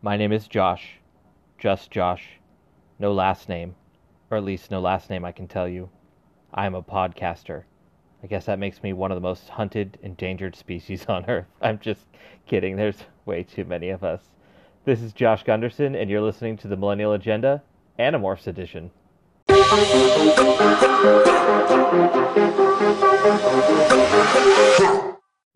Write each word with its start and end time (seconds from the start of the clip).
My 0.00 0.16
name 0.16 0.30
is 0.30 0.46
Josh. 0.46 0.98
Just 1.58 1.90
Josh. 1.90 2.38
No 3.00 3.12
last 3.12 3.48
name. 3.48 3.74
Or 4.30 4.38
at 4.38 4.44
least 4.44 4.70
no 4.70 4.80
last 4.80 5.10
name 5.10 5.24
I 5.24 5.32
can 5.32 5.48
tell 5.48 5.68
you. 5.68 5.88
I 6.54 6.66
am 6.66 6.76
a 6.76 6.82
podcaster. 6.82 7.64
I 8.22 8.28
guess 8.28 8.46
that 8.46 8.60
makes 8.60 8.80
me 8.80 8.92
one 8.92 9.10
of 9.10 9.16
the 9.16 9.20
most 9.20 9.48
hunted, 9.48 9.98
endangered 10.00 10.54
species 10.54 11.06
on 11.08 11.28
Earth. 11.28 11.48
I'm 11.60 11.80
just 11.80 12.06
kidding. 12.46 12.76
There's 12.76 13.02
way 13.26 13.42
too 13.42 13.64
many 13.64 13.88
of 13.88 14.04
us. 14.04 14.22
This 14.84 15.02
is 15.02 15.12
Josh 15.12 15.42
Gunderson, 15.42 15.96
and 15.96 16.08
you're 16.08 16.22
listening 16.22 16.56
to 16.58 16.68
the 16.68 16.76
Millennial 16.76 17.14
Agenda, 17.14 17.64
Animorphs 17.98 18.46
Edition. 18.46 18.92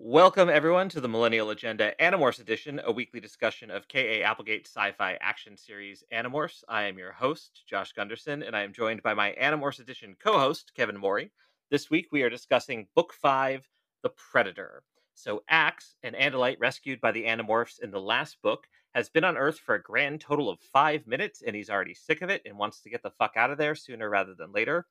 Welcome, 0.04 0.50
everyone, 0.50 0.88
to 0.88 1.00
the 1.00 1.08
Millennial 1.08 1.50
Agenda 1.50 1.94
Animorphs 2.00 2.40
Edition, 2.40 2.80
a 2.84 2.90
weekly 2.90 3.20
discussion 3.20 3.70
of 3.70 3.86
K.A. 3.86 4.24
Applegate 4.24 4.66
sci 4.66 4.90
fi 4.98 5.16
action 5.20 5.56
series 5.56 6.02
Animorphs. 6.12 6.64
I 6.68 6.82
am 6.82 6.98
your 6.98 7.12
host, 7.12 7.62
Josh 7.68 7.92
Gunderson, 7.92 8.42
and 8.42 8.56
I 8.56 8.62
am 8.62 8.72
joined 8.72 9.04
by 9.04 9.14
my 9.14 9.32
Animorphs 9.40 9.78
Edition 9.78 10.16
co 10.20 10.40
host, 10.40 10.72
Kevin 10.74 10.98
Mori. 10.98 11.30
This 11.70 11.88
week, 11.88 12.08
we 12.10 12.24
are 12.24 12.28
discussing 12.28 12.88
Book 12.96 13.12
5 13.12 13.64
The 14.02 14.10
Predator. 14.10 14.82
So, 15.14 15.44
Ax, 15.48 15.94
an 16.02 16.14
Andalite 16.14 16.58
rescued 16.58 17.00
by 17.00 17.12
the 17.12 17.26
Animorphs 17.26 17.78
in 17.80 17.92
the 17.92 18.00
last 18.00 18.42
book, 18.42 18.66
has 18.96 19.08
been 19.08 19.22
on 19.22 19.36
Earth 19.36 19.60
for 19.60 19.76
a 19.76 19.82
grand 19.82 20.20
total 20.20 20.50
of 20.50 20.58
five 20.58 21.06
minutes, 21.06 21.42
and 21.46 21.54
he's 21.54 21.70
already 21.70 21.94
sick 21.94 22.22
of 22.22 22.28
it 22.28 22.42
and 22.44 22.58
wants 22.58 22.80
to 22.80 22.90
get 22.90 23.04
the 23.04 23.12
fuck 23.20 23.34
out 23.36 23.52
of 23.52 23.58
there 23.58 23.76
sooner 23.76 24.10
rather 24.10 24.34
than 24.34 24.50
later. 24.50 24.84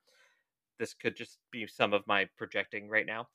This 0.80 0.94
could 0.94 1.18
just 1.18 1.38
be 1.52 1.68
some 1.68 1.94
of 1.94 2.08
my 2.08 2.30
projecting 2.38 2.90
right 2.90 3.06
now. 3.06 3.28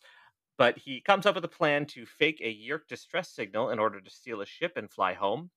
But 0.58 0.78
he 0.78 1.00
comes 1.00 1.26
up 1.26 1.34
with 1.34 1.44
a 1.44 1.48
plan 1.48 1.86
to 1.86 2.06
fake 2.06 2.40
a 2.40 2.54
Yeerk 2.54 2.88
distress 2.88 3.30
signal 3.30 3.70
in 3.70 3.78
order 3.78 4.00
to 4.00 4.10
steal 4.10 4.40
a 4.40 4.46
ship 4.46 4.76
and 4.76 4.90
fly 4.90 5.14
home. 5.14 5.50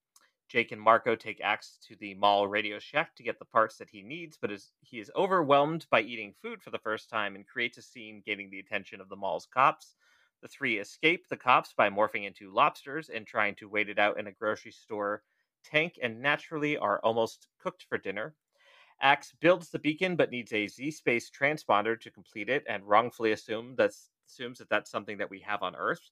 Jake 0.48 0.72
and 0.72 0.82
Marco 0.82 1.16
take 1.16 1.42
Ax 1.42 1.78
to 1.88 1.96
the 1.96 2.16
mall 2.16 2.48
Radio 2.48 2.80
Shack 2.80 3.16
to 3.16 3.24
get 3.24 3.40
the 3.40 3.46
parts 3.46 3.78
that 3.78 3.90
he 3.90 4.02
needs, 4.02 4.38
but 4.38 4.52
is, 4.52 4.74
he 4.82 5.00
is 5.00 5.12
overwhelmed 5.16 5.86
by 5.92 6.02
eating 6.02 6.34
food 6.34 6.62
for 6.64 6.72
the 6.72 6.80
first 6.80 7.10
time 7.10 7.36
and 7.36 7.48
creates 7.48 7.78
a 7.78 7.84
scene 7.84 8.22
gaining 8.26 8.50
the 8.50 8.60
attention 8.60 9.00
of 9.00 9.10
the 9.10 9.16
mall's 9.16 9.46
cops. 9.46 9.96
The 10.42 10.48
three 10.48 10.80
escape 10.80 11.28
the 11.28 11.38
cops 11.38 11.74
by 11.74 11.90
morphing 11.90 12.26
into 12.26 12.52
lobsters 12.52 13.10
and 13.10 13.28
trying 13.28 13.56
to 13.56 13.70
wait 13.70 13.90
it 13.90 14.00
out 14.00 14.20
in 14.20 14.28
a 14.28 14.32
grocery 14.32 14.72
store 14.72 15.24
tank 15.64 16.00
and 16.02 16.22
naturally 16.22 16.78
are 16.78 17.00
almost 17.04 17.48
cooked 17.60 17.84
for 17.84 17.98
dinner. 17.98 18.36
Ax 19.02 19.34
builds 19.34 19.70
the 19.70 19.80
beacon 19.80 20.16
but 20.16 20.32
needs 20.32 20.54
a 20.54 20.68
Z 20.68 20.92
space 20.92 21.30
transponder 21.30 22.00
to 22.00 22.12
complete 22.12 22.50
it 22.50 22.64
and 22.68 22.84
wrongfully 22.88 23.32
assumes 23.32 23.78
that's, 23.78 24.10
assumes 24.30 24.60
that 24.60 24.70
that's 24.70 24.92
something 24.92 25.18
that 25.18 25.30
we 25.30 25.40
have 25.40 25.64
on 25.64 25.76
Earth. 25.76 26.12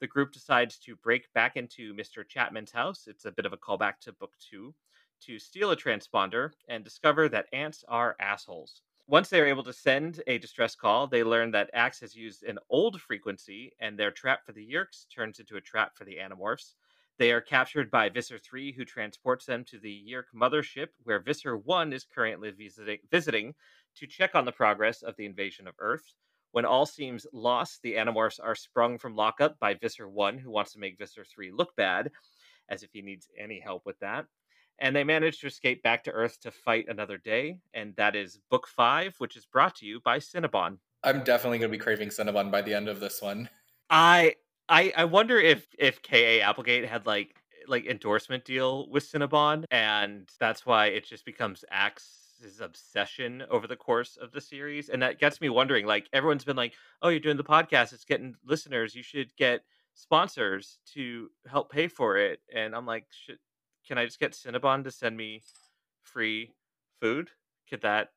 The 0.00 0.06
group 0.06 0.32
decides 0.32 0.78
to 0.80 0.96
break 0.96 1.32
back 1.32 1.56
into 1.56 1.94
Mr. 1.94 2.26
Chapman's 2.26 2.70
house. 2.70 3.06
It's 3.08 3.24
a 3.24 3.32
bit 3.32 3.46
of 3.46 3.52
a 3.52 3.56
callback 3.56 3.98
to 4.02 4.12
book 4.12 4.34
two 4.38 4.74
to 5.22 5.38
steal 5.38 5.70
a 5.70 5.76
transponder 5.76 6.52
and 6.68 6.84
discover 6.84 7.28
that 7.28 7.48
ants 7.52 7.84
are 7.88 8.14
assholes. 8.20 8.82
Once 9.08 9.30
they 9.30 9.40
are 9.40 9.46
able 9.46 9.62
to 9.62 9.72
send 9.72 10.22
a 10.26 10.38
distress 10.38 10.74
call, 10.74 11.06
they 11.06 11.24
learn 11.24 11.50
that 11.52 11.70
Ax 11.72 12.00
has 12.00 12.14
used 12.14 12.42
an 12.42 12.58
old 12.68 13.00
frequency 13.00 13.72
and 13.80 13.98
their 13.98 14.10
trap 14.10 14.44
for 14.44 14.52
the 14.52 14.68
Yeerks 14.68 15.06
turns 15.08 15.40
into 15.40 15.56
a 15.56 15.60
trap 15.60 15.96
for 15.96 16.04
the 16.04 16.16
Animorphs. 16.16 16.74
They 17.18 17.32
are 17.32 17.40
captured 17.40 17.90
by 17.90 18.10
Visser 18.10 18.38
3, 18.38 18.72
who 18.72 18.84
transports 18.84 19.46
them 19.46 19.64
to 19.66 19.78
the 19.78 20.04
Yeerk 20.06 20.26
mothership, 20.34 20.88
where 21.04 21.20
Visser 21.20 21.56
1 21.56 21.92
is 21.92 22.04
currently 22.04 22.50
visiting, 22.50 22.98
visiting 23.10 23.54
to 23.94 24.06
check 24.06 24.34
on 24.34 24.44
the 24.44 24.52
progress 24.52 25.02
of 25.02 25.16
the 25.16 25.24
invasion 25.24 25.66
of 25.66 25.74
Earth. 25.78 26.12
When 26.52 26.64
all 26.64 26.86
seems 26.86 27.26
lost, 27.32 27.82
the 27.82 27.94
Animorphs 27.94 28.40
are 28.42 28.54
sprung 28.54 28.98
from 28.98 29.14
lockup 29.14 29.58
by 29.58 29.74
Visser 29.74 30.08
1, 30.08 30.38
who 30.38 30.50
wants 30.50 30.72
to 30.72 30.78
make 30.78 30.98
Visser 30.98 31.24
3 31.24 31.52
look 31.52 31.76
bad, 31.76 32.10
as 32.68 32.82
if 32.82 32.90
he 32.92 33.02
needs 33.02 33.28
any 33.38 33.60
help 33.60 33.84
with 33.84 33.98
that. 34.00 34.26
And 34.78 34.94
they 34.94 35.04
manage 35.04 35.40
to 35.40 35.46
escape 35.46 35.82
back 35.82 36.04
to 36.04 36.12
Earth 36.12 36.40
to 36.40 36.50
fight 36.50 36.86
another 36.88 37.18
day, 37.18 37.60
and 37.74 37.94
that 37.96 38.14
is 38.16 38.40
Book 38.50 38.66
5, 38.68 39.16
which 39.18 39.36
is 39.36 39.46
brought 39.46 39.76
to 39.76 39.86
you 39.86 40.00
by 40.00 40.18
Cinnabon. 40.18 40.78
I'm 41.02 41.24
definitely 41.24 41.58
going 41.58 41.70
to 41.70 41.78
be 41.78 41.82
craving 41.82 42.08
Cinnabon 42.08 42.50
by 42.50 42.62
the 42.62 42.74
end 42.74 42.88
of 42.88 43.00
this 43.00 43.22
one. 43.22 43.48
I 43.90 44.34
I 44.68 44.92
I 44.96 45.04
wonder 45.04 45.38
if 45.38 45.68
if 45.78 46.02
KA 46.02 46.40
Applegate 46.42 46.88
had 46.88 47.06
like 47.06 47.36
like 47.68 47.86
endorsement 47.86 48.44
deal 48.44 48.88
with 48.90 49.10
Cinnabon, 49.10 49.64
and 49.70 50.28
that's 50.40 50.66
why 50.66 50.86
it 50.86 51.04
just 51.04 51.24
becomes 51.24 51.64
Ax's 52.38 52.60
obsession 52.60 53.44
over 53.50 53.66
the 53.66 53.76
course 53.76 54.16
of 54.16 54.32
the 54.32 54.40
series, 54.40 54.88
and 54.88 55.02
that 55.02 55.18
gets 55.18 55.40
me 55.40 55.48
wondering. 55.48 55.86
Like 55.86 56.08
everyone's 56.12 56.44
been 56.44 56.56
like, 56.56 56.74
"Oh, 57.02 57.08
you're 57.08 57.20
doing 57.20 57.36
the 57.36 57.44
podcast; 57.44 57.92
it's 57.92 58.04
getting 58.04 58.36
listeners. 58.44 58.94
You 58.94 59.02
should 59.02 59.34
get 59.36 59.64
sponsors 59.94 60.78
to 60.94 61.30
help 61.46 61.70
pay 61.70 61.88
for 61.88 62.16
it." 62.16 62.40
And 62.52 62.74
I'm 62.74 62.86
like, 62.86 63.06
"Should 63.10 63.38
can 63.86 63.98
I 63.98 64.04
just 64.04 64.20
get 64.20 64.32
Cinnabon 64.32 64.84
to 64.84 64.90
send 64.90 65.16
me 65.16 65.42
free 66.02 66.54
food? 67.00 67.30
Could 67.68 67.82
that?" 67.82 68.12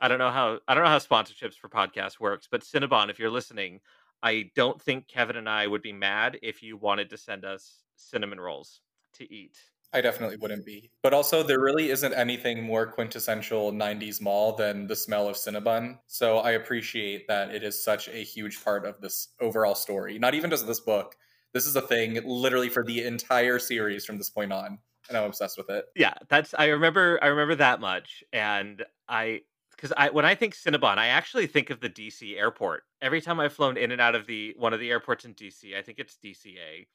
I 0.00 0.08
don't 0.08 0.18
know 0.18 0.30
how 0.30 0.60
I 0.68 0.74
don't 0.74 0.84
know 0.84 0.90
how 0.90 0.98
sponsorships 0.98 1.56
for 1.56 1.68
podcasts 1.68 2.20
works, 2.20 2.48
but 2.50 2.62
Cinnabon, 2.62 3.10
if 3.10 3.18
you're 3.18 3.30
listening, 3.30 3.80
I 4.22 4.50
don't 4.54 4.80
think 4.80 5.08
Kevin 5.08 5.36
and 5.36 5.48
I 5.48 5.66
would 5.66 5.82
be 5.82 5.92
mad 5.92 6.38
if 6.42 6.62
you 6.62 6.76
wanted 6.76 7.10
to 7.10 7.16
send 7.16 7.44
us 7.44 7.84
cinnamon 7.96 8.40
rolls 8.40 8.80
to 9.14 9.32
eat. 9.32 9.58
I 9.92 10.00
definitely 10.00 10.36
wouldn't 10.36 10.64
be. 10.64 10.90
But 11.02 11.12
also, 11.12 11.42
there 11.42 11.60
really 11.60 11.90
isn't 11.90 12.14
anything 12.14 12.62
more 12.62 12.86
quintessential 12.86 13.72
90s 13.72 14.20
mall 14.20 14.56
than 14.56 14.86
the 14.86 14.96
smell 14.96 15.28
of 15.28 15.36
Cinnabon. 15.36 15.98
So 16.06 16.38
I 16.38 16.52
appreciate 16.52 17.28
that 17.28 17.54
it 17.54 17.62
is 17.62 17.82
such 17.82 18.08
a 18.08 18.24
huge 18.24 18.62
part 18.64 18.86
of 18.86 19.00
this 19.00 19.28
overall 19.40 19.74
story. 19.74 20.18
Not 20.18 20.34
even 20.34 20.50
just 20.50 20.66
this 20.66 20.80
book. 20.80 21.16
This 21.52 21.66
is 21.66 21.76
a 21.76 21.82
thing 21.82 22.18
literally 22.24 22.70
for 22.70 22.82
the 22.82 23.04
entire 23.04 23.58
series 23.58 24.04
from 24.06 24.16
this 24.16 24.30
point 24.30 24.52
on. 24.52 24.78
And 25.08 25.18
I'm 25.18 25.24
obsessed 25.24 25.58
with 25.58 25.68
it. 25.68 25.86
Yeah, 25.94 26.14
that's 26.28 26.54
I 26.56 26.66
remember 26.66 27.18
I 27.20 27.26
remember 27.26 27.56
that 27.56 27.80
much. 27.80 28.24
And 28.32 28.84
I 29.08 29.42
because 29.72 29.92
I 29.96 30.10
when 30.10 30.24
I 30.24 30.34
think 30.34 30.54
Cinnabon, 30.54 30.96
I 30.96 31.08
actually 31.08 31.46
think 31.46 31.70
of 31.70 31.80
the 31.80 31.90
DC 31.90 32.38
airport. 32.38 32.84
Every 33.02 33.20
time 33.20 33.40
I've 33.40 33.52
flown 33.52 33.76
in 33.76 33.90
and 33.90 34.00
out 34.00 34.14
of 34.14 34.26
the 34.26 34.54
one 34.56 34.72
of 34.72 34.80
the 34.80 34.90
airports 34.90 35.24
in 35.24 35.34
DC, 35.34 35.76
I 35.76 35.82
think 35.82 35.98
it's 35.98 36.16
DCA. 36.24 36.86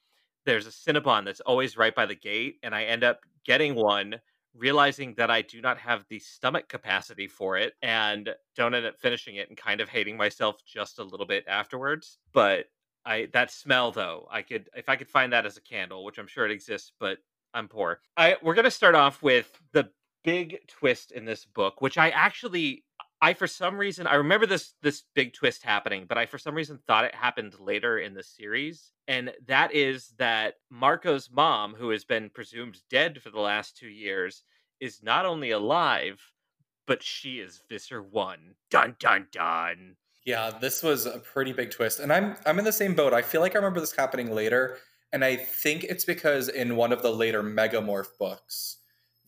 There's 0.48 0.66
a 0.66 0.70
Cinnabon 0.70 1.26
that's 1.26 1.40
always 1.40 1.76
right 1.76 1.94
by 1.94 2.06
the 2.06 2.14
gate, 2.14 2.56
and 2.62 2.74
I 2.74 2.84
end 2.84 3.04
up 3.04 3.20
getting 3.44 3.74
one, 3.74 4.18
realizing 4.54 5.12
that 5.18 5.30
I 5.30 5.42
do 5.42 5.60
not 5.60 5.76
have 5.76 6.06
the 6.08 6.18
stomach 6.20 6.70
capacity 6.70 7.28
for 7.28 7.58
it, 7.58 7.74
and 7.82 8.34
don't 8.56 8.74
end 8.74 8.86
up 8.86 8.98
finishing 8.98 9.36
it, 9.36 9.50
and 9.50 9.58
kind 9.58 9.82
of 9.82 9.90
hating 9.90 10.16
myself 10.16 10.56
just 10.64 11.00
a 11.00 11.04
little 11.04 11.26
bit 11.26 11.44
afterwards. 11.46 12.16
But 12.32 12.64
I 13.04 13.28
that 13.34 13.50
smell 13.50 13.92
though, 13.92 14.26
I 14.30 14.40
could 14.40 14.70
if 14.74 14.88
I 14.88 14.96
could 14.96 15.10
find 15.10 15.34
that 15.34 15.44
as 15.44 15.58
a 15.58 15.60
candle, 15.60 16.02
which 16.02 16.16
I'm 16.16 16.26
sure 16.26 16.46
it 16.46 16.50
exists, 16.50 16.92
but 16.98 17.18
I'm 17.52 17.68
poor. 17.68 18.00
I 18.16 18.38
we're 18.42 18.54
gonna 18.54 18.70
start 18.70 18.94
off 18.94 19.22
with 19.22 19.60
the 19.72 19.90
big 20.24 20.66
twist 20.66 21.12
in 21.12 21.26
this 21.26 21.44
book, 21.44 21.82
which 21.82 21.98
I 21.98 22.08
actually 22.08 22.84
I 23.20 23.34
for 23.34 23.46
some 23.46 23.76
reason 23.76 24.06
I 24.06 24.14
remember 24.14 24.46
this 24.46 24.74
this 24.82 25.04
big 25.14 25.32
twist 25.32 25.62
happening, 25.62 26.06
but 26.08 26.18
I 26.18 26.26
for 26.26 26.38
some 26.38 26.54
reason 26.54 26.78
thought 26.86 27.04
it 27.04 27.14
happened 27.14 27.58
later 27.58 27.98
in 27.98 28.14
the 28.14 28.22
series. 28.22 28.92
And 29.08 29.32
that 29.46 29.74
is 29.74 30.12
that 30.18 30.54
Marco's 30.70 31.30
mom, 31.30 31.74
who 31.74 31.90
has 31.90 32.04
been 32.04 32.30
presumed 32.30 32.78
dead 32.90 33.20
for 33.22 33.30
the 33.30 33.40
last 33.40 33.76
two 33.76 33.88
years, 33.88 34.44
is 34.80 35.02
not 35.02 35.26
only 35.26 35.50
alive, 35.50 36.20
but 36.86 37.02
she 37.02 37.40
is 37.40 37.62
Visser 37.68 38.02
One. 38.02 38.54
Dun 38.70 38.96
dun 38.98 39.26
dun. 39.32 39.96
Yeah, 40.24 40.50
this 40.50 40.82
was 40.82 41.06
a 41.06 41.18
pretty 41.18 41.52
big 41.52 41.70
twist. 41.70 42.00
And 42.00 42.12
I'm 42.12 42.36
I'm 42.46 42.58
in 42.58 42.64
the 42.64 42.72
same 42.72 42.94
boat. 42.94 43.12
I 43.12 43.22
feel 43.22 43.40
like 43.40 43.54
I 43.54 43.58
remember 43.58 43.80
this 43.80 43.96
happening 43.96 44.34
later. 44.34 44.78
And 45.12 45.24
I 45.24 45.36
think 45.36 45.84
it's 45.84 46.04
because 46.04 46.48
in 46.48 46.76
one 46.76 46.92
of 46.92 47.02
the 47.02 47.10
later 47.10 47.42
Megamorph 47.42 48.18
books, 48.18 48.77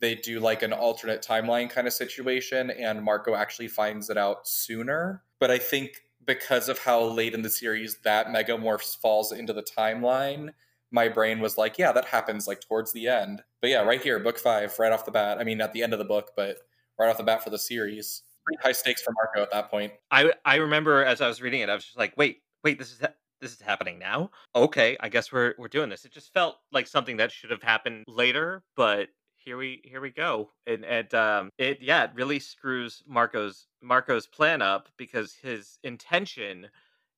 they 0.01 0.15
do 0.15 0.41
like 0.41 0.63
an 0.63 0.73
alternate 0.73 1.23
timeline 1.23 1.69
kind 1.69 1.87
of 1.87 1.93
situation 1.93 2.71
and 2.71 3.03
Marco 3.03 3.35
actually 3.35 3.69
finds 3.69 4.11
it 4.11 4.17
out 4.17 4.47
sooner. 4.49 5.23
But 5.39 5.51
I 5.51 5.59
think 5.59 5.91
because 6.27 6.69
of 6.69 6.79
how 6.79 7.03
late 7.03 7.35
in 7.35 7.43
the 7.43 7.51
series 7.51 7.99
that 8.05 8.29
Megamorphs 8.29 8.97
falls 8.97 9.33
into 9.33 9.53
the 9.53 9.63
timeline, 9.63 10.51
my 10.91 11.09
brain 11.09 11.41
was 11.41 11.57
like, 11.57 11.79
yeah, 11.79 11.93
that 11.93 12.07
happens 12.07 12.47
like 12.47 12.61
towards 12.61 12.93
the 12.93 13.09
end. 13.09 13.43
But 13.61 13.71
yeah, 13.71 13.83
right 13.83 14.03
here, 14.03 14.19
book 14.19 14.39
five, 14.39 14.79
right 14.79 14.93
off 14.93 15.05
the 15.05 15.11
bat. 15.11 15.39
I 15.39 15.45
mean, 15.45 15.61
at 15.61 15.73
the 15.73 15.83
end 15.83 15.93
of 15.93 15.99
the 15.99 16.05
book, 16.05 16.33
but 16.37 16.57
right 16.99 17.09
off 17.09 17.19
the 17.19 17.23
bat 17.25 17.45
for 17.45 17.51
the 17.51 17.59
series. 17.59 18.23
Pretty 18.45 18.61
high 18.63 18.73
stakes 18.73 19.03
for 19.03 19.13
Marco 19.13 19.43
at 19.43 19.53
that 19.53 19.71
point. 19.71 19.93
I 20.11 20.33
I 20.45 20.57
remember 20.57 21.05
as 21.05 21.21
I 21.21 21.29
was 21.29 21.41
reading 21.43 21.61
it, 21.61 21.69
I 21.69 21.75
was 21.75 21.85
just 21.85 21.99
like, 21.99 22.17
wait, 22.17 22.43
wait, 22.65 22.79
this 22.79 22.91
is 22.91 23.01
this 23.41 23.53
is 23.53 23.61
happening 23.61 23.99
now. 23.99 24.31
Okay, 24.55 24.97
I 25.01 25.09
guess 25.09 25.33
we're 25.33 25.55
we're 25.59 25.69
doing 25.69 25.91
this. 25.91 26.05
It 26.05 26.13
just 26.13 26.33
felt 26.33 26.57
like 26.73 26.87
something 26.87 27.19
that 27.19 27.33
should 27.33 27.51
have 27.51 27.63
happened 27.63 28.05
later, 28.09 28.63
but 28.77 29.09
here 29.45 29.57
we 29.57 29.81
here 29.85 30.01
we 30.01 30.11
go. 30.11 30.51
And 30.67 30.85
and 30.85 31.13
um 31.15 31.51
it 31.59 31.79
yeah 31.81 32.05
it 32.05 32.11
really 32.15 32.39
screws 32.39 33.03
marco's 33.07 33.67
marco's 33.83 34.27
plan 34.27 34.63
up 34.63 34.89
because 34.97 35.35
his 35.35 35.79
intention 35.83 36.69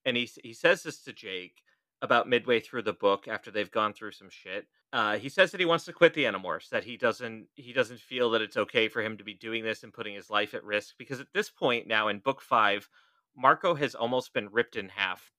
and 0.04 0.16
he 0.16 0.30
he 0.42 0.52
says 0.52 0.82
this 0.82 1.02
to 1.04 1.12
jake 1.12 1.62
about 2.00 2.28
midway 2.28 2.58
through 2.60 2.82
the 2.82 2.92
book 2.92 3.28
after 3.28 3.50
they've 3.50 3.70
gone 3.70 3.92
through 3.92 4.12
some 4.12 4.30
shit 4.30 4.66
uh, 4.92 5.16
he 5.16 5.30
says 5.30 5.50
that 5.50 5.60
he 5.60 5.64
wants 5.64 5.86
to 5.86 5.92
quit 5.92 6.12
the 6.12 6.24
animorphs 6.24 6.68
that 6.68 6.84
he 6.84 6.96
doesn't 6.96 7.46
he 7.54 7.72
doesn't 7.72 8.00
feel 8.00 8.30
that 8.30 8.42
it's 8.42 8.56
okay 8.56 8.88
for 8.88 9.00
him 9.02 9.16
to 9.16 9.24
be 9.24 9.34
doing 9.34 9.64
this 9.64 9.82
and 9.84 9.92
putting 9.92 10.14
his 10.14 10.28
life 10.28 10.52
at 10.52 10.64
risk 10.64 10.96
because 10.98 11.20
at 11.20 11.32
this 11.32 11.48
point 11.48 11.86
now 11.86 12.08
in 12.08 12.18
book 12.18 12.42
five 12.42 12.88
marco 13.36 13.74
has 13.74 13.94
almost 13.94 14.34
been 14.34 14.48
ripped 14.50 14.76
in 14.76 14.88
half 14.88 15.32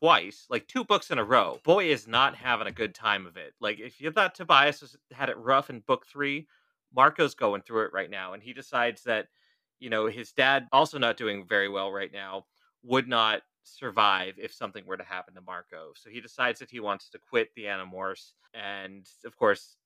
twice, 0.00 0.46
like 0.48 0.66
two 0.66 0.84
books 0.84 1.10
in 1.10 1.18
a 1.18 1.24
row. 1.24 1.58
Boy 1.64 1.90
is 1.90 2.06
not 2.06 2.34
having 2.34 2.66
a 2.66 2.72
good 2.72 2.94
time 2.94 3.26
of 3.26 3.36
it. 3.36 3.54
Like 3.60 3.80
if 3.80 4.00
you 4.00 4.10
thought 4.10 4.34
Tobias 4.34 4.80
was, 4.80 4.96
had 5.12 5.28
it 5.28 5.38
rough 5.38 5.70
in 5.70 5.80
book 5.80 6.06
three, 6.06 6.46
Marco's 6.94 7.34
going 7.34 7.62
through 7.62 7.86
it 7.86 7.92
right 7.92 8.10
now, 8.10 8.32
and 8.32 8.42
he 8.42 8.52
decides 8.52 9.02
that 9.04 9.28
you 9.80 9.90
know 9.90 10.06
his 10.06 10.32
dad 10.32 10.66
also 10.72 10.98
not 10.98 11.16
doing 11.16 11.46
very 11.46 11.68
well 11.68 11.92
right 11.92 12.12
now 12.12 12.46
would 12.82 13.08
not 13.08 13.42
survive 13.64 14.34
if 14.38 14.52
something 14.52 14.86
were 14.86 14.96
to 14.96 15.04
happen 15.04 15.34
to 15.34 15.40
Marco. 15.40 15.92
So 15.94 16.10
he 16.10 16.20
decides 16.20 16.60
that 16.60 16.70
he 16.70 16.80
wants 16.80 17.10
to 17.10 17.18
quit 17.18 17.50
the 17.54 17.64
Animorphs, 17.64 18.32
and 18.54 19.06
of 19.24 19.36
course 19.36 19.76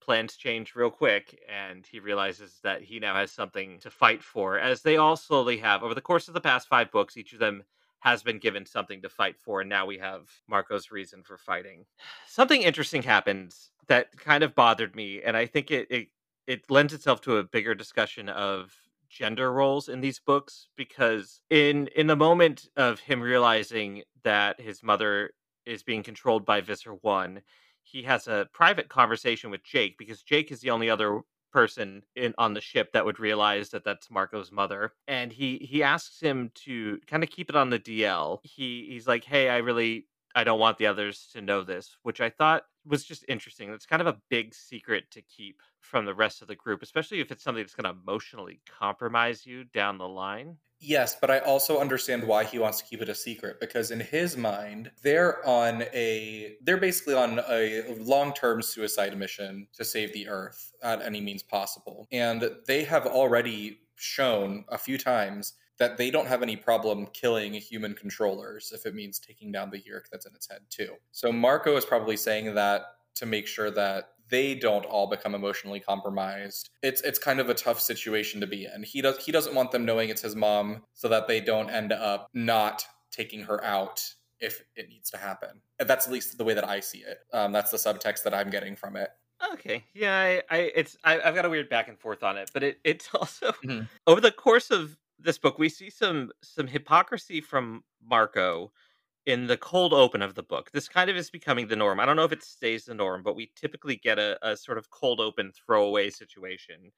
plans 0.00 0.36
change 0.36 0.74
real 0.74 0.90
quick 0.90 1.38
and 1.50 1.86
he 1.86 2.00
realizes 2.00 2.60
that 2.62 2.80
he 2.80 2.98
now 2.98 3.14
has 3.14 3.30
something 3.30 3.78
to 3.80 3.90
fight 3.90 4.22
for 4.22 4.58
as 4.58 4.80
they 4.80 4.96
all 4.96 5.16
slowly 5.16 5.58
have 5.58 5.82
over 5.82 5.94
the 5.94 6.00
course 6.00 6.28
of 6.28 6.34
the 6.34 6.40
past 6.40 6.66
five 6.66 6.90
books 6.90 7.16
each 7.18 7.34
of 7.34 7.38
them 7.38 7.62
has 8.00 8.22
been 8.22 8.38
given 8.38 8.64
something 8.64 9.02
to 9.02 9.08
fight 9.08 9.36
for 9.38 9.60
and 9.60 9.70
now 9.70 9.84
we 9.86 9.98
have 9.98 10.28
marco's 10.48 10.90
reason 10.90 11.22
for 11.22 11.36
fighting. 11.36 11.84
Something 12.26 12.62
interesting 12.62 13.02
happens 13.02 13.70
that 13.88 14.16
kind 14.16 14.44
of 14.44 14.54
bothered 14.54 14.94
me 14.94 15.22
and 15.22 15.36
i 15.36 15.46
think 15.46 15.70
it 15.70 15.86
it, 15.90 16.08
it 16.46 16.70
lends 16.70 16.94
itself 16.94 17.20
to 17.22 17.38
a 17.38 17.44
bigger 17.44 17.74
discussion 17.74 18.28
of 18.28 18.72
gender 19.08 19.52
roles 19.52 19.88
in 19.88 20.00
these 20.00 20.20
books 20.20 20.68
because 20.76 21.40
in 21.50 21.88
in 21.96 22.06
the 22.06 22.16
moment 22.16 22.68
of 22.76 23.00
him 23.00 23.20
realizing 23.20 24.02
that 24.22 24.60
his 24.60 24.82
mother 24.82 25.30
is 25.64 25.82
being 25.82 26.02
controlled 26.02 26.44
by 26.44 26.60
visser 26.60 26.92
1 26.92 27.40
he 27.82 28.02
has 28.02 28.28
a 28.28 28.46
private 28.52 28.90
conversation 28.90 29.50
with 29.50 29.64
Jake 29.64 29.96
because 29.96 30.22
Jake 30.22 30.52
is 30.52 30.60
the 30.60 30.70
only 30.70 30.90
other 30.90 31.22
person 31.52 32.02
in 32.16 32.34
on 32.38 32.54
the 32.54 32.60
ship 32.60 32.92
that 32.92 33.04
would 33.04 33.20
realize 33.20 33.70
that 33.70 33.84
that's 33.84 34.10
Marco's 34.10 34.52
mother 34.52 34.92
and 35.06 35.32
he 35.32 35.58
he 35.58 35.82
asks 35.82 36.20
him 36.20 36.50
to 36.54 36.98
kind 37.06 37.22
of 37.22 37.30
keep 37.30 37.50
it 37.50 37.56
on 37.56 37.70
the 37.70 37.78
DL. 37.78 38.40
He 38.42 38.86
he's 38.90 39.06
like, 39.06 39.24
"Hey, 39.24 39.48
I 39.48 39.58
really 39.58 40.08
I 40.34 40.44
don't 40.44 40.60
want 40.60 40.78
the 40.78 40.86
others 40.86 41.28
to 41.32 41.40
know 41.42 41.62
this," 41.62 41.96
which 42.02 42.20
I 42.20 42.30
thought 42.30 42.64
was 42.84 43.04
just 43.04 43.24
interesting. 43.28 43.70
It's 43.72 43.86
kind 43.86 44.02
of 44.02 44.08
a 44.08 44.20
big 44.30 44.54
secret 44.54 45.10
to 45.12 45.22
keep 45.22 45.62
from 45.80 46.04
the 46.06 46.14
rest 46.14 46.42
of 46.42 46.48
the 46.48 46.56
group, 46.56 46.82
especially 46.82 47.20
if 47.20 47.30
it's 47.30 47.42
something 47.44 47.62
that's 47.62 47.74
going 47.74 47.84
to 47.92 48.00
emotionally 48.00 48.60
compromise 48.66 49.46
you 49.46 49.64
down 49.64 49.98
the 49.98 50.08
line. 50.08 50.58
Yes, 50.80 51.16
but 51.20 51.28
I 51.30 51.40
also 51.40 51.80
understand 51.80 52.22
why 52.24 52.44
he 52.44 52.58
wants 52.60 52.78
to 52.78 52.84
keep 52.84 53.02
it 53.02 53.08
a 53.08 53.14
secret 53.14 53.58
because 53.58 53.90
in 53.90 53.98
his 53.98 54.36
mind, 54.36 54.92
they're 55.02 55.44
on 55.44 55.82
a 55.92 56.56
they're 56.62 56.76
basically 56.76 57.14
on 57.14 57.40
a 57.48 57.96
long-term 57.98 58.62
suicide 58.62 59.18
mission 59.18 59.66
to 59.72 59.84
save 59.84 60.12
the 60.12 60.28
earth 60.28 60.72
at 60.82 61.02
any 61.02 61.20
means 61.20 61.42
possible. 61.42 62.06
And 62.12 62.48
they 62.66 62.84
have 62.84 63.06
already 63.06 63.80
shown 63.96 64.64
a 64.68 64.78
few 64.78 64.98
times 64.98 65.54
that 65.78 65.96
they 65.96 66.10
don't 66.12 66.28
have 66.28 66.42
any 66.42 66.56
problem 66.56 67.06
killing 67.12 67.54
human 67.54 67.94
controllers 67.94 68.70
if 68.72 68.86
it 68.86 68.94
means 68.94 69.18
taking 69.18 69.50
down 69.50 69.70
the 69.70 69.78
Yeerk 69.78 70.08
that's 70.12 70.26
in 70.26 70.34
its 70.34 70.48
head 70.48 70.60
too. 70.70 70.94
So 71.10 71.32
Marco 71.32 71.76
is 71.76 71.84
probably 71.84 72.16
saying 72.16 72.54
that 72.54 72.82
to 73.16 73.26
make 73.26 73.48
sure 73.48 73.70
that 73.72 74.10
they 74.30 74.54
don't 74.54 74.84
all 74.84 75.08
become 75.08 75.34
emotionally 75.34 75.80
compromised. 75.80 76.70
It's 76.82 77.00
it's 77.02 77.18
kind 77.18 77.40
of 77.40 77.48
a 77.48 77.54
tough 77.54 77.80
situation 77.80 78.40
to 78.40 78.46
be 78.46 78.66
in. 78.72 78.82
He 78.82 79.02
does 79.02 79.24
he 79.24 79.32
doesn't 79.32 79.54
want 79.54 79.70
them 79.72 79.84
knowing 79.84 80.08
it's 80.08 80.22
his 80.22 80.36
mom 80.36 80.82
so 80.94 81.08
that 81.08 81.28
they 81.28 81.40
don't 81.40 81.70
end 81.70 81.92
up 81.92 82.28
not 82.34 82.84
taking 83.10 83.42
her 83.42 83.62
out 83.64 84.02
if 84.40 84.62
it 84.76 84.88
needs 84.88 85.10
to 85.10 85.16
happen. 85.16 85.60
That's 85.78 86.06
at 86.06 86.12
least 86.12 86.38
the 86.38 86.44
way 86.44 86.54
that 86.54 86.68
I 86.68 86.80
see 86.80 86.98
it. 86.98 87.18
Um, 87.32 87.52
that's 87.52 87.70
the 87.70 87.76
subtext 87.76 88.22
that 88.24 88.34
I'm 88.34 88.50
getting 88.50 88.76
from 88.76 88.96
it. 88.96 89.10
Okay, 89.52 89.84
yeah, 89.94 90.16
I, 90.18 90.42
I 90.50 90.58
it's 90.74 90.96
I, 91.04 91.18
have 91.18 91.34
got 91.34 91.44
a 91.44 91.50
weird 91.50 91.68
back 91.68 91.88
and 91.88 91.98
forth 91.98 92.22
on 92.22 92.36
it, 92.36 92.50
but 92.52 92.62
it 92.62 92.80
it's 92.84 93.08
also 93.14 93.52
mm-hmm. 93.64 93.82
over 94.06 94.20
the 94.20 94.32
course 94.32 94.70
of 94.70 94.96
this 95.20 95.38
book 95.38 95.58
we 95.58 95.68
see 95.68 95.90
some 95.90 96.30
some 96.42 96.66
hypocrisy 96.66 97.40
from 97.40 97.82
Marco 98.04 98.72
in 99.28 99.46
the 99.46 99.58
cold 99.58 99.92
open 99.92 100.22
of 100.22 100.34
the 100.34 100.42
book. 100.42 100.70
This 100.72 100.88
kind 100.88 101.10
of 101.10 101.16
is 101.16 101.28
becoming 101.28 101.68
the 101.68 101.76
norm. 101.76 102.00
I 102.00 102.06
don't 102.06 102.16
know 102.16 102.24
if 102.24 102.32
it 102.32 102.42
stays 102.42 102.86
the 102.86 102.94
norm, 102.94 103.22
but 103.22 103.36
we 103.36 103.52
typically 103.54 103.96
get 103.96 104.18
a, 104.18 104.38
a 104.40 104.56
sort 104.56 104.78
of 104.78 104.88
cold 104.88 105.20
open 105.20 105.52
throwaway 105.52 106.08
situation. 106.08 106.90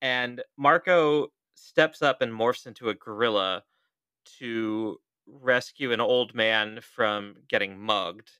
And 0.00 0.42
Marco 0.58 1.28
steps 1.54 2.02
up 2.02 2.20
and 2.20 2.32
morphs 2.32 2.66
into 2.66 2.88
a 2.88 2.94
gorilla 2.94 3.62
to 4.40 4.98
rescue 5.28 5.92
an 5.92 6.00
old 6.00 6.34
man 6.34 6.80
from 6.80 7.36
getting 7.48 7.78
mugged 7.78 8.30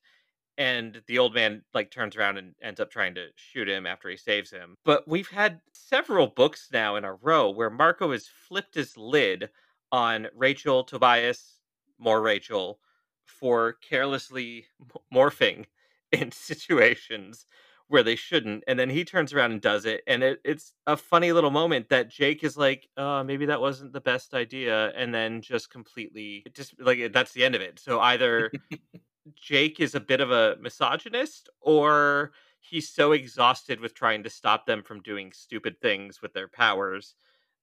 and 0.58 1.00
the 1.06 1.18
old 1.18 1.32
man 1.32 1.62
like 1.72 1.92
turns 1.92 2.16
around 2.16 2.38
and 2.38 2.54
ends 2.60 2.80
up 2.80 2.90
trying 2.90 3.14
to 3.14 3.28
shoot 3.36 3.68
him 3.68 3.86
after 3.86 4.08
he 4.08 4.16
saves 4.16 4.50
him 4.50 4.76
but 4.84 5.06
we've 5.06 5.30
had 5.30 5.60
several 5.72 6.26
books 6.26 6.68
now 6.72 6.96
in 6.96 7.04
a 7.04 7.14
row 7.14 7.48
where 7.50 7.70
marco 7.70 8.10
has 8.10 8.26
flipped 8.26 8.74
his 8.74 8.96
lid 8.96 9.48
on 9.92 10.26
rachel 10.34 10.82
tobias 10.82 11.60
more 11.98 12.20
rachel 12.20 12.80
for 13.26 13.74
carelessly 13.74 14.66
morphing 15.12 15.66
in 16.12 16.30
situations 16.30 17.46
where 17.88 18.02
they 18.02 18.16
shouldn't 18.16 18.64
and 18.66 18.78
then 18.78 18.88
he 18.88 19.04
turns 19.04 19.34
around 19.34 19.52
and 19.52 19.60
does 19.60 19.84
it 19.84 20.02
and 20.06 20.22
it, 20.22 20.40
it's 20.44 20.72
a 20.86 20.96
funny 20.96 21.30
little 21.30 21.50
moment 21.50 21.88
that 21.90 22.08
jake 22.08 22.42
is 22.42 22.56
like 22.56 22.88
uh 22.96 23.22
maybe 23.22 23.44
that 23.44 23.60
wasn't 23.60 23.92
the 23.92 24.00
best 24.00 24.32
idea 24.32 24.90
and 24.96 25.14
then 25.14 25.42
just 25.42 25.70
completely 25.70 26.42
just 26.54 26.74
like 26.80 27.12
that's 27.12 27.32
the 27.32 27.44
end 27.44 27.54
of 27.54 27.60
it. 27.60 27.78
So 27.78 28.00
either 28.00 28.50
jake 29.34 29.80
is 29.80 29.94
a 29.94 30.00
bit 30.00 30.20
of 30.20 30.30
a 30.30 30.56
misogynist 30.60 31.48
or 31.60 32.32
he's 32.60 32.88
so 32.88 33.12
exhausted 33.12 33.80
with 33.80 33.94
trying 33.94 34.22
to 34.22 34.30
stop 34.30 34.66
them 34.66 34.82
from 34.82 35.02
doing 35.02 35.32
stupid 35.32 35.80
things 35.80 36.22
with 36.22 36.32
their 36.32 36.48
powers 36.48 37.14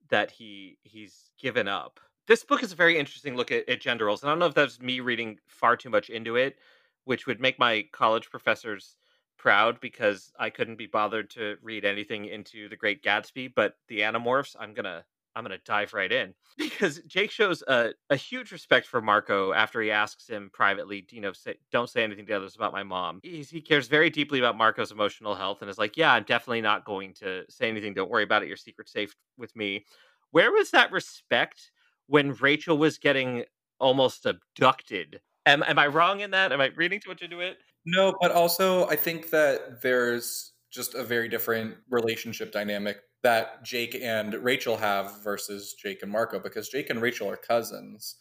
that 0.10 0.32
he 0.32 0.78
he's 0.84 1.32
given 1.40 1.68
up 1.68 2.00
this 2.30 2.44
book 2.44 2.62
is 2.62 2.72
a 2.72 2.76
very 2.76 2.98
interesting 2.98 3.36
look 3.36 3.52
at, 3.52 3.68
at 3.68 3.82
gender 3.82 4.06
roles. 4.06 4.22
And 4.22 4.30
I 4.30 4.32
don't 4.32 4.40
know 4.40 4.46
if 4.46 4.54
that's 4.54 4.80
me 4.80 5.00
reading 5.00 5.40
far 5.48 5.76
too 5.76 5.90
much 5.90 6.12
into 6.12 6.36
it, 6.36 6.58
which 7.06 7.26
would 7.26 7.42
make 7.42 7.58
my 7.58 7.84
college 7.92 8.30
professors 8.30 8.96
proud 9.36 9.80
because 9.82 10.32
I 10.38 10.52
couldn't 10.52 10.76
be 10.76 10.86
bothered 10.86 11.32
to 11.32 11.58
read 11.64 11.86
anything 11.86 12.26
into 12.26 12.70
The 12.70 12.76
Great 12.76 13.04
Gatsby. 13.04 13.54
But 13.56 13.78
the 13.88 14.02
Animorphs, 14.02 14.56
I'm 14.60 14.76
gonna 14.76 15.04
I'm 15.36 15.44
gonna 15.44 15.58
dive 15.66 15.92
right 15.94 16.12
in 16.12 16.36
because 16.60 17.00
Jake 17.08 17.32
shows 17.32 17.64
a, 17.68 17.94
a 18.12 18.16
huge 18.16 18.52
respect 18.52 18.86
for 18.86 19.02
Marco 19.02 19.52
after 19.52 19.82
he 19.82 19.90
asks 19.90 20.28
him 20.28 20.52
privately, 20.54 21.08
you 21.10 21.22
know, 21.22 21.34
say, 21.34 21.56
don't 21.72 21.90
say 21.90 22.04
anything 22.04 22.28
to 22.28 22.34
others 22.34 22.56
about 22.56 22.74
my 22.74 22.84
mom. 22.84 23.22
He's, 23.24 23.50
he 23.50 23.60
cares 23.60 23.88
very 23.88 24.12
deeply 24.12 24.38
about 24.38 24.56
Marco's 24.56 24.92
emotional 24.92 25.34
health 25.34 25.62
and 25.64 25.70
is 25.70 25.80
like, 25.80 25.98
yeah, 25.98 26.14
I'm 26.14 26.26
definitely 26.26 26.62
not 26.62 26.86
going 26.86 27.16
to 27.16 27.44
say 27.50 27.70
anything. 27.70 27.96
Don't 27.96 28.12
worry 28.12 28.24
about 28.24 28.44
it. 28.44 28.50
Your 28.50 28.58
secret's 28.58 28.92
safe 28.92 29.16
with 29.36 29.56
me. 29.56 29.86
Where 30.30 30.52
was 30.52 30.70
that 30.72 30.92
respect? 30.92 31.72
When 32.10 32.34
Rachel 32.34 32.78
was 32.78 32.98
getting 32.98 33.46
almost 33.80 34.26
abducted. 34.26 35.22
Am, 35.46 35.64
am 35.64 35.80
I 35.80 35.88
wrong 35.88 36.20
in 36.20 36.32
that? 36.32 36.52
Am 36.52 36.60
I 36.60 36.72
reading 36.76 37.00
too 37.00 37.12
much 37.12 37.22
into 37.22 37.40
it? 37.40 37.58
No, 37.86 38.16
but 38.20 38.32
also 38.32 38.88
I 38.88 38.96
think 38.96 39.30
that 39.30 39.82
there's 39.82 40.54
just 40.72 40.96
a 40.96 41.04
very 41.04 41.30
different 41.30 41.76
relationship 41.90 42.52
dynamic 42.52 42.98
that 43.24 43.64
Jake 43.64 43.98
and 44.02 44.34
Rachel 44.36 44.76
have 44.78 45.24
versus 45.24 45.74
Jake 45.74 46.04
and 46.04 46.12
Marco 46.12 46.40
because 46.40 46.70
Jake 46.70 46.90
and 46.90 47.02
Rachel 47.02 47.30
are 47.30 47.38
cousins. 47.38 48.16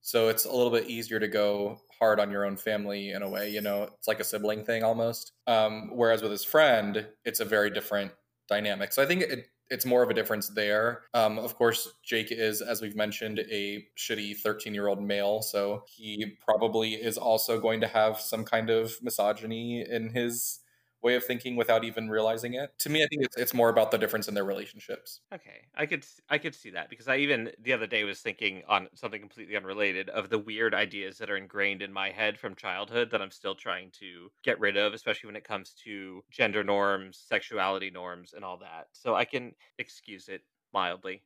So 0.00 0.28
it's 0.28 0.44
a 0.44 0.52
little 0.52 0.70
bit 0.70 0.88
easier 0.88 1.18
to 1.18 1.28
go 1.28 1.80
hard 1.98 2.20
on 2.20 2.30
your 2.30 2.44
own 2.44 2.56
family 2.56 3.12
in 3.12 3.22
a 3.22 3.28
way, 3.28 3.50
you 3.50 3.62
know, 3.62 3.84
it's 3.84 4.06
like 4.06 4.20
a 4.20 4.24
sibling 4.24 4.64
thing 4.64 4.84
almost. 4.84 5.32
Um, 5.46 5.90
whereas 5.92 6.22
with 6.22 6.30
his 6.30 6.44
friend, 6.44 7.06
it's 7.24 7.40
a 7.40 7.44
very 7.44 7.70
different 7.70 8.12
dynamic. 8.48 8.92
So 8.92 9.02
I 9.02 9.06
think 9.06 9.22
it 9.22 9.46
it's 9.74 9.84
more 9.84 10.04
of 10.04 10.08
a 10.08 10.14
difference 10.14 10.48
there. 10.50 11.02
Um, 11.14 11.36
of 11.36 11.56
course, 11.56 11.92
Jake 12.04 12.30
is, 12.30 12.62
as 12.62 12.80
we've 12.80 12.94
mentioned, 12.94 13.40
a 13.40 13.84
shitty 13.98 14.36
13 14.36 14.72
year 14.72 14.86
old 14.86 15.02
male. 15.02 15.42
So 15.42 15.82
he 15.88 16.36
probably 16.44 16.94
is 16.94 17.18
also 17.18 17.60
going 17.60 17.80
to 17.80 17.88
have 17.88 18.20
some 18.20 18.44
kind 18.44 18.70
of 18.70 18.96
misogyny 19.02 19.84
in 19.88 20.10
his 20.10 20.60
way 21.04 21.14
of 21.14 21.24
thinking 21.24 21.56
without 21.56 21.84
even 21.84 22.08
realizing 22.10 22.54
it. 22.54 22.70
To 22.80 22.90
me, 22.90 23.04
I 23.04 23.06
think 23.06 23.22
it's 23.24 23.36
it's 23.36 23.54
more 23.54 23.68
about 23.68 23.90
the 23.92 23.98
difference 23.98 24.28
in 24.28 24.34
their 24.34 24.44
relationships. 24.44 25.20
Okay, 25.32 25.66
I 25.74 25.86
could 25.86 26.06
I 26.28 26.38
could 26.38 26.54
see 26.54 26.70
that 26.70 26.88
because 26.90 27.08
I 27.08 27.16
even 27.16 27.50
the 27.58 27.72
other 27.72 27.86
day 27.86 28.04
was 28.04 28.20
thinking 28.20 28.62
on 28.68 28.88
something 28.94 29.20
completely 29.20 29.56
unrelated 29.56 30.08
of 30.10 30.28
the 30.28 30.38
weird 30.38 30.74
ideas 30.74 31.18
that 31.18 31.30
are 31.30 31.36
ingrained 31.36 31.82
in 31.82 31.92
my 31.92 32.10
head 32.10 32.38
from 32.38 32.54
childhood 32.54 33.10
that 33.10 33.22
I'm 33.22 33.30
still 33.30 33.54
trying 33.54 33.90
to 34.00 34.30
get 34.42 34.60
rid 34.60 34.76
of, 34.76 34.92
especially 34.94 35.26
when 35.28 35.36
it 35.36 35.44
comes 35.44 35.74
to 35.84 36.22
gender 36.30 36.62
norms, 36.62 37.18
sexuality 37.18 37.90
norms, 37.90 38.32
and 38.32 38.44
all 38.44 38.58
that. 38.58 38.88
So 38.92 39.14
I 39.14 39.24
can 39.24 39.54
excuse 39.78 40.28
it 40.28 40.42
mildly, 40.72 41.22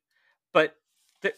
but. 0.52 0.76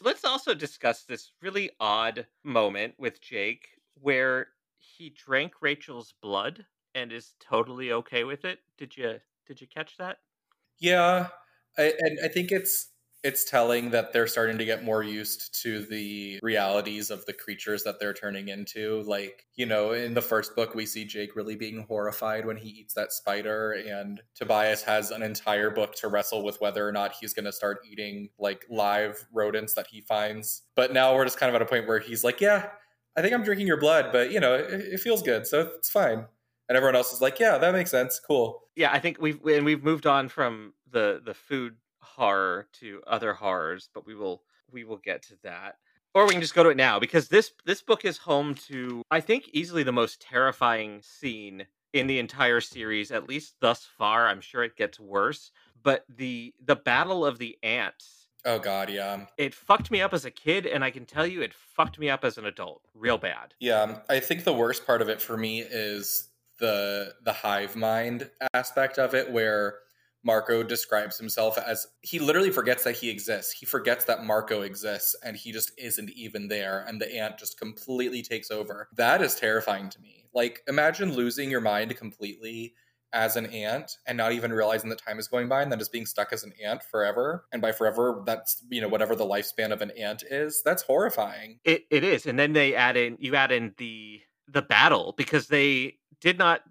Let's 0.02 0.24
also 0.26 0.52
discuss 0.52 1.04
this 1.04 1.32
really 1.40 1.70
odd 1.80 2.26
moment 2.44 2.94
with 2.98 3.20
Jake 3.22 3.68
where 3.94 4.48
he 4.76 5.08
drank 5.08 5.62
Rachel's 5.62 6.12
blood 6.20 6.66
and 6.94 7.12
is 7.12 7.34
totally 7.40 7.92
okay 7.92 8.24
with 8.24 8.44
it. 8.44 8.58
Did 8.78 8.96
you 8.96 9.16
did 9.46 9.60
you 9.60 9.66
catch 9.66 9.96
that? 9.98 10.18
Yeah, 10.78 11.28
I, 11.78 11.92
and 11.98 12.18
I 12.24 12.28
think 12.28 12.52
it's 12.52 12.88
it's 13.22 13.44
telling 13.44 13.90
that 13.90 14.12
they're 14.12 14.26
starting 14.26 14.56
to 14.56 14.64
get 14.64 14.82
more 14.82 15.02
used 15.02 15.60
to 15.62 15.84
the 15.86 16.38
realities 16.42 17.10
of 17.10 17.24
the 17.26 17.32
creatures 17.34 17.84
that 17.84 18.00
they're 18.00 18.14
turning 18.14 18.48
into. 18.48 19.02
Like, 19.02 19.44
you 19.56 19.66
know, 19.66 19.92
in 19.92 20.14
the 20.14 20.22
first 20.22 20.56
book, 20.56 20.74
we 20.74 20.86
see 20.86 21.04
Jake 21.04 21.36
really 21.36 21.54
being 21.54 21.84
horrified 21.86 22.46
when 22.46 22.56
he 22.56 22.68
eats 22.68 22.94
that 22.94 23.12
spider, 23.12 23.72
and 23.72 24.22
Tobias 24.34 24.82
has 24.84 25.10
an 25.10 25.22
entire 25.22 25.70
book 25.70 25.94
to 25.96 26.08
wrestle 26.08 26.42
with 26.42 26.60
whether 26.62 26.86
or 26.86 26.92
not 26.92 27.12
he's 27.20 27.34
going 27.34 27.44
to 27.44 27.52
start 27.52 27.80
eating 27.90 28.30
like 28.38 28.64
live 28.70 29.26
rodents 29.32 29.74
that 29.74 29.86
he 29.88 30.00
finds. 30.00 30.62
But 30.74 30.94
now 30.94 31.14
we're 31.14 31.24
just 31.24 31.38
kind 31.38 31.50
of 31.50 31.60
at 31.60 31.62
a 31.62 31.68
point 31.68 31.86
where 31.86 31.98
he's 31.98 32.24
like, 32.24 32.40
yeah, 32.40 32.70
I 33.16 33.22
think 33.22 33.34
I'm 33.34 33.42
drinking 33.42 33.66
your 33.66 33.80
blood, 33.80 34.12
but 34.12 34.32
you 34.32 34.40
know, 34.40 34.54
it, 34.54 34.70
it 34.70 35.00
feels 35.00 35.22
good, 35.22 35.46
so 35.46 35.60
it's 35.76 35.90
fine. 35.90 36.24
And 36.70 36.76
everyone 36.76 36.94
else 36.94 37.12
is 37.12 37.20
like, 37.20 37.40
yeah, 37.40 37.58
that 37.58 37.72
makes 37.72 37.90
sense. 37.90 38.20
Cool. 38.24 38.62
Yeah, 38.76 38.92
I 38.92 39.00
think 39.00 39.20
we've 39.20 39.44
and 39.44 39.64
we've 39.64 39.82
moved 39.82 40.06
on 40.06 40.28
from 40.28 40.72
the 40.88 41.20
the 41.22 41.34
food 41.34 41.74
horror 42.00 42.68
to 42.74 43.02
other 43.08 43.34
horrors, 43.34 43.88
but 43.92 44.06
we 44.06 44.14
will 44.14 44.44
we 44.70 44.84
will 44.84 44.98
get 44.98 45.20
to 45.24 45.34
that. 45.42 45.78
Or 46.14 46.26
we 46.26 46.32
can 46.32 46.40
just 46.40 46.54
go 46.54 46.62
to 46.62 46.68
it 46.70 46.76
now 46.76 47.00
because 47.00 47.26
this 47.26 47.52
this 47.64 47.82
book 47.82 48.04
is 48.04 48.18
home 48.18 48.54
to 48.68 49.02
I 49.10 49.20
think 49.20 49.48
easily 49.52 49.82
the 49.82 49.90
most 49.90 50.22
terrifying 50.22 51.02
scene 51.02 51.66
in 51.92 52.06
the 52.06 52.20
entire 52.20 52.60
series, 52.60 53.10
at 53.10 53.28
least 53.28 53.56
thus 53.60 53.84
far. 53.98 54.28
I'm 54.28 54.40
sure 54.40 54.62
it 54.62 54.76
gets 54.76 55.00
worse, 55.00 55.50
but 55.82 56.04
the 56.08 56.54
the 56.64 56.76
battle 56.76 57.26
of 57.26 57.38
the 57.38 57.58
ants 57.64 58.28
Oh 58.46 58.60
god, 58.60 58.90
yeah. 58.90 59.26
it 59.36 59.54
fucked 59.56 59.90
me 59.90 60.00
up 60.00 60.14
as 60.14 60.24
a 60.24 60.30
kid 60.30 60.64
and 60.64 60.82
i 60.82 60.90
can 60.90 61.04
tell 61.04 61.26
you 61.26 61.42
it 61.42 61.52
fucked 61.52 61.98
me 61.98 62.08
up 62.08 62.24
as 62.24 62.38
an 62.38 62.46
adult 62.46 62.80
real 62.94 63.18
bad 63.18 63.52
Yeah, 63.60 63.98
I 64.08 64.18
think 64.20 64.44
the 64.44 64.54
worst 64.54 64.86
part 64.86 65.02
of 65.02 65.10
it 65.10 65.20
for 65.20 65.36
me 65.36 65.60
is 65.60 66.29
the 66.60 67.14
the 67.24 67.32
hive 67.32 67.74
mind 67.74 68.30
aspect 68.54 68.98
of 68.98 69.14
it 69.14 69.32
where 69.32 69.78
Marco 70.22 70.62
describes 70.62 71.16
himself 71.16 71.56
as 71.58 71.86
he 72.02 72.18
literally 72.18 72.50
forgets 72.50 72.84
that 72.84 72.96
he 72.96 73.08
exists. 73.08 73.52
He 73.52 73.66
forgets 73.66 74.04
that 74.04 74.24
Marco 74.24 74.62
exists 74.62 75.16
and 75.24 75.36
he 75.36 75.50
just 75.52 75.72
isn't 75.78 76.10
even 76.10 76.48
there 76.48 76.84
and 76.86 77.00
the 77.00 77.12
ant 77.16 77.38
just 77.38 77.58
completely 77.58 78.22
takes 78.22 78.50
over. 78.50 78.88
That 78.96 79.22
is 79.22 79.34
terrifying 79.34 79.88
to 79.90 80.00
me. 80.00 80.26
Like 80.34 80.60
imagine 80.68 81.14
losing 81.14 81.50
your 81.50 81.62
mind 81.62 81.96
completely 81.96 82.74
as 83.12 83.34
an 83.34 83.46
ant 83.46 83.96
and 84.06 84.16
not 84.16 84.32
even 84.32 84.52
realizing 84.52 84.88
that 84.90 85.04
time 85.04 85.18
is 85.18 85.26
going 85.26 85.48
by 85.48 85.62
and 85.62 85.72
then 85.72 85.78
just 85.78 85.90
being 85.90 86.06
stuck 86.06 86.32
as 86.32 86.44
an 86.44 86.52
ant 86.62 86.82
forever. 86.82 87.46
And 87.50 87.62
by 87.62 87.72
forever 87.72 88.22
that's, 88.26 88.62
you 88.70 88.80
know, 88.80 88.88
whatever 88.88 89.16
the 89.16 89.24
lifespan 89.24 89.72
of 89.72 89.80
an 89.80 89.90
ant 89.92 90.22
is. 90.30 90.62
That's 90.64 90.82
horrifying. 90.82 91.60
it, 91.64 91.86
it 91.90 92.04
is 92.04 92.26
and 92.26 92.38
then 92.38 92.52
they 92.52 92.74
add 92.74 92.96
in 92.96 93.16
you 93.20 93.34
add 93.36 93.52
in 93.52 93.74
the 93.78 94.20
the 94.46 94.62
battle 94.62 95.14
because 95.16 95.46
they 95.46 95.96
did 96.20 96.38
not 96.38 96.62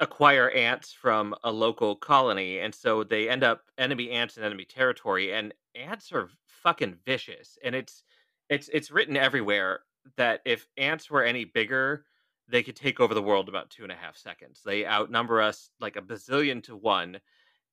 acquire 0.00 0.50
ants 0.50 0.92
from 0.92 1.34
a 1.44 1.52
local 1.52 1.94
colony 1.94 2.58
and 2.58 2.74
so 2.74 3.04
they 3.04 3.28
end 3.28 3.44
up 3.44 3.62
enemy 3.78 4.10
ants 4.10 4.36
in 4.36 4.42
enemy 4.42 4.64
territory 4.64 5.32
and 5.32 5.54
ants 5.74 6.10
are 6.12 6.28
fucking 6.46 6.96
vicious 7.06 7.58
and 7.62 7.74
it's 7.74 8.02
it's 8.48 8.68
it's 8.72 8.90
written 8.90 9.16
everywhere 9.16 9.80
that 10.16 10.40
if 10.44 10.66
ants 10.76 11.10
were 11.10 11.22
any 11.22 11.44
bigger 11.44 12.04
they 12.48 12.62
could 12.62 12.76
take 12.76 13.00
over 13.00 13.14
the 13.14 13.22
world 13.22 13.48
about 13.48 13.70
two 13.70 13.82
and 13.82 13.92
a 13.92 13.96
half 13.96 14.16
seconds. 14.16 14.60
They 14.64 14.86
outnumber 14.86 15.40
us 15.40 15.70
like 15.80 15.96
a 15.96 16.02
bazillion 16.02 16.62
to 16.64 16.76
one 16.76 17.18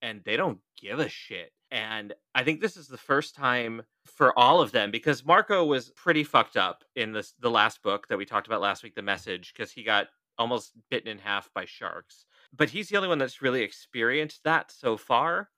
and 0.02 0.22
they 0.24 0.38
don't 0.38 0.60
give 0.80 1.00
a 1.00 1.10
shit. 1.10 1.52
And 1.72 2.14
i 2.34 2.44
think 2.44 2.62
this 2.62 2.78
is 2.78 2.88
the 2.88 2.98
first 2.98 3.36
time 3.36 3.84
for 4.06 4.38
all 4.40 4.60
of 4.60 4.72
them 4.72 4.90
because 4.90 5.24
marco 5.24 5.64
was 5.64 5.92
pretty 5.92 6.24
fucked 6.24 6.58
up 6.58 6.84
in 6.96 7.12
this 7.12 7.34
the 7.40 7.52
last 7.52 7.84
book 7.84 8.08
that 8.08 8.18
we 8.18 8.26
talked 8.26 8.48
about 8.48 8.62
last 8.62 8.82
week 8.82 8.96
the 8.96 9.04
message 9.04 9.54
because 9.54 9.72
he 9.72 9.84
got 9.84 10.08
almost 10.40 10.72
bitten 10.90 11.10
in 11.10 11.20
half 11.20 11.50
by 11.54 11.66
sharks. 11.66 12.26
But 12.56 12.70
he's 12.70 12.90
the 12.90 12.98
only 12.98 13.10
one 13.10 13.20
that's 13.20 13.42
really 13.42 13.62
experienced 13.62 14.44
that 14.46 14.72
so 14.72 14.98
far. 14.98 15.50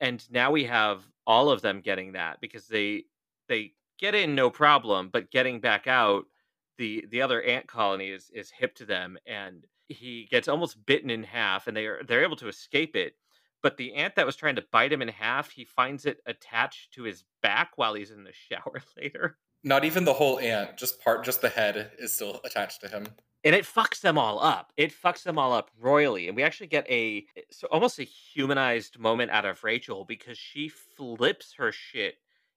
And 0.00 0.24
now 0.30 0.52
we 0.52 0.64
have 0.64 1.02
all 1.26 1.50
of 1.50 1.62
them 1.62 1.80
getting 1.80 2.12
that 2.12 2.40
because 2.40 2.68
they 2.68 3.04
they 3.48 3.72
get 3.98 4.14
in 4.14 4.34
no 4.34 4.50
problem, 4.50 5.08
but 5.08 5.30
getting 5.30 5.60
back 5.60 5.86
out, 5.86 6.26
the 6.78 7.06
the 7.10 7.22
other 7.22 7.42
ant 7.42 7.66
colony 7.66 8.10
is 8.10 8.30
is 8.32 8.50
hip 8.50 8.74
to 8.76 8.84
them 8.84 9.16
and 9.26 9.66
he 9.88 10.26
gets 10.30 10.48
almost 10.48 10.84
bitten 10.84 11.10
in 11.10 11.22
half 11.22 11.66
and 11.66 11.76
they 11.76 11.86
are 11.86 12.02
they're 12.06 12.22
able 12.22 12.36
to 12.36 12.48
escape 12.48 12.94
it. 12.94 13.14
But 13.62 13.78
the 13.78 13.94
ant 13.94 14.14
that 14.16 14.26
was 14.26 14.36
trying 14.36 14.56
to 14.56 14.64
bite 14.70 14.92
him 14.92 15.02
in 15.02 15.08
half, 15.08 15.50
he 15.50 15.64
finds 15.64 16.06
it 16.06 16.20
attached 16.26 16.92
to 16.92 17.02
his 17.02 17.24
back 17.42 17.72
while 17.76 17.94
he's 17.94 18.10
in 18.10 18.22
the 18.22 18.32
shower 18.50 18.82
later. 18.96 19.38
Not 19.64 19.84
even 19.84 20.04
the 20.04 20.12
whole 20.12 20.38
ant, 20.38 20.76
just 20.76 21.00
part 21.00 21.24
just 21.24 21.40
the 21.40 21.48
head 21.48 21.90
is 21.98 22.12
still 22.12 22.40
attached 22.44 22.82
to 22.82 22.88
him. 22.88 23.06
And 23.46 23.54
it 23.54 23.64
fucks 23.64 24.00
them 24.00 24.18
all 24.18 24.42
up. 24.42 24.72
It 24.76 24.92
fucks 24.92 25.22
them 25.22 25.38
all 25.38 25.52
up 25.52 25.70
royally, 25.78 26.26
and 26.26 26.36
we 26.36 26.42
actually 26.42 26.66
get 26.66 26.84
a 26.90 27.24
so 27.52 27.68
almost 27.70 28.00
a 28.00 28.02
humanized 28.02 28.98
moment 28.98 29.30
out 29.30 29.44
of 29.44 29.62
Rachel 29.62 30.04
because 30.04 30.36
she 30.36 30.68
flips 30.68 31.54
her 31.56 31.70
shit 31.70 32.16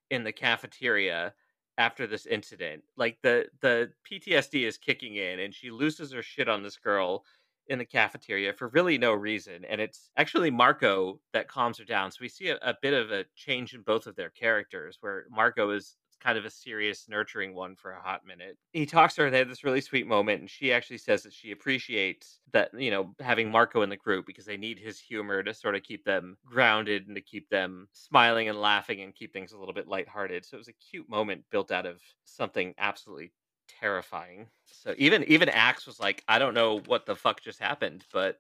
in 0.10 0.24
the 0.24 0.31
cafeteria 0.31 1.36
after 1.77 2.08
this 2.08 2.25
incident. 2.25 2.84
Like 2.98 3.19
the 3.22 3.46
the 3.62 3.91
PTSD 4.12 4.67
is 4.67 4.79
kicking 4.79 5.15
in, 5.15 5.39
and 5.41 5.53
she 5.53 5.69
loses 5.69 6.12
her 6.12 6.24
shit 6.24 6.50
on 6.50 6.63
this 6.63 6.77
girl 6.77 7.24
in 7.67 7.77
the 7.77 7.86
cafeteria 7.86 8.51
for 8.51 8.69
really 8.69 8.98
no 8.98 9.13
reason. 9.13 9.63
And 9.65 9.79
it's 9.79 10.10
actually 10.17 10.50
Marco 10.50 11.19
that 11.34 11.48
calms 11.48 11.77
her 11.77 11.86
down. 11.86 12.12
So 12.12 12.17
we 12.22 12.29
see 12.29 12.50
a, 12.50 12.58
a 12.63 12.75
bit 12.81 12.96
of 12.96 13.12
a 13.12 13.25
change 13.36 13.75
in 13.75 13.84
both 13.84 14.08
of 14.08 14.15
their 14.15 14.31
characters, 14.31 14.98
where 15.01 15.25
Marco 15.29 15.69
is 15.69 15.98
kind 16.20 16.38
of 16.38 16.46
a 16.46 16.50
serious, 16.50 17.08
nurturing 17.08 17.54
one 17.54 17.76
for 17.76 17.92
a 17.92 18.02
hot 18.02 18.26
minute. 18.26 18.58
He 18.74 18.86
talks 18.86 19.16
to 19.16 19.24
her, 19.24 19.30
they 19.30 19.40
have 19.40 19.50
this 19.50 19.64
really 19.64 19.82
sweet 19.82 20.08
moment, 20.08 20.42
and 20.42 20.50
she 20.50 20.72
actually 20.74 20.98
says 20.98 21.24
that 21.24 21.34
she 21.34 21.52
appreciates 21.52 22.40
that, 22.52 22.72
you 22.78 22.92
know, 22.92 23.16
having 23.20 23.52
Marco 23.52 23.82
in 23.82 23.90
the 23.90 23.98
group 23.98 24.26
because 24.26 24.46
they 24.46 24.58
need 24.58 24.80
his 24.80 25.00
humor 25.00 25.44
to 25.44 25.54
sort 25.54 25.76
of 25.76 25.84
keep 25.84 26.04
them 26.04 26.38
grounded 26.46 27.08
and 27.08 27.16
to 27.16 27.22
keep 27.22 27.50
them 27.50 27.88
smiling 27.94 28.50
and 28.50 28.60
laughing 28.60 29.02
and 29.02 29.16
keep 29.16 29.34
things 29.34 29.52
a 29.52 29.58
little 29.58 29.74
bit 29.74 29.88
lighthearted. 29.88 30.46
So 30.46 30.56
it 30.56 30.60
was 30.60 30.68
a 30.68 30.74
cute 30.74 31.10
moment 31.10 31.44
built 31.52 31.72
out 31.72 31.86
of 31.86 32.02
something 32.26 32.74
absolutely 32.78 33.32
terrifying. 33.68 34.48
So 34.66 34.96
even 34.98 35.24
even 35.26 35.50
Ax 35.50 35.86
was 35.86 36.00
like, 36.00 36.24
I 36.28 36.40
don't 36.40 36.54
know 36.54 36.80
what 36.88 37.06
the 37.06 37.16
fuck 37.16 37.42
just 37.42 37.60
happened, 37.60 38.06
but 38.12 38.40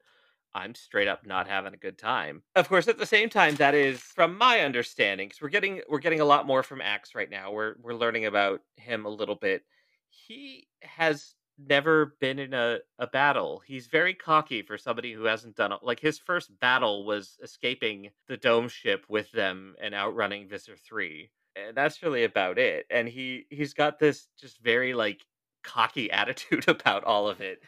I'm 0.53 0.75
straight 0.75 1.07
up 1.07 1.25
not 1.25 1.47
having 1.47 1.73
a 1.73 1.77
good 1.77 1.97
time. 1.97 2.43
Of 2.55 2.69
course, 2.69 2.87
at 2.87 2.97
the 2.97 3.05
same 3.05 3.29
time, 3.29 3.55
that 3.55 3.75
is 3.75 3.99
from 3.99 4.37
my 4.37 4.61
understanding, 4.61 5.27
because 5.27 5.41
we're 5.41 5.49
getting 5.49 5.81
we're 5.89 5.99
getting 5.99 6.21
a 6.21 6.25
lot 6.25 6.47
more 6.47 6.63
from 6.63 6.81
Ax 6.81 7.15
right 7.15 7.29
now. 7.29 7.51
We're 7.51 7.75
we're 7.81 7.93
learning 7.93 8.25
about 8.25 8.61
him 8.77 9.05
a 9.05 9.09
little 9.09 9.35
bit. 9.35 9.63
He 10.09 10.67
has 10.81 11.35
never 11.67 12.15
been 12.19 12.39
in 12.39 12.53
a, 12.53 12.79
a 12.97 13.07
battle. 13.07 13.61
He's 13.65 13.87
very 13.87 14.13
cocky 14.13 14.61
for 14.61 14.77
somebody 14.77 15.11
who 15.11 15.25
hasn't 15.25 15.55
done 15.55 15.71
it. 15.71 15.79
Like 15.83 15.99
his 15.99 16.17
first 16.17 16.57
battle 16.59 17.05
was 17.05 17.37
escaping 17.43 18.11
the 18.27 18.37
dome 18.37 18.69
ship 18.69 19.05
with 19.09 19.31
them 19.31 19.75
and 19.81 19.93
outrunning 19.93 20.47
Visser 20.47 20.77
3. 20.77 21.29
And 21.55 21.75
that's 21.75 22.01
really 22.01 22.23
about 22.23 22.57
it. 22.57 22.85
And 22.89 23.07
he 23.07 23.45
he's 23.49 23.73
got 23.73 23.99
this 23.99 24.27
just 24.39 24.59
very 24.59 24.93
like 24.93 25.25
cocky 25.63 26.09
attitude 26.11 26.67
about 26.67 27.03
all 27.03 27.27
of 27.27 27.41
it 27.41 27.59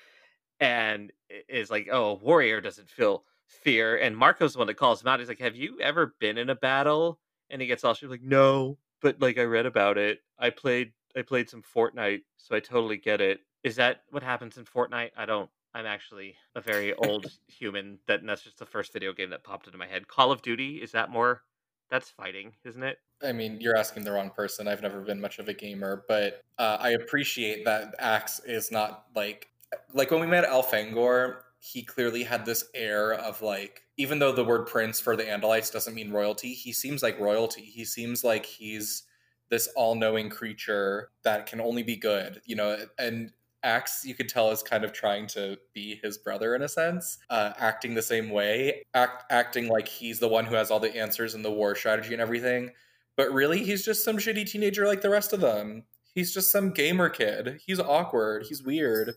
and 0.62 1.12
is 1.50 1.70
like, 1.70 1.90
"Oh, 1.92 2.12
a 2.12 2.14
warrior 2.14 2.62
doesn't 2.62 2.90
feel 2.90 3.26
fear." 3.46 3.98
And 3.98 4.16
Marco's 4.16 4.54
the 4.54 4.60
one 4.60 4.68
that 4.68 4.76
calls 4.76 5.02
him 5.02 5.10
out. 5.10 5.20
He's 5.20 5.28
like, 5.28 5.40
"Have 5.40 5.58
you 5.58 5.82
ever 5.82 6.16
been 6.20 6.38
in 6.38 6.50
a 6.50 6.56
battle?" 6.56 7.20
And 7.50 7.62
he 7.62 7.68
gets 7.68 7.84
all 7.84 7.94
she's 7.94 8.10
like, 8.10 8.22
"No, 8.22 8.78
but 9.02 9.20
like 9.20 9.38
I 9.38 9.44
read 9.44 9.66
about 9.66 9.98
it. 9.98 10.22
I 10.40 10.52
played 10.52 10.94
I 11.16 11.24
played 11.24 11.50
some 11.50 11.64
Fortnite, 11.64 12.22
so 12.38 12.56
I 12.56 12.62
totally 12.62 12.98
get 12.98 13.20
it. 13.20 13.42
Is 13.64 13.76
that 13.76 14.04
what 14.12 14.24
happens 14.24 14.58
in 14.58 14.66
Fortnite? 14.66 15.12
I 15.18 15.26
don't. 15.26 15.50
I'm 15.74 15.86
actually 15.86 16.36
a 16.56 16.62
very 16.62 16.94
old 16.94 17.28
human. 17.48 18.00
That 18.08 18.22
and 18.22 18.30
that's 18.30 18.44
just 18.44 18.60
the 18.60 18.66
first 18.66 18.94
video 18.94 19.14
game 19.14 19.32
that 19.32 19.44
popped 19.44 19.68
into 19.68 19.78
my 19.78 19.88
head. 19.88 20.08
Call 20.08 20.32
of 20.32 20.42
Duty 20.42 20.82
is 20.82 20.94
that 20.94 21.10
more? 21.10 21.42
That's 21.90 22.10
fighting, 22.10 22.54
isn't 22.64 22.84
it? 22.84 23.00
I 23.22 23.34
mean, 23.34 23.60
you're 23.60 23.76
asking 23.78 24.04
the 24.04 24.12
wrong 24.12 24.32
person. 24.32 24.68
I've 24.68 24.82
never 24.82 25.02
been 25.02 25.20
much 25.20 25.40
of 25.40 25.48
a 25.48 25.54
gamer, 25.54 26.06
but 26.08 26.42
uh, 26.58 26.78
I 26.80 26.92
appreciate 26.92 27.66
that 27.66 27.94
Ax 28.00 28.40
is 28.46 28.72
not 28.72 29.08
like 29.14 29.51
like 29.94 30.12
when 30.12 30.22
we 30.22 30.28
met 30.28 30.46
Elfangor. 30.46 31.38
He 31.64 31.84
clearly 31.84 32.24
had 32.24 32.44
this 32.44 32.66
air 32.74 33.14
of 33.14 33.44
like, 33.44 33.84
even 33.96 34.18
though 34.18 34.32
the 34.32 34.44
word 34.44 34.66
prince 34.66 35.00
for 35.00 35.16
the 35.16 35.26
Andalites 35.26 35.72
doesn't 35.72 35.94
mean 35.94 36.10
royalty, 36.10 36.56
he 36.56 36.74
seems 36.74 37.04
like 37.04 37.20
royalty. 37.20 37.62
He 37.62 37.86
seems 37.86 38.24
like 38.24 38.48
he's 38.48 39.04
this 39.52 39.68
all-knowing 39.76 40.32
creature 40.32 41.12
that 41.24 41.46
can 41.46 41.62
only 41.62 41.84
be 41.84 41.96
good, 41.96 42.42
you 42.46 42.56
know. 42.56 42.78
And 42.98 43.32
Ax, 43.62 44.04
you 44.04 44.16
could 44.16 44.28
tell, 44.28 44.50
is 44.50 44.64
kind 44.64 44.84
of 44.84 44.92
trying 44.92 45.28
to 45.28 45.56
be 45.72 46.00
his 46.02 46.18
brother 46.18 46.56
in 46.56 46.64
a 46.64 46.68
sense, 46.68 47.20
uh, 47.30 47.54
acting 47.60 47.94
the 47.94 48.02
same 48.02 48.32
way, 48.32 48.84
act, 48.96 49.32
acting 49.32 49.68
like 49.68 49.88
he's 49.88 50.18
the 50.18 50.28
one 50.28 50.46
who 50.46 50.56
has 50.56 50.72
all 50.72 50.80
the 50.80 50.96
answers 50.98 51.36
and 51.36 51.46
the 51.46 51.52
war 51.52 51.76
strategy 51.76 52.14
and 52.14 52.22
everything. 52.24 52.72
But 53.18 53.32
really, 53.32 53.64
he's 53.64 53.86
just 53.86 54.04
some 54.04 54.18
shitty 54.18 54.48
teenager 54.50 54.88
like 54.88 55.02
the 55.02 55.12
rest 55.12 55.32
of 55.32 55.42
them. 55.42 55.84
He's 56.16 56.34
just 56.34 56.50
some 56.50 56.72
gamer 56.72 57.10
kid. 57.10 57.62
He's 57.64 57.80
awkward. 57.80 58.48
He's 58.50 58.64
weird. 58.64 59.14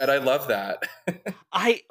And 0.00 0.10
I 0.10 0.18
love 0.18 0.48
that. 0.48 0.82
I 1.52 1.82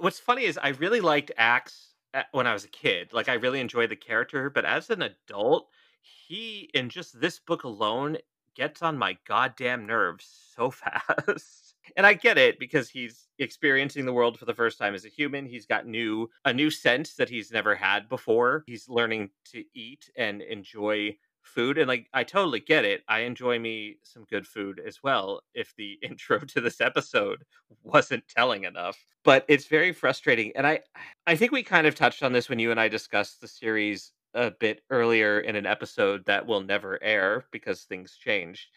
what's 0.00 0.18
funny 0.18 0.44
is 0.44 0.58
I 0.60 0.70
really 0.70 1.00
liked 1.00 1.30
Ax 1.36 1.94
when 2.32 2.46
I 2.46 2.52
was 2.52 2.64
a 2.64 2.68
kid. 2.68 3.12
Like 3.12 3.28
I 3.28 3.34
really 3.34 3.60
enjoyed 3.60 3.90
the 3.90 3.96
character, 3.96 4.50
but 4.50 4.64
as 4.64 4.90
an 4.90 5.02
adult, 5.02 5.68
he 6.00 6.70
in 6.74 6.88
just 6.88 7.20
this 7.20 7.38
book 7.38 7.64
alone 7.64 8.16
gets 8.54 8.82
on 8.82 8.98
my 8.98 9.16
goddamn 9.26 9.86
nerves 9.86 10.26
so 10.56 10.70
fast. 10.70 11.74
And 11.96 12.06
I 12.06 12.14
get 12.14 12.36
it 12.36 12.58
because 12.58 12.90
he's 12.90 13.28
experiencing 13.38 14.04
the 14.04 14.12
world 14.12 14.38
for 14.38 14.44
the 14.44 14.54
first 14.54 14.78
time 14.78 14.94
as 14.94 15.04
a 15.04 15.08
human. 15.08 15.46
He's 15.46 15.66
got 15.66 15.86
new 15.86 16.28
a 16.44 16.52
new 16.52 16.70
sense 16.70 17.14
that 17.14 17.28
he's 17.28 17.52
never 17.52 17.74
had 17.74 18.08
before. 18.08 18.64
He's 18.66 18.88
learning 18.88 19.30
to 19.52 19.64
eat 19.74 20.10
and 20.16 20.42
enjoy 20.42 21.16
food 21.48 21.78
and 21.78 21.88
like 21.88 22.06
I 22.14 22.24
totally 22.24 22.60
get 22.60 22.84
it. 22.84 23.02
I 23.08 23.20
enjoy 23.20 23.58
me 23.58 23.96
some 24.02 24.24
good 24.24 24.46
food 24.46 24.80
as 24.86 25.02
well 25.02 25.40
if 25.54 25.74
the 25.76 25.98
intro 26.02 26.38
to 26.38 26.60
this 26.60 26.80
episode 26.80 27.44
wasn't 27.82 28.28
telling 28.28 28.64
enough. 28.64 28.98
But 29.24 29.44
it's 29.48 29.66
very 29.66 29.92
frustrating 29.92 30.52
and 30.54 30.66
I 30.66 30.80
I 31.26 31.36
think 31.36 31.52
we 31.52 31.62
kind 31.62 31.86
of 31.86 31.94
touched 31.94 32.22
on 32.22 32.32
this 32.32 32.48
when 32.48 32.58
you 32.58 32.70
and 32.70 32.80
I 32.80 32.88
discussed 32.88 33.40
the 33.40 33.48
series 33.48 34.12
a 34.34 34.50
bit 34.50 34.82
earlier 34.90 35.40
in 35.40 35.56
an 35.56 35.66
episode 35.66 36.24
that 36.26 36.46
will 36.46 36.60
never 36.60 37.02
air 37.02 37.44
because 37.50 37.82
things 37.82 38.16
changed. 38.22 38.68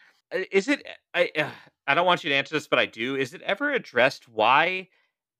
Is 0.50 0.68
it 0.68 0.86
I 1.14 1.30
uh, 1.38 1.50
I 1.86 1.94
don't 1.94 2.06
want 2.06 2.24
you 2.24 2.30
to 2.30 2.36
answer 2.36 2.54
this, 2.54 2.68
but 2.68 2.78
I 2.78 2.86
do. 2.86 3.16
Is 3.16 3.34
it 3.34 3.42
ever 3.42 3.72
addressed 3.72 4.28
why 4.28 4.88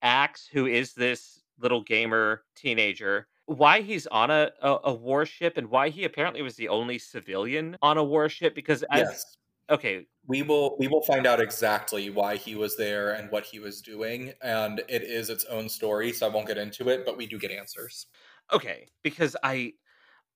Ax, 0.03 0.49
who 0.53 0.67
is 0.67 0.95
this 0.95 1.41
little 1.59 1.83
gamer 1.83 2.43
teenager, 2.57 3.29
why 3.47 3.81
he's 3.81 4.07
on 4.07 4.31
a, 4.31 4.51
a, 4.61 4.79
a 4.85 4.95
warship 4.95 5.57
and 5.57 5.69
why 5.69 5.89
he 5.89 6.05
apparently 6.05 6.43
was 6.43 6.57
the 6.57 6.69
only 6.69 6.99
civilian 6.99 7.77
on 7.83 7.99
a 7.99 8.05
warship? 8.05 8.55
Because 8.55 8.83
as, 8.91 9.01
yes. 9.01 9.37
Okay. 9.71 10.07
We 10.27 10.43
will 10.43 10.77
we 10.79 10.87
will 10.87 11.03
find 11.03 11.27
out 11.27 11.41
exactly 11.41 12.11
why 12.11 12.37
he 12.37 12.55
was 12.55 12.77
there 12.77 13.13
and 13.13 13.31
what 13.31 13.45
he 13.45 13.59
was 13.59 13.81
doing, 13.81 14.33
and 14.41 14.81
it 14.89 15.03
is 15.03 15.31
its 15.31 15.45
own 15.47 15.69
story, 15.69 16.13
so 16.13 16.27
I 16.27 16.31
won't 16.31 16.47
get 16.47 16.59
into 16.59 16.89
it, 16.89 17.05
but 17.05 17.17
we 17.17 17.27
do 17.27 17.39
get 17.39 17.51
answers. 17.51 18.07
Okay, 18.53 18.87
because 19.03 19.37
I 19.43 19.73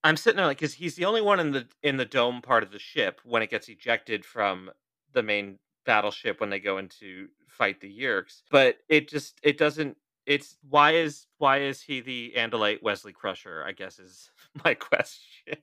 I'm 0.02 0.16
sitting 0.16 0.36
there 0.36 0.46
like 0.46 0.58
because 0.58 0.74
he's 0.74 0.96
the 0.96 1.04
only 1.04 1.20
one 1.20 1.38
in 1.38 1.52
the 1.52 1.68
in 1.82 1.96
the 1.96 2.04
dome 2.04 2.42
part 2.42 2.62
of 2.62 2.72
the 2.72 2.78
ship 2.78 3.20
when 3.24 3.42
it 3.42 3.50
gets 3.50 3.68
ejected 3.68 4.24
from 4.24 4.70
the 5.12 5.22
main 5.22 5.58
battleship 5.84 6.40
when 6.40 6.50
they 6.50 6.60
go 6.60 6.78
into 6.78 7.28
fight 7.46 7.80
the 7.80 8.00
Yeerks. 8.00 8.42
But 8.50 8.78
it 8.88 9.08
just 9.08 9.38
it 9.42 9.58
doesn't 9.58 9.96
it's 10.26 10.56
why 10.68 10.92
is 10.92 11.26
why 11.38 11.60
is 11.60 11.80
he 11.80 12.00
the 12.00 12.34
Andalite 12.36 12.82
Wesley 12.82 13.12
Crusher? 13.12 13.64
I 13.66 13.72
guess 13.72 13.98
is 13.98 14.30
my 14.64 14.74
question. 14.74 15.56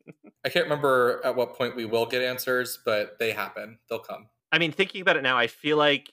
I 0.46 0.50
can't 0.50 0.66
remember 0.66 1.22
at 1.24 1.36
what 1.36 1.56
point 1.56 1.76
we 1.76 1.86
will 1.86 2.06
get 2.06 2.22
answers, 2.22 2.80
but 2.84 3.20
they 3.20 3.32
happen. 3.32 3.78
They'll 3.90 4.00
come. 4.00 4.28
I 4.52 4.60
mean, 4.60 4.72
thinking 4.72 5.02
about 5.02 5.18
it 5.18 5.24
now, 5.24 5.38
I 5.38 5.48
feel 5.48 5.78
like 5.78 6.12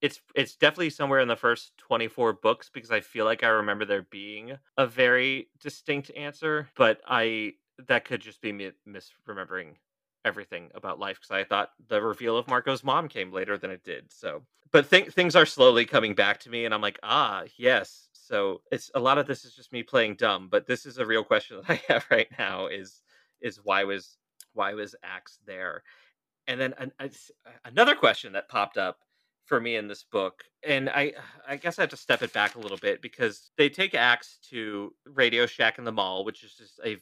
it's 0.00 0.20
it's 0.34 0.56
definitely 0.56 0.90
somewhere 0.90 1.20
in 1.20 1.28
the 1.28 1.36
first 1.36 1.76
24 1.78 2.34
books 2.34 2.70
because 2.72 2.90
I 2.90 3.00
feel 3.00 3.24
like 3.24 3.44
I 3.44 3.48
remember 3.48 3.84
there 3.84 4.06
being 4.10 4.56
a 4.76 4.86
very 4.86 5.48
distinct 5.60 6.10
answer, 6.16 6.68
but 6.76 7.00
I 7.06 7.54
that 7.88 8.04
could 8.04 8.20
just 8.20 8.40
be 8.40 8.52
me 8.52 8.72
misremembering 8.88 9.74
everything 10.24 10.70
about 10.74 10.98
life 10.98 11.18
because 11.20 11.30
I 11.30 11.44
thought 11.44 11.70
the 11.88 12.00
reveal 12.00 12.36
of 12.36 12.48
Marco's 12.48 12.84
mom 12.84 13.08
came 13.08 13.32
later 13.32 13.56
than 13.58 13.70
it 13.70 13.84
did. 13.84 14.12
So, 14.12 14.42
but 14.72 14.90
th- 14.90 15.10
things 15.12 15.34
are 15.36 15.46
slowly 15.46 15.84
coming 15.84 16.14
back 16.14 16.40
to 16.40 16.50
me, 16.50 16.64
and 16.64 16.74
I'm 16.74 16.80
like, 16.80 16.98
ah, 17.02 17.44
yes. 17.56 18.08
So 18.12 18.62
it's 18.70 18.90
a 18.94 19.00
lot 19.00 19.18
of 19.18 19.26
this 19.26 19.44
is 19.44 19.54
just 19.54 19.72
me 19.72 19.82
playing 19.82 20.14
dumb, 20.16 20.48
but 20.50 20.66
this 20.66 20.86
is 20.86 20.98
a 20.98 21.06
real 21.06 21.24
question 21.24 21.58
that 21.58 21.70
I 21.88 21.92
have 21.92 22.06
right 22.10 22.28
now: 22.38 22.66
is 22.66 23.02
is 23.40 23.60
why 23.62 23.84
was 23.84 24.16
why 24.52 24.74
was 24.74 24.94
Ax 25.02 25.38
there? 25.46 25.82
And 26.46 26.60
then 26.60 26.74
an, 26.78 26.92
a, 27.00 27.10
another 27.64 27.94
question 27.94 28.32
that 28.32 28.48
popped 28.48 28.78
up 28.78 28.98
for 29.46 29.60
me 29.60 29.76
in 29.76 29.88
this 29.88 30.04
book, 30.04 30.44
and 30.62 30.88
I 30.90 31.14
I 31.48 31.56
guess 31.56 31.78
I 31.78 31.82
have 31.82 31.90
to 31.90 31.96
step 31.96 32.22
it 32.22 32.32
back 32.32 32.54
a 32.54 32.60
little 32.60 32.78
bit 32.78 33.02
because 33.02 33.50
they 33.56 33.68
take 33.68 33.94
Ax 33.94 34.38
to 34.50 34.94
Radio 35.04 35.46
Shack 35.46 35.78
in 35.78 35.84
the 35.84 35.92
mall, 35.92 36.24
which 36.24 36.44
is 36.44 36.54
just 36.54 36.80
a 36.84 36.98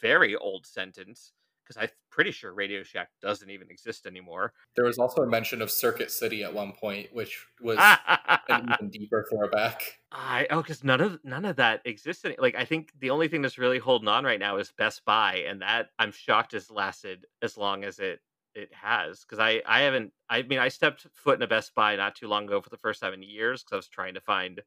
very 0.00 0.36
old 0.36 0.66
sentence 0.66 1.32
because 1.70 1.82
I'm 1.82 1.90
pretty 2.10 2.32
sure 2.32 2.52
Radio 2.52 2.82
Shack 2.82 3.10
doesn't 3.22 3.48
even 3.48 3.70
exist 3.70 4.04
anymore. 4.04 4.52
There 4.74 4.86
was 4.86 4.98
also 4.98 5.22
a 5.22 5.26
mention 5.26 5.62
of 5.62 5.70
Circuit 5.70 6.10
City 6.10 6.42
at 6.42 6.52
one 6.52 6.72
point, 6.72 7.08
which 7.12 7.46
was 7.60 7.78
an 8.48 8.74
even 8.74 8.90
deeper 8.90 9.24
throwback. 9.30 9.80
I 10.10 10.48
oh, 10.50 10.62
because 10.62 10.82
none 10.82 11.00
of 11.00 11.20
none 11.24 11.44
of 11.44 11.56
that 11.56 11.82
exists. 11.84 12.24
Any, 12.24 12.36
Like 12.38 12.56
I 12.56 12.64
think 12.64 12.90
the 12.98 13.10
only 13.10 13.28
thing 13.28 13.40
that's 13.42 13.58
really 13.58 13.78
holding 13.78 14.08
on 14.08 14.24
right 14.24 14.40
now 14.40 14.56
is 14.56 14.72
Best 14.76 15.04
Buy, 15.04 15.44
and 15.48 15.62
that 15.62 15.90
I'm 15.98 16.10
shocked 16.10 16.52
has 16.52 16.70
lasted 16.70 17.26
as 17.40 17.56
long 17.56 17.84
as 17.84 18.00
it 18.00 18.20
it 18.56 18.72
has 18.72 19.20
because 19.20 19.38
I 19.38 19.62
I 19.64 19.82
haven't 19.82 20.12
I 20.28 20.42
mean 20.42 20.58
I 20.58 20.68
stepped 20.68 21.06
foot 21.14 21.36
in 21.36 21.42
a 21.42 21.46
Best 21.46 21.72
Buy 21.76 21.94
not 21.94 22.16
too 22.16 22.26
long 22.26 22.46
ago 22.46 22.60
for 22.60 22.70
the 22.70 22.78
first 22.78 23.00
time 23.00 23.14
in 23.14 23.22
years 23.22 23.62
because 23.62 23.72
I 23.72 23.76
was 23.76 23.88
trying 23.88 24.14
to 24.14 24.20
find 24.20 24.60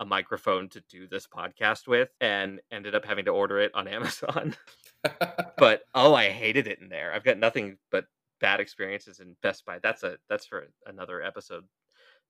a 0.00 0.04
microphone 0.04 0.68
to 0.68 0.80
do 0.90 1.06
this 1.06 1.26
podcast 1.26 1.86
with 1.86 2.10
and 2.20 2.60
ended 2.70 2.94
up 2.94 3.04
having 3.04 3.24
to 3.24 3.30
order 3.30 3.60
it 3.60 3.72
on 3.74 3.88
Amazon. 3.96 4.54
but 5.56 5.82
oh, 5.94 6.14
I 6.14 6.28
hated 6.28 6.66
it 6.66 6.80
in 6.80 6.88
there. 6.88 7.12
I've 7.12 7.24
got 7.24 7.38
nothing 7.38 7.78
but 7.90 8.04
bad 8.40 8.60
experiences 8.60 9.20
in 9.20 9.36
Best 9.42 9.64
Buy. 9.64 9.78
That's 9.82 10.02
a 10.02 10.16
that's 10.28 10.46
for 10.46 10.68
another 10.86 11.22
episode 11.22 11.64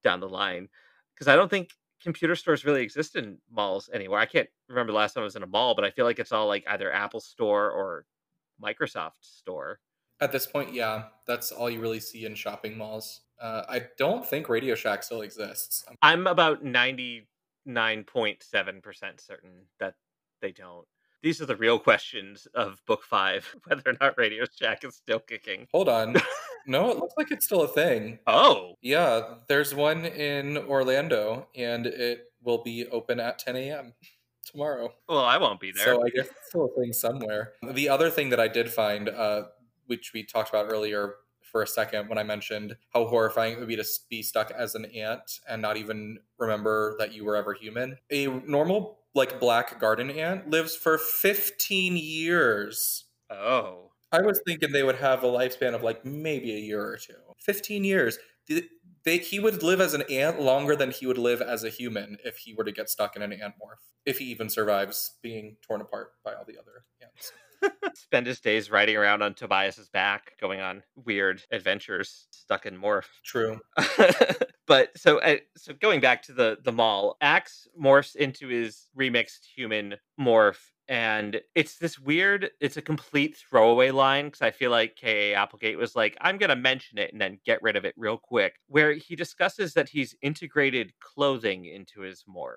down 0.05 0.21
the 0.21 0.29
line 0.29 0.69
because 1.15 1.29
I 1.29 1.37
don't 1.37 1.51
think 1.51 1.71
computer 2.03 2.37
stores 2.37 2.65
really 2.65 2.83
exist 2.83 3.17
in 3.17 3.39
malls 3.51 3.89
anymore. 3.93 4.19
I 4.19 4.27
can't 4.27 4.49
remember 4.69 4.93
the 4.93 4.99
last 4.99 5.15
time 5.15 5.23
I 5.23 5.25
was 5.25 5.37
in 5.37 5.43
a 5.43 5.47
mall, 5.47 5.75
but 5.75 5.85
I 5.85 5.91
feel 5.91 6.05
like 6.05 6.19
it's 6.19 6.33
all 6.33 6.47
like 6.47 6.65
either 6.69 6.93
Apple 6.93 7.21
Store 7.21 7.71
or 7.71 8.05
Microsoft 8.63 9.23
Store. 9.23 9.81
At 10.21 10.33
this 10.33 10.47
point, 10.47 10.73
yeah, 10.73 11.05
that's 11.27 11.53
all 11.53 11.69
you 11.69 11.81
really 11.81 12.01
see 12.01 12.25
in 12.25 12.35
shopping 12.35 12.79
malls. 12.79 13.21
Uh, 13.41 13.63
I 13.69 13.83
don't 13.99 14.25
think 14.25 14.49
Radio 14.49 14.75
Shack 14.75 15.03
still 15.03 15.21
exists. 15.21 15.85
I'm 16.01 16.27
about 16.27 16.65
ninety 16.65 17.29
nine 17.67 18.05
point 18.05 18.43
seven 18.43 18.81
percent 18.81 19.21
certain 19.21 19.67
that 19.81 19.95
they 20.41 20.53
don't. 20.53 20.87
These 21.23 21.41
are 21.41 21.47
the 21.47 21.57
real 21.57 21.79
questions 21.79 22.47
of 22.55 22.81
book 22.87 23.03
five: 23.03 23.55
whether 23.65 23.91
or 23.91 23.97
not 24.01 24.17
Radio 24.17 24.45
Shack 24.59 24.85
is 24.85 24.95
still 24.95 25.21
kicking. 25.21 25.67
Hold 25.73 25.89
on. 25.89 26.17
no, 26.67 26.91
it 26.91 26.99
looks 26.99 27.15
like 27.17 27.31
it's 27.31 27.45
still 27.45 27.63
a 27.63 27.69
thing. 27.69 28.19
Oh, 28.27 28.75
yeah. 28.81 29.35
There's 29.49 29.75
one 29.75 30.05
in 30.05 30.57
Orlando, 30.57 31.49
and 31.57 31.87
it 31.87 32.33
will 32.43 32.63
be 32.63 32.87
open 32.89 33.21
at 33.21 33.39
10 33.39 33.57
a.m. 33.57 33.93
tomorrow. 34.45 34.93
Well, 35.09 35.25
I 35.25 35.37
won't 35.37 35.61
be 35.61 35.73
there. 35.73 35.85
So 35.85 36.05
I 36.05 36.11
guess 36.11 36.27
it's 36.27 36.49
still 36.49 36.67
a 36.67 36.81
thing 36.81 36.93
somewhere. 36.93 37.55
The 37.73 37.89
other 37.89 38.11
thing 38.11 38.31
that 38.31 38.41
I 38.41 38.49
did 38.49 38.71
find, 38.71 39.09
uh, 39.09 39.45
which 39.87 40.13
we 40.13 40.23
talked 40.23 40.51
about 40.51 40.67
earlier 40.71 41.15
for 41.57 41.63
a 41.63 41.67
second 41.67 42.11
when 42.11 42.19
I 42.19 42.23
mentioned 42.23 42.77
how 42.93 43.07
horrifying 43.07 43.55
it 43.55 43.59
would 43.59 43.69
be 43.69 43.77
to 43.77 43.85
be 44.11 44.23
stuck 44.23 44.51
as 44.51 44.75
an 44.75 44.85
ant 44.85 45.41
and 45.49 45.63
not 45.63 45.79
even 45.79 46.19
remember 46.39 46.97
that 46.99 47.15
you 47.15 47.25
were 47.25 47.35
ever 47.35 47.55
human. 47.55 47.97
A 48.13 48.27
normal, 48.27 48.99
like, 49.15 49.41
black 49.41 49.81
garden 49.81 50.11
ant 50.11 50.51
lives 50.51 50.77
for 50.77 50.99
15 50.99 51.97
years. 51.97 53.07
Oh. 53.31 53.93
I 54.13 54.21
was 54.21 54.39
thinking 54.47 54.71
they 54.71 54.83
would 54.83 54.97
have 54.97 55.25
a 55.25 55.29
lifespan 55.29 55.75
of 55.75 55.83
like 55.83 56.05
maybe 56.05 56.53
a 56.53 56.59
year 56.59 56.85
or 56.85 56.99
two. 56.99 57.15
15 57.39 57.85
years. 57.85 58.19
They, 59.05 59.17
he 59.17 59.41
would 59.41 59.63
live 59.63 59.81
as 59.81 59.95
an 59.95 60.03
ant 60.11 60.39
longer 60.39 60.77
than 60.77 60.91
he 60.91 61.07
would 61.07 61.17
live 61.17 61.41
as 61.41 61.65
a 61.65 61.71
human 61.71 62.19
if 62.23 62.37
he 62.37 62.53
were 62.53 62.65
to 62.65 62.73
get 62.73 62.91
stuck 62.91 63.17
in 63.17 63.23
an 63.23 63.33
ant 63.33 63.55
morph. 63.55 63.81
If 64.05 64.19
he 64.19 64.27
even 64.27 64.51
survives 64.51 65.15
being 65.23 65.57
torn 65.63 65.81
apart 65.81 66.09
by 66.23 66.35
all 66.35 66.45
the 66.47 66.59
other 66.59 66.85
ants. 67.01 67.33
Spend 67.95 68.27
his 68.27 68.41
days 68.41 68.71
riding 68.71 68.97
around 68.97 69.23
on 69.23 69.35
Tobias's 69.35 69.89
back, 69.89 70.33
going 70.41 70.61
on 70.61 70.83
weird 70.95 71.43
adventures, 71.51 72.27
stuck 72.31 72.67
in 72.67 72.77
morph. 72.77 73.09
True. 73.25 73.61
but 74.67 74.97
so 74.97 75.19
uh, 75.19 75.37
so 75.57 75.73
going 75.75 76.01
back 76.01 76.23
to 76.25 76.33
the 76.33 76.59
the 76.63 76.73
mall, 76.73 77.17
Ax 77.21 77.67
morphs 77.81 78.17
into 78.17 78.49
his 78.49 78.89
remixed 78.99 79.45
human 79.55 79.97
morph. 80.21 80.61
And 80.89 81.41
it's 81.57 81.79
this 81.79 81.99
weird, 81.99 82.51
it's 82.61 82.77
a 82.77 82.83
complete 82.83 83.37
throwaway 83.37 83.91
line 83.91 84.27
because 84.27 84.43
I 84.43 84.53
feel 84.53 84.71
like 84.71 84.95
K.A. 84.95 85.35
Applegate 85.35 85.77
was 85.77 85.97
like, 85.97 86.17
I'm 86.21 86.39
going 86.39 86.51
to 86.51 86.55
mention 86.55 86.97
it 86.97 87.11
and 87.11 87.21
then 87.21 87.41
get 87.45 87.61
rid 87.61 87.75
of 87.75 87.85
it 87.85 87.95
real 87.97 88.17
quick, 88.17 88.55
where 88.69 88.93
he 88.93 89.17
discusses 89.17 89.75
that 89.75 89.89
he's 89.89 90.15
integrated 90.23 90.93
clothing 91.01 91.65
into 91.65 92.03
his 92.03 92.25
morph. 92.33 92.55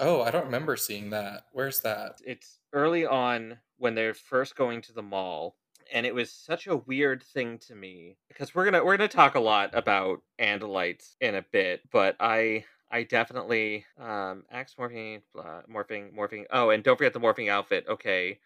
Oh, 0.00 0.22
I 0.22 0.32
don't 0.32 0.46
remember 0.46 0.76
seeing 0.76 1.10
that. 1.10 1.46
Where's 1.52 1.80
that? 1.82 2.20
It's 2.26 2.58
early 2.72 3.06
on 3.06 3.58
when 3.78 3.94
they're 3.94 4.14
first 4.14 4.56
going 4.56 4.80
to 4.82 4.92
the 4.92 5.02
mall 5.02 5.56
and 5.92 6.06
it 6.06 6.14
was 6.14 6.30
such 6.32 6.66
a 6.66 6.76
weird 6.76 7.22
thing 7.22 7.58
to 7.58 7.74
me 7.74 8.16
because 8.28 8.54
we're 8.54 8.64
gonna 8.64 8.84
we're 8.84 8.96
gonna 8.96 9.08
talk 9.08 9.34
a 9.34 9.40
lot 9.40 9.70
about 9.74 10.22
andalites 10.40 11.16
in 11.20 11.34
a 11.34 11.44
bit 11.52 11.82
but 11.92 12.16
i 12.20 12.64
i 12.90 13.02
definitely 13.02 13.84
um 13.98 14.44
ax 14.50 14.74
morphing 14.78 15.20
blah, 15.34 15.62
morphing 15.70 16.14
morphing 16.14 16.44
oh 16.50 16.70
and 16.70 16.84
don't 16.84 16.96
forget 16.96 17.12
the 17.12 17.20
morphing 17.20 17.50
outfit 17.50 17.84
okay. 17.88 18.38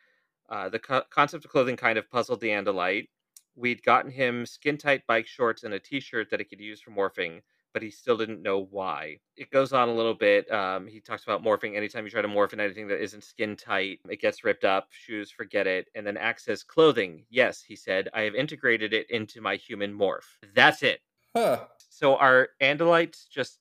Uh 0.49 0.69
the 0.69 0.79
co- 0.79 1.05
concept 1.11 1.45
of 1.45 1.51
clothing 1.51 1.77
kind 1.77 1.99
of 1.99 2.11
puzzled 2.11 2.41
the 2.41 2.49
andalite. 2.49 3.09
We'd 3.57 3.83
gotten 3.83 4.11
him 4.11 4.47
skin 4.47 4.79
tight 4.79 5.07
bike 5.07 5.27
shorts 5.27 5.65
and 5.65 5.75
a 5.75 5.81
t-shirt 5.81 6.31
that 6.31 6.41
he 6.41 6.45
could 6.45 6.61
use 6.61 6.81
for 6.81 6.91
morphing 6.91 7.43
but 7.73 7.83
he 7.83 7.91
still 7.91 8.17
didn't 8.17 8.43
know 8.43 8.67
why. 8.71 9.19
It 9.37 9.51
goes 9.51 9.73
on 9.73 9.89
a 9.89 9.95
little 9.95 10.15
bit. 10.15 10.51
Um, 10.51 10.87
he 10.87 11.01
talks 11.01 11.25
about 11.25 11.45
morphing. 11.45 11.77
Anytime 11.77 12.05
you 12.05 12.11
try 12.11 12.23
to 12.23 12.29
morph 12.29 12.53
in 12.53 12.61
anything 12.61 12.89
that 12.89 13.03
isn't 13.03 13.25
skin 13.25 13.57
tight, 13.57 14.01
it 14.09 14.21
gets 14.21 14.45
ripped 14.45 14.65
up. 14.65 14.89
Shoes, 14.91 15.31
forget 15.31 15.67
it. 15.67 15.89
And 15.95 16.07
then 16.07 16.17
Ax 16.17 16.45
says, 16.45 16.63
clothing. 16.63 17.25
Yes, 17.31 17.63
he 17.63 17.77
said, 17.77 18.09
I 18.15 18.23
have 18.23 18.35
integrated 18.35 18.93
it 18.93 19.11
into 19.11 19.41
my 19.41 19.57
human 19.57 19.97
morph. 19.97 20.27
That's 20.55 20.83
it. 20.83 21.01
Huh. 21.37 21.67
So 21.89 22.17
are 22.17 22.49
Andalites 22.61 23.29
just 23.29 23.59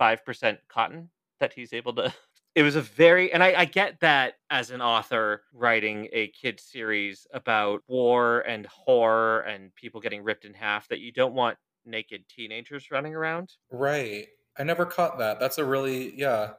5% 0.00 0.58
cotton 0.68 1.10
that 1.40 1.52
he's 1.52 1.72
able 1.72 1.94
to 1.94 2.12
it 2.54 2.62
was 2.62 2.76
a 2.76 2.80
very 2.80 3.32
and 3.32 3.42
I, 3.44 3.54
I, 3.54 3.64
get 3.66 4.00
that 4.00 4.34
as 4.50 4.70
an 4.70 4.80
author 4.80 5.42
writing 5.52 6.08
a 6.12 6.28
kid 6.28 6.58
series 6.58 7.26
about 7.32 7.82
war 7.86 8.40
and 8.40 8.66
horror 8.66 9.40
and 9.40 9.74
people 9.74 10.00
getting 10.00 10.24
ripped 10.24 10.46
in 10.46 10.54
half 10.54 10.88
that 10.88 11.00
you 11.00 11.12
don't 11.12 11.34
want 11.34 11.58
naked 11.86 12.28
teenagers 12.28 12.90
running 12.90 13.14
around. 13.14 13.52
Right. 13.70 14.26
I 14.58 14.64
never 14.64 14.86
caught 14.86 15.18
that. 15.18 15.40
That's 15.40 15.58
a 15.58 15.64
really 15.64 16.18
yeah. 16.18 16.52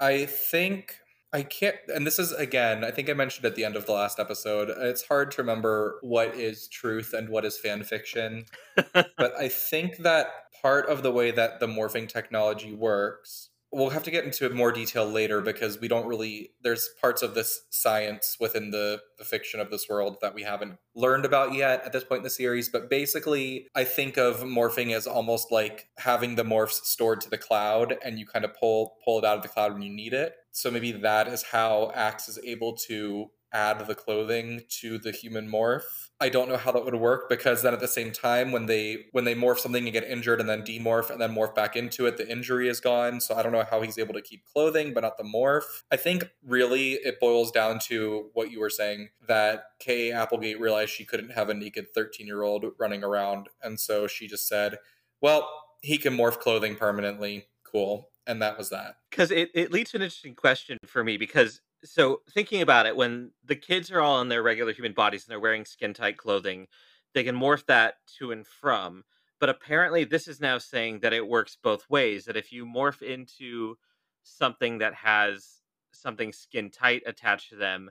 I 0.00 0.26
think 0.26 0.96
I 1.32 1.42
can't 1.42 1.76
and 1.94 2.06
this 2.06 2.18
is 2.18 2.32
again, 2.32 2.84
I 2.84 2.90
think 2.90 3.10
I 3.10 3.14
mentioned 3.14 3.46
at 3.46 3.54
the 3.54 3.64
end 3.64 3.76
of 3.76 3.86
the 3.86 3.92
last 3.92 4.18
episode, 4.18 4.70
it's 4.70 5.04
hard 5.04 5.30
to 5.32 5.42
remember 5.42 5.98
what 6.02 6.34
is 6.34 6.68
truth 6.68 7.12
and 7.12 7.28
what 7.28 7.44
is 7.44 7.58
fan 7.58 7.84
fiction. 7.84 8.44
but 8.92 9.36
I 9.38 9.48
think 9.48 9.98
that 9.98 10.28
part 10.62 10.88
of 10.88 11.02
the 11.02 11.12
way 11.12 11.30
that 11.30 11.60
the 11.60 11.66
morphing 11.66 12.08
technology 12.08 12.72
works 12.72 13.47
we'll 13.70 13.90
have 13.90 14.02
to 14.02 14.10
get 14.10 14.24
into 14.24 14.48
more 14.50 14.72
detail 14.72 15.06
later 15.06 15.40
because 15.40 15.80
we 15.80 15.88
don't 15.88 16.06
really 16.06 16.50
there's 16.62 16.88
parts 17.00 17.22
of 17.22 17.34
this 17.34 17.62
science 17.70 18.36
within 18.40 18.70
the 18.70 19.00
the 19.18 19.24
fiction 19.24 19.60
of 19.60 19.70
this 19.70 19.88
world 19.88 20.16
that 20.22 20.34
we 20.34 20.42
haven't 20.42 20.78
learned 20.94 21.24
about 21.24 21.52
yet 21.52 21.84
at 21.84 21.92
this 21.92 22.04
point 22.04 22.20
in 22.20 22.24
the 22.24 22.30
series 22.30 22.68
but 22.68 22.88
basically 22.88 23.66
i 23.74 23.84
think 23.84 24.16
of 24.16 24.40
morphing 24.40 24.94
as 24.94 25.06
almost 25.06 25.52
like 25.52 25.88
having 25.98 26.34
the 26.34 26.44
morphs 26.44 26.84
stored 26.84 27.20
to 27.20 27.30
the 27.30 27.38
cloud 27.38 27.96
and 28.04 28.18
you 28.18 28.26
kind 28.26 28.44
of 28.44 28.54
pull 28.54 28.96
pull 29.04 29.18
it 29.18 29.24
out 29.24 29.36
of 29.36 29.42
the 29.42 29.48
cloud 29.48 29.72
when 29.72 29.82
you 29.82 29.92
need 29.92 30.14
it 30.14 30.34
so 30.52 30.70
maybe 30.70 30.92
that 30.92 31.28
is 31.28 31.42
how 31.42 31.92
ax 31.94 32.28
is 32.28 32.38
able 32.44 32.72
to 32.74 33.30
add 33.52 33.86
the 33.86 33.94
clothing 33.94 34.62
to 34.68 34.98
the 34.98 35.12
human 35.12 35.50
morph. 35.50 36.07
I 36.20 36.30
don't 36.30 36.48
know 36.48 36.56
how 36.56 36.72
that 36.72 36.84
would 36.84 36.96
work 36.96 37.28
because 37.28 37.62
then 37.62 37.72
at 37.72 37.78
the 37.78 37.86
same 37.86 38.10
time 38.10 38.50
when 38.50 38.66
they 38.66 39.06
when 39.12 39.24
they 39.24 39.36
morph 39.36 39.58
something 39.58 39.84
and 39.84 39.92
get 39.92 40.02
injured 40.02 40.40
and 40.40 40.48
then 40.48 40.62
demorph 40.62 41.10
and 41.10 41.20
then 41.20 41.32
morph 41.32 41.54
back 41.54 41.76
into 41.76 42.06
it, 42.06 42.16
the 42.16 42.28
injury 42.28 42.68
is 42.68 42.80
gone. 42.80 43.20
So 43.20 43.36
I 43.36 43.42
don't 43.42 43.52
know 43.52 43.64
how 43.68 43.82
he's 43.82 43.98
able 43.98 44.14
to 44.14 44.22
keep 44.22 44.44
clothing 44.44 44.92
but 44.92 45.02
not 45.02 45.16
the 45.16 45.22
morph. 45.22 45.84
I 45.92 45.96
think 45.96 46.28
really 46.44 46.94
it 46.94 47.20
boils 47.20 47.52
down 47.52 47.78
to 47.86 48.30
what 48.32 48.50
you 48.50 48.58
were 48.58 48.70
saying 48.70 49.10
that 49.28 49.66
Kay 49.78 50.10
Applegate 50.10 50.60
realized 50.60 50.90
she 50.90 51.04
couldn't 51.04 51.30
have 51.30 51.50
a 51.50 51.54
naked 51.54 51.94
13-year-old 51.96 52.64
running 52.78 53.04
around 53.04 53.48
and 53.62 53.78
so 53.78 54.08
she 54.08 54.26
just 54.26 54.48
said, 54.48 54.78
"Well, 55.20 55.48
he 55.82 55.98
can 55.98 56.16
morph 56.16 56.40
clothing 56.40 56.74
permanently. 56.74 57.46
Cool." 57.62 58.10
And 58.26 58.42
that 58.42 58.58
was 58.58 58.70
that. 58.70 58.96
Because 59.08 59.30
it, 59.30 59.50
it 59.54 59.72
leads 59.72 59.92
to 59.92 59.98
an 59.98 60.02
interesting 60.02 60.34
question 60.34 60.78
for 60.84 61.02
me 61.02 61.16
because 61.16 61.62
so 61.84 62.22
thinking 62.30 62.62
about 62.62 62.86
it, 62.86 62.96
when 62.96 63.30
the 63.44 63.56
kids 63.56 63.90
are 63.90 64.00
all 64.00 64.20
in 64.20 64.28
their 64.28 64.42
regular 64.42 64.72
human 64.72 64.92
bodies 64.92 65.24
and 65.24 65.32
they're 65.32 65.40
wearing 65.40 65.64
skin 65.64 65.94
tight 65.94 66.16
clothing, 66.16 66.66
they 67.14 67.24
can 67.24 67.36
morph 67.36 67.66
that 67.66 67.94
to 68.18 68.32
and 68.32 68.46
from. 68.46 69.04
But 69.40 69.48
apparently, 69.48 70.04
this 70.04 70.26
is 70.28 70.40
now 70.40 70.58
saying 70.58 71.00
that 71.00 71.12
it 71.12 71.26
works 71.26 71.56
both 71.62 71.88
ways. 71.88 72.24
That 72.24 72.36
if 72.36 72.52
you 72.52 72.66
morph 72.66 73.02
into 73.02 73.76
something 74.24 74.78
that 74.78 74.94
has 74.94 75.60
something 75.92 76.32
skin 76.32 76.70
tight 76.70 77.02
attached 77.06 77.50
to 77.50 77.56
them, 77.56 77.90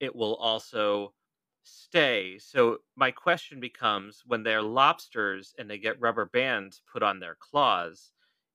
it 0.00 0.14
will 0.14 0.34
also 0.36 1.14
stay. 1.62 2.38
So 2.38 2.78
my 2.96 3.10
question 3.10 3.60
becomes 3.60 4.22
when 4.26 4.42
they're 4.42 4.62
lobsters 4.62 5.54
and 5.58 5.70
they 5.70 5.78
get 5.78 6.00
rubber 6.00 6.26
bands 6.26 6.82
put 6.90 7.02
on 7.02 7.20
their 7.20 7.36
claws, 7.38 8.10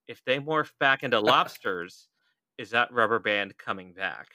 if 0.06 0.24
they 0.24 0.38
morph 0.38 0.72
back 0.78 1.02
into 1.02 1.20
lobsters, 1.20 2.08
is 2.58 2.70
that 2.70 2.92
rubber 2.92 3.18
band 3.18 3.56
coming 3.58 3.92
back? 3.92 4.28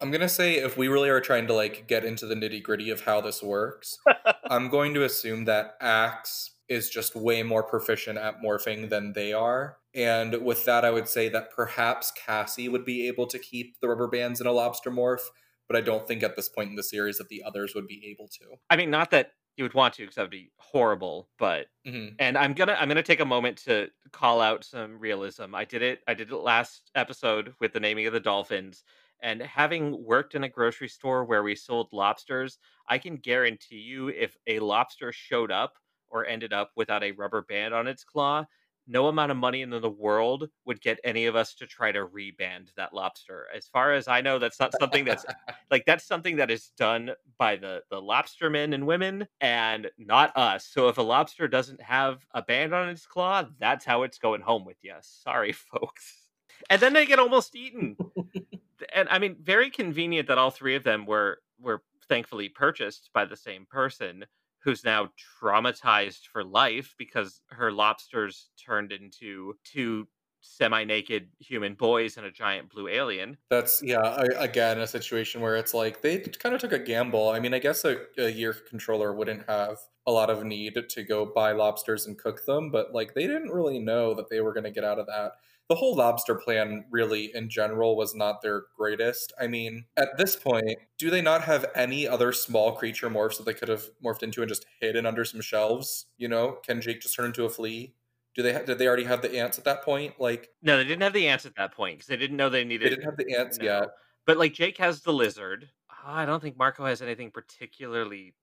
I'm 0.00 0.10
gonna 0.12 0.28
say 0.28 0.54
if 0.56 0.76
we 0.76 0.86
really 0.88 1.08
are 1.08 1.20
trying 1.20 1.46
to 1.48 1.54
like 1.54 1.88
get 1.88 2.04
into 2.04 2.26
the 2.26 2.34
nitty 2.36 2.62
gritty 2.62 2.90
of 2.90 3.00
how 3.02 3.20
this 3.20 3.42
works, 3.42 3.98
I'm 4.50 4.68
going 4.68 4.94
to 4.94 5.04
assume 5.04 5.44
that 5.46 5.76
Ax 5.80 6.50
is 6.68 6.88
just 6.90 7.16
way 7.16 7.42
more 7.42 7.62
proficient 7.62 8.18
at 8.18 8.40
morphing 8.40 8.90
than 8.90 9.12
they 9.14 9.32
are. 9.32 9.78
And 9.94 10.44
with 10.44 10.64
that, 10.66 10.84
I 10.84 10.90
would 10.90 11.08
say 11.08 11.28
that 11.30 11.50
perhaps 11.50 12.12
Cassie 12.12 12.68
would 12.68 12.84
be 12.84 13.08
able 13.08 13.26
to 13.26 13.38
keep 13.38 13.80
the 13.80 13.88
rubber 13.88 14.06
bands 14.06 14.40
in 14.40 14.46
a 14.46 14.52
lobster 14.52 14.90
morph, 14.90 15.22
but 15.66 15.76
I 15.76 15.80
don't 15.80 16.06
think 16.06 16.22
at 16.22 16.36
this 16.36 16.48
point 16.48 16.70
in 16.70 16.76
the 16.76 16.82
series 16.82 17.18
that 17.18 17.28
the 17.28 17.42
others 17.42 17.74
would 17.74 17.86
be 17.88 18.06
able 18.10 18.28
to. 18.28 18.56
I 18.70 18.76
mean, 18.76 18.90
not 18.90 19.10
that 19.10 19.32
you 19.56 19.64
would 19.64 19.74
want 19.74 19.94
to, 19.94 20.02
because 20.02 20.14
that 20.16 20.22
would 20.22 20.30
be 20.30 20.52
horrible. 20.58 21.28
But 21.38 21.66
Mhm. 21.86 22.14
and 22.20 22.38
I'm 22.38 22.52
gonna 22.52 22.74
I'm 22.74 22.86
gonna 22.88 23.02
take 23.02 23.18
a 23.20 23.24
moment 23.24 23.58
to 23.64 23.90
call 24.12 24.40
out 24.40 24.62
some 24.64 24.98
realism. 25.00 25.54
I 25.54 25.64
did 25.64 25.82
it 25.82 26.02
I 26.06 26.14
did 26.14 26.30
it 26.30 26.36
last 26.36 26.90
episode 26.94 27.54
with 27.58 27.72
the 27.72 27.80
naming 27.80 28.06
of 28.06 28.12
the 28.12 28.20
dolphins. 28.20 28.84
And 29.22 29.42
having 29.42 30.04
worked 30.04 30.34
in 30.34 30.44
a 30.44 30.48
grocery 30.48 30.88
store 30.88 31.24
where 31.24 31.42
we 31.42 31.54
sold 31.54 31.88
lobsters, 31.92 32.58
I 32.88 32.98
can 32.98 33.16
guarantee 33.16 33.76
you 33.76 34.08
if 34.08 34.36
a 34.46 34.60
lobster 34.60 35.12
showed 35.12 35.50
up 35.50 35.74
or 36.08 36.26
ended 36.26 36.52
up 36.52 36.70
without 36.76 37.02
a 37.02 37.12
rubber 37.12 37.42
band 37.42 37.74
on 37.74 37.86
its 37.86 38.04
claw, 38.04 38.44
no 38.88 39.08
amount 39.08 39.30
of 39.30 39.36
money 39.36 39.60
in 39.60 39.70
the 39.70 39.90
world 39.90 40.48
would 40.64 40.80
get 40.80 40.98
any 41.04 41.26
of 41.26 41.36
us 41.36 41.54
to 41.54 41.66
try 41.66 41.92
to 41.92 42.06
reband 42.06 42.68
that 42.76 42.94
lobster. 42.94 43.46
As 43.54 43.68
far 43.68 43.92
as 43.92 44.08
I 44.08 44.22
know, 44.22 44.38
that's 44.38 44.58
not 44.58 44.72
something 44.80 45.04
that's 45.04 45.26
like 45.70 45.84
that's 45.84 46.06
something 46.06 46.36
that 46.36 46.50
is 46.50 46.70
done 46.78 47.10
by 47.38 47.56
the 47.56 47.82
the 47.90 48.00
lobstermen 48.00 48.74
and 48.74 48.86
women 48.86 49.28
and 49.40 49.90
not 49.98 50.34
us. 50.36 50.66
So 50.66 50.88
if 50.88 50.96
a 50.96 51.02
lobster 51.02 51.46
doesn't 51.46 51.82
have 51.82 52.26
a 52.32 52.40
band 52.40 52.74
on 52.74 52.88
its 52.88 53.06
claw, 53.06 53.44
that's 53.58 53.84
how 53.84 54.04
it's 54.04 54.18
going 54.18 54.40
home 54.40 54.64
with 54.64 54.78
you. 54.82 54.94
Sorry, 55.02 55.52
folks. 55.72 56.22
And 56.70 56.80
then 56.80 56.94
they 56.94 57.06
get 57.06 57.18
almost 57.18 57.54
eaten. 57.54 57.96
and 58.94 59.08
I 59.08 59.18
mean, 59.18 59.36
very 59.40 59.70
convenient 59.70 60.28
that 60.28 60.38
all 60.38 60.50
three 60.50 60.74
of 60.74 60.84
them 60.84 61.06
were 61.06 61.40
were 61.60 61.82
thankfully 62.08 62.48
purchased 62.48 63.10
by 63.12 63.24
the 63.24 63.36
same 63.36 63.66
person 63.70 64.24
who's 64.60 64.84
now 64.84 65.10
traumatized 65.40 66.26
for 66.32 66.42
life 66.44 66.94
because 66.98 67.40
her 67.50 67.70
lobsters 67.70 68.50
turned 68.64 68.92
into 68.92 69.54
two 69.64 70.06
semi-naked 70.40 71.28
human 71.40 71.74
boys 71.74 72.16
and 72.16 72.26
a 72.26 72.30
giant 72.30 72.70
blue 72.70 72.88
alien. 72.88 73.36
That's 73.50 73.82
yeah, 73.82 74.00
I, 74.00 74.24
again 74.36 74.80
a 74.80 74.86
situation 74.86 75.40
where 75.40 75.56
it's 75.56 75.74
like 75.74 76.00
they 76.00 76.18
kind 76.18 76.54
of 76.54 76.60
took 76.60 76.72
a 76.72 76.78
gamble. 76.78 77.28
I 77.28 77.40
mean, 77.40 77.54
I 77.54 77.58
guess 77.58 77.84
a, 77.84 77.96
a 78.16 78.32
Yeerk 78.32 78.66
controller 78.68 79.12
wouldn't 79.12 79.48
have 79.48 79.78
a 80.06 80.12
lot 80.12 80.30
of 80.30 80.44
need 80.44 80.76
to 80.88 81.02
go 81.02 81.26
buy 81.26 81.52
lobsters 81.52 82.06
and 82.06 82.16
cook 82.16 82.44
them, 82.46 82.70
but 82.70 82.94
like 82.94 83.14
they 83.14 83.26
didn't 83.26 83.50
really 83.50 83.78
know 83.78 84.14
that 84.14 84.30
they 84.30 84.40
were 84.40 84.52
going 84.52 84.64
to 84.64 84.70
get 84.70 84.84
out 84.84 84.98
of 84.98 85.06
that 85.06 85.32
the 85.68 85.74
whole 85.74 85.94
lobster 85.94 86.34
plan 86.34 86.84
really 86.90 87.34
in 87.34 87.48
general 87.48 87.94
was 87.94 88.14
not 88.14 88.40
their 88.40 88.64
greatest. 88.76 89.32
I 89.40 89.46
mean, 89.46 89.84
at 89.98 90.16
this 90.16 90.34
point, 90.34 90.78
do 90.96 91.10
they 91.10 91.20
not 91.20 91.42
have 91.42 91.66
any 91.74 92.08
other 92.08 92.32
small 92.32 92.72
creature 92.72 93.10
morphs 93.10 93.36
that 93.36 93.44
they 93.44 93.54
could 93.54 93.68
have 93.68 93.84
morphed 94.02 94.22
into 94.22 94.40
and 94.40 94.48
just 94.48 94.64
hidden 94.80 95.04
under 95.04 95.24
some 95.24 95.42
shelves? 95.42 96.06
You 96.16 96.28
know, 96.28 96.58
can 96.64 96.80
Jake 96.80 97.02
just 97.02 97.14
turn 97.14 97.26
into 97.26 97.44
a 97.44 97.50
flea? 97.50 97.94
Do 98.34 98.42
they 98.42 98.54
ha- 98.54 98.62
did 98.62 98.78
they 98.78 98.86
already 98.86 99.04
have 99.04 99.20
the 99.20 99.36
ants 99.36 99.58
at 99.58 99.64
that 99.64 99.82
point? 99.82 100.14
Like 100.18 100.48
No, 100.62 100.78
they 100.78 100.84
didn't 100.84 101.02
have 101.02 101.12
the 101.12 101.28
ants 101.28 101.44
at 101.44 101.56
that 101.56 101.74
point 101.74 101.98
because 101.98 102.06
they 102.06 102.16
didn't 102.16 102.36
know 102.36 102.48
they 102.48 102.64
needed 102.64 102.86
they 102.86 102.90
didn't 102.90 103.04
have 103.04 103.16
the 103.16 103.36
ants 103.36 103.58
no. 103.58 103.64
yet. 103.64 103.88
But 104.26 104.38
like 104.38 104.54
Jake 104.54 104.78
has 104.78 105.02
the 105.02 105.12
lizard. 105.12 105.68
Oh, 105.90 106.12
I 106.12 106.24
don't 106.24 106.42
think 106.42 106.56
Marco 106.56 106.86
has 106.86 107.02
anything 107.02 107.30
particularly 107.30 108.34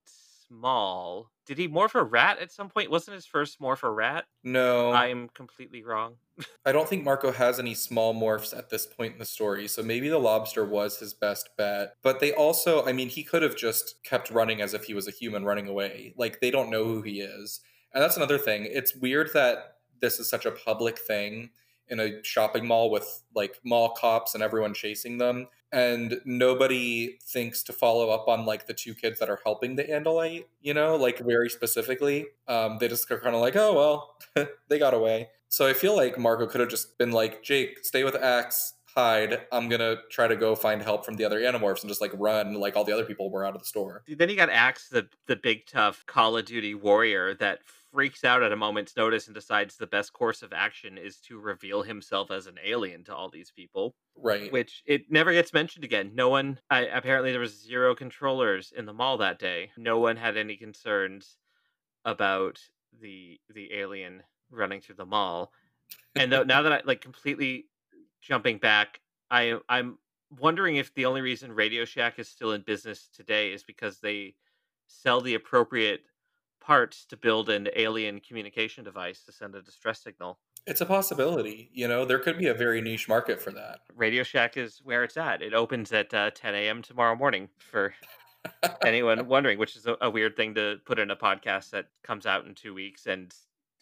small. 0.47 1.31
Did 1.45 1.57
he 1.57 1.67
morph 1.67 1.95
a 1.95 2.03
rat 2.03 2.39
at 2.39 2.51
some 2.51 2.69
point? 2.69 2.89
Wasn't 2.89 3.13
his 3.13 3.25
first 3.25 3.59
morph 3.59 3.83
a 3.83 3.91
rat? 3.91 4.25
No. 4.43 4.91
I'm 4.91 5.29
completely 5.29 5.83
wrong. 5.83 6.15
I 6.65 6.71
don't 6.71 6.89
think 6.89 7.03
Marco 7.03 7.31
has 7.31 7.59
any 7.59 7.73
small 7.73 8.13
morphs 8.13 8.57
at 8.57 8.69
this 8.69 8.85
point 8.85 9.13
in 9.13 9.19
the 9.19 9.25
story, 9.25 9.67
so 9.67 9.83
maybe 9.83 10.09
the 10.09 10.17
lobster 10.17 10.65
was 10.65 10.97
his 10.97 11.13
best 11.13 11.49
bet. 11.57 11.95
But 12.01 12.19
they 12.19 12.33
also, 12.33 12.85
I 12.85 12.93
mean, 12.93 13.09
he 13.09 13.23
could 13.23 13.41
have 13.41 13.55
just 13.55 14.03
kept 14.03 14.31
running 14.31 14.61
as 14.61 14.73
if 14.73 14.85
he 14.85 14.93
was 14.93 15.07
a 15.07 15.11
human 15.11 15.45
running 15.45 15.67
away. 15.67 16.13
Like, 16.17 16.41
they 16.41 16.51
don't 16.51 16.69
know 16.71 16.85
who 16.85 17.01
he 17.01 17.21
is. 17.21 17.61
And 17.93 18.03
that's 18.03 18.17
another 18.17 18.37
thing. 18.37 18.67
It's 18.69 18.95
weird 18.95 19.29
that 19.33 19.77
this 20.01 20.19
is 20.19 20.29
such 20.29 20.45
a 20.45 20.51
public 20.51 20.99
thing 20.99 21.51
in 21.87 21.99
a 21.99 22.23
shopping 22.23 22.65
mall 22.65 22.89
with 22.89 23.21
like 23.35 23.59
mall 23.63 23.89
cops 23.89 24.33
and 24.33 24.43
everyone 24.43 24.73
chasing 24.73 25.17
them 25.17 25.47
and 25.75 26.21
nobody 26.23 27.17
thinks 27.21 27.61
to 27.61 27.73
follow 27.73 28.09
up 28.09 28.29
on 28.29 28.45
like 28.45 28.65
the 28.65 28.73
two 28.73 28.95
kids 28.95 29.19
that 29.19 29.29
are 29.29 29.39
helping 29.43 29.75
the 29.75 29.83
andalite 29.83 30.45
you 30.61 30.73
know 30.73 30.95
like 30.95 31.19
very 31.19 31.49
specifically. 31.49 32.25
Um, 32.47 32.77
they 32.79 32.87
just 32.87 33.11
are 33.11 33.19
kind 33.19 33.35
of 33.35 33.41
like 33.41 33.55
oh 33.57 33.73
well 33.73 34.47
they 34.69 34.79
got 34.79 34.93
away. 34.93 35.29
So 35.49 35.67
i 35.67 35.73
feel 35.73 35.95
like 35.95 36.17
marco 36.17 36.47
could 36.47 36.61
have 36.61 36.69
just 36.69 36.97
been 36.97 37.11
like 37.11 37.43
jake 37.43 37.85
stay 37.85 38.03
with 38.03 38.15
ax 38.15 38.73
hide. 38.95 39.41
I'm 39.51 39.67
gonna 39.67 39.97
try 40.09 40.27
to 40.27 40.35
go 40.35 40.55
find 40.55 40.81
help 40.81 41.05
from 41.05 41.15
the 41.15 41.25
other 41.25 41.41
animorphs 41.41 41.81
and 41.81 41.89
just 41.89 42.01
like 42.01 42.11
run 42.15 42.53
like 42.53 42.77
all 42.77 42.85
the 42.85 42.93
other 42.93 43.05
people 43.05 43.29
were 43.29 43.45
out 43.45 43.53
of 43.53 43.61
the 43.61 43.67
store. 43.67 44.03
Then 44.07 44.29
he 44.29 44.35
got 44.35 44.49
ax 44.49 44.87
the 44.87 45.07
the 45.27 45.35
big 45.35 45.67
tough 45.67 46.05
call 46.05 46.37
of 46.37 46.45
duty 46.45 46.73
warrior 46.73 47.33
that 47.35 47.59
freaks 47.95 48.25
out 48.25 48.43
at 48.43 48.51
a 48.51 48.57
moment's 48.57 48.97
notice 48.97 49.27
and 49.27 49.33
decides 49.33 49.77
the 49.77 49.87
best 49.87 50.11
course 50.11 50.41
of 50.41 50.51
action 50.51 50.97
is 50.97 51.17
to 51.21 51.39
reveal 51.39 51.81
himself 51.81 52.29
as 52.29 52.45
an 52.45 52.57
alien 52.63 53.05
to 53.05 53.15
all 53.15 53.29
these 53.29 53.51
people. 53.51 53.95
Right. 54.17 54.51
Which 54.51 54.83
it 54.85 55.09
never 55.09 55.31
gets 55.31 55.53
mentioned 55.53 55.85
again. 55.85 56.11
No 56.13 56.27
one 56.27 56.59
I, 56.69 56.81
apparently 56.87 57.31
there 57.31 57.39
was 57.39 57.63
zero 57.63 57.95
controllers 57.95 58.73
in 58.75 58.85
the 58.85 58.93
mall 58.93 59.17
that 59.19 59.39
day. 59.39 59.71
No 59.77 59.97
one 59.99 60.17
had 60.17 60.35
any 60.35 60.57
concerns 60.57 61.37
about 62.03 62.59
the 63.01 63.39
the 63.53 63.73
alien 63.73 64.23
running 64.51 64.81
through 64.81 64.95
the 64.95 65.05
mall. 65.05 65.53
And 66.15 66.31
though, 66.31 66.43
now 66.43 66.61
that 66.63 66.73
I 66.73 66.81
like 66.83 66.99
completely 66.99 67.67
jumping 68.21 68.57
back, 68.57 68.99
I 69.31 69.57
I'm 69.69 69.99
wondering 70.37 70.75
if 70.75 70.93
the 70.93 71.05
only 71.05 71.21
reason 71.21 71.53
Radio 71.53 71.85
Shack 71.85 72.19
is 72.19 72.27
still 72.27 72.51
in 72.51 72.61
business 72.61 73.07
today 73.15 73.53
is 73.53 73.63
because 73.63 73.99
they 73.99 74.35
sell 74.87 75.21
the 75.21 75.35
appropriate 75.35 76.01
parts 76.65 77.05
to 77.05 77.15
build 77.15 77.49
an 77.49 77.69
alien 77.75 78.19
communication 78.19 78.83
device 78.83 79.21
to 79.23 79.31
send 79.31 79.53
a 79.55 79.61
distress 79.61 80.01
signal. 80.01 80.39
It's 80.65 80.81
a 80.81 80.85
possibility. 80.85 81.69
You 81.73 81.87
know, 81.87 82.05
there 82.05 82.17
could 82.17 82.39
be 82.39 82.47
a 82.47 82.53
very 82.55 82.81
niche 82.81 83.07
market 83.07 83.39
for 83.39 83.51
that. 83.51 83.81
Radio 83.95 84.23
Shack 84.23 84.57
is 84.57 84.81
where 84.83 85.03
it's 85.03 85.15
at. 85.15 85.43
It 85.43 85.53
opens 85.53 85.91
at 85.91 86.11
uh, 86.11 86.31
10 86.31 86.55
a.m. 86.55 86.81
tomorrow 86.81 87.15
morning 87.15 87.49
for 87.59 87.93
anyone 88.83 89.27
wondering, 89.27 89.59
which 89.59 89.75
is 89.75 89.85
a, 89.85 89.95
a, 90.01 90.09
weird 90.09 90.35
thing 90.35 90.55
to 90.55 90.77
put 90.85 90.97
in 90.97 91.11
a 91.11 91.15
podcast 91.15 91.69
that 91.69 91.85
comes 92.03 92.25
out 92.25 92.47
in 92.47 92.55
two 92.55 92.73
weeks 92.73 93.05
and 93.05 93.31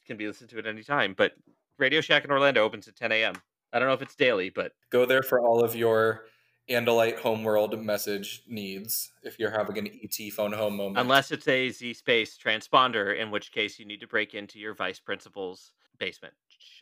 can 0.05 0.17
be 0.17 0.27
listened 0.27 0.49
to 0.49 0.59
at 0.59 0.67
any 0.67 0.83
time. 0.83 1.13
But 1.17 1.33
Radio 1.77 2.01
Shack 2.01 2.25
in 2.25 2.31
Orlando 2.31 2.63
opens 2.63 2.89
at 2.89 2.97
10 2.97 3.13
a.m. 3.13 3.35
I 3.71 3.79
don't 3.79 3.87
know 3.87 3.93
if 3.93 4.01
it's 4.01 4.15
daily, 4.15 4.49
but 4.49 4.73
go 4.91 5.05
there 5.05 5.23
for 5.23 5.39
all 5.39 5.63
of 5.63 5.75
your 5.75 6.25
Andalite 6.69 7.19
homeworld 7.19 7.77
message 7.83 8.43
needs 8.47 9.11
if 9.23 9.37
you're 9.37 9.51
having 9.51 9.77
an 9.77 9.89
ET 10.03 10.33
phone 10.33 10.53
home 10.53 10.77
moment. 10.77 10.97
Unless 10.97 11.31
it's 11.31 11.47
a 11.47 11.69
Z 11.69 11.93
space 11.93 12.37
transponder, 12.37 13.19
in 13.19 13.31
which 13.31 13.51
case 13.51 13.79
you 13.79 13.85
need 13.85 13.99
to 13.99 14.07
break 14.07 14.33
into 14.33 14.59
your 14.59 14.73
vice 14.73 14.99
principal's 14.99 15.73
basement. 15.99 16.33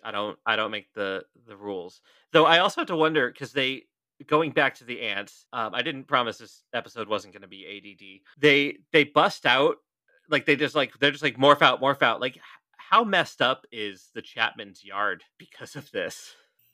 I 0.04 0.12
don't 0.12 0.38
I 0.46 0.56
don't 0.56 0.72
make 0.72 0.94
the 0.94 1.24
the 1.48 1.58
rules. 1.58 2.02
Though 2.32 2.46
I 2.46 2.60
also 2.60 2.82
have 2.82 2.88
to 2.88 2.96
wonder 2.96 3.30
because 3.30 3.54
they 3.54 3.84
going 4.28 4.52
back 4.52 4.76
to 4.76 4.84
the 4.84 5.02
ants. 5.02 5.46
Um, 5.54 5.74
I 5.74 5.82
didn't 5.82 6.06
promise 6.06 6.38
this 6.38 6.64
episode 6.74 7.08
wasn't 7.08 7.34
going 7.34 7.42
to 7.42 7.48
be 7.48 7.66
ADD. 7.66 8.22
They 8.40 8.78
they 8.92 9.04
bust 9.04 9.46
out 9.46 9.78
like 10.30 10.46
they 10.46 10.56
just 10.56 10.76
like 10.76 10.98
they're 11.00 11.12
just 11.12 11.24
like 11.24 11.38
morph 11.38 11.62
out, 11.62 11.82
morph 11.82 12.02
out. 12.02 12.22
Like 12.22 12.40
how 12.78 13.04
messed 13.04 13.42
up 13.42 13.66
is 13.72 14.10
the 14.14 14.22
Chapman's 14.22 14.84
yard 14.84 15.24
because 15.38 15.76
of 15.76 15.92
this? 15.92 16.36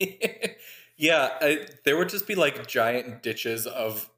yeah, 0.98 1.30
I, 1.40 1.66
there 1.84 1.96
would 1.96 2.08
just 2.08 2.26
be 2.26 2.34
like 2.34 2.66
giant 2.66 3.22
ditches 3.22 3.66
of 3.66 4.10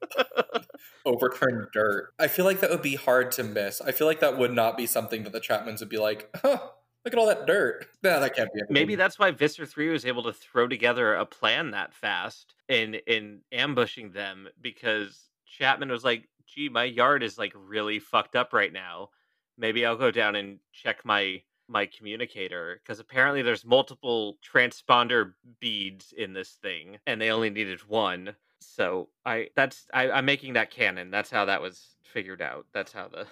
overturned 1.05 1.67
dirt. 1.71 2.13
I 2.19 2.27
feel 2.27 2.43
like 2.43 2.59
that 2.61 2.71
would 2.71 2.81
be 2.81 2.95
hard 2.95 3.31
to 3.33 3.43
miss. 3.43 3.81
I 3.81 3.91
feel 3.91 4.07
like 4.07 4.19
that 4.19 4.37
would 4.37 4.51
not 4.51 4.77
be 4.77 4.87
something 4.87 5.23
that 5.23 5.31
the 5.31 5.39
Chapmans 5.39 5.79
would 5.79 5.89
be 5.89 5.99
like, 5.99 6.35
oh, 6.43 6.73
look 7.05 7.13
at 7.13 7.19
all 7.19 7.27
that 7.27 7.45
dirt. 7.45 7.85
No, 8.03 8.19
that 8.19 8.35
can't 8.35 8.51
be. 8.51 8.61
Maybe 8.67 8.95
that's 8.95 9.19
why 9.19 9.29
Visser 9.29 9.63
3 9.63 9.89
was 9.89 10.05
able 10.05 10.23
to 10.23 10.33
throw 10.33 10.67
together 10.67 11.13
a 11.13 11.25
plan 11.25 11.69
that 11.71 11.93
fast 11.93 12.55
in 12.67 12.95
in 13.05 13.41
ambushing 13.51 14.11
them 14.11 14.47
because 14.59 15.29
Chapman 15.45 15.89
was 15.89 16.03
like, 16.03 16.27
gee, 16.47 16.67
my 16.67 16.85
yard 16.85 17.21
is 17.21 17.37
like 17.37 17.53
really 17.55 17.99
fucked 17.99 18.35
up 18.35 18.53
right 18.53 18.73
now. 18.73 19.09
Maybe 19.55 19.85
I'll 19.85 19.97
go 19.97 20.09
down 20.09 20.35
and 20.35 20.57
check 20.71 21.05
my 21.05 21.43
my 21.71 21.85
communicator 21.85 22.79
because 22.83 22.99
apparently 22.99 23.41
there's 23.41 23.65
multiple 23.65 24.37
transponder 24.43 25.33
beads 25.59 26.13
in 26.15 26.33
this 26.33 26.51
thing 26.61 26.97
and 27.07 27.21
they 27.21 27.31
only 27.31 27.49
needed 27.49 27.79
one. 27.87 28.35
So 28.59 29.09
i 29.25 29.47
that's 29.55 29.87
I, 29.93 30.11
i'm 30.11 30.25
making 30.25 30.53
that 30.53 30.71
canon. 30.71 31.09
That's 31.09 31.31
how 31.31 31.45
that 31.45 31.61
was 31.61 31.95
figured 32.03 32.41
out. 32.41 32.65
That's 32.73 32.91
how 32.91 33.07
the, 33.07 33.25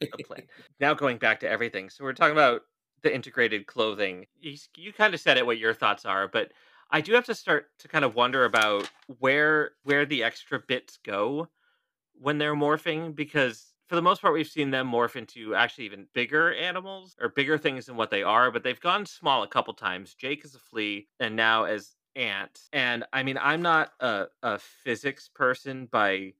the 0.00 0.24
plan. 0.24 0.42
Now 0.80 0.94
going 0.94 1.18
back 1.18 1.40
to 1.40 1.48
everything. 1.48 1.88
So 1.88 2.04
we're 2.04 2.12
talking 2.12 2.32
about 2.32 2.62
the 3.02 3.14
integrated 3.14 3.66
clothing. 3.66 4.26
You, 4.40 4.56
you 4.76 4.92
kind 4.92 5.14
of 5.14 5.20
said 5.20 5.38
it 5.38 5.46
what 5.46 5.58
your 5.58 5.74
thoughts 5.74 6.04
are 6.04 6.28
but 6.28 6.52
i 6.90 7.00
do 7.00 7.12
have 7.14 7.24
to 7.26 7.34
start 7.34 7.66
to 7.78 7.88
kind 7.88 8.04
of 8.04 8.14
wonder 8.14 8.44
about 8.44 8.88
where 9.18 9.72
where 9.84 10.06
the 10.06 10.22
extra 10.22 10.58
bits 10.58 10.98
go 11.04 11.48
when 12.20 12.38
they're 12.38 12.54
morphing 12.54 13.14
because 13.14 13.72
for 13.86 13.94
the 13.94 14.02
most 14.02 14.20
part, 14.20 14.34
we've 14.34 14.48
seen 14.48 14.70
them 14.70 14.90
morph 14.90 15.16
into 15.16 15.54
actually 15.54 15.84
even 15.84 16.06
bigger 16.12 16.52
animals 16.54 17.16
or 17.20 17.28
bigger 17.28 17.56
things 17.56 17.86
than 17.86 17.96
what 17.96 18.10
they 18.10 18.22
are, 18.22 18.50
but 18.50 18.62
they've 18.62 18.80
gone 18.80 19.06
small 19.06 19.42
a 19.42 19.48
couple 19.48 19.74
times. 19.74 20.14
Jake 20.14 20.44
is 20.44 20.54
a 20.54 20.58
flea, 20.58 21.06
and 21.20 21.36
now 21.36 21.64
as 21.64 21.94
ant. 22.16 22.62
And 22.72 23.04
I 23.12 23.22
mean, 23.22 23.38
I'm 23.40 23.62
not 23.62 23.92
a, 24.00 24.26
a 24.42 24.58
physics 24.58 25.30
person 25.32 25.86
by 25.90 26.32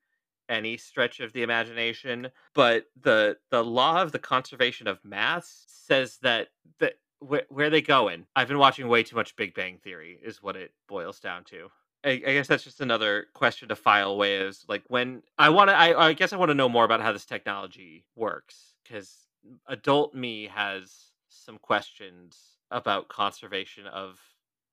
any 0.49 0.77
stretch 0.77 1.21
of 1.21 1.33
the 1.33 1.43
imagination, 1.43 2.29
but 2.55 2.87
the 3.01 3.37
the 3.51 3.65
law 3.65 4.03
of 4.03 4.13
the 4.13 4.19
conservation 4.19 4.87
of 4.87 5.05
mass 5.05 5.65
says 5.67 6.19
that 6.23 6.49
that 6.81 6.95
where, 7.21 7.45
where 7.49 7.67
are 7.67 7.71
they 7.71 7.83
going? 7.83 8.27
I've 8.35 8.49
been 8.49 8.59
watching 8.59 8.89
way 8.89 9.03
too 9.03 9.17
much 9.17 9.37
Big 9.37 9.55
Bang 9.55 9.79
Theory, 9.79 10.19
is 10.23 10.43
what 10.43 10.57
it 10.57 10.73
boils 10.89 11.21
down 11.21 11.45
to. 11.45 11.71
I, 12.07 12.11
I 12.11 12.19
guess 12.19 12.47
that's 12.47 12.63
just 12.65 12.81
another 12.81 13.27
question 13.35 13.69
to 13.69 13.77
file 13.77 14.13
away. 14.13 14.37
Is 14.37 14.65
like 14.69 14.85
when 14.89 15.23
I 15.39 15.51
want 15.51 15.71
to. 15.71 15.77
I, 15.77 16.09
I 16.09 16.13
guess 16.13 16.33
I 16.33 16.37
want 16.37 16.51
to 16.51 16.55
know 16.55 16.69
more 16.69 16.85
about 16.85 17.01
how 17.01 17.13
this 17.13 17.25
technology 17.25 18.05
works 18.15 18.75
because 18.85 19.27
adult 19.67 20.15
me 20.15 20.47
has 20.47 21.11
some 21.29 21.59
questions 21.59 22.39
about 22.71 23.09
conservation 23.09 23.87
of 23.87 24.21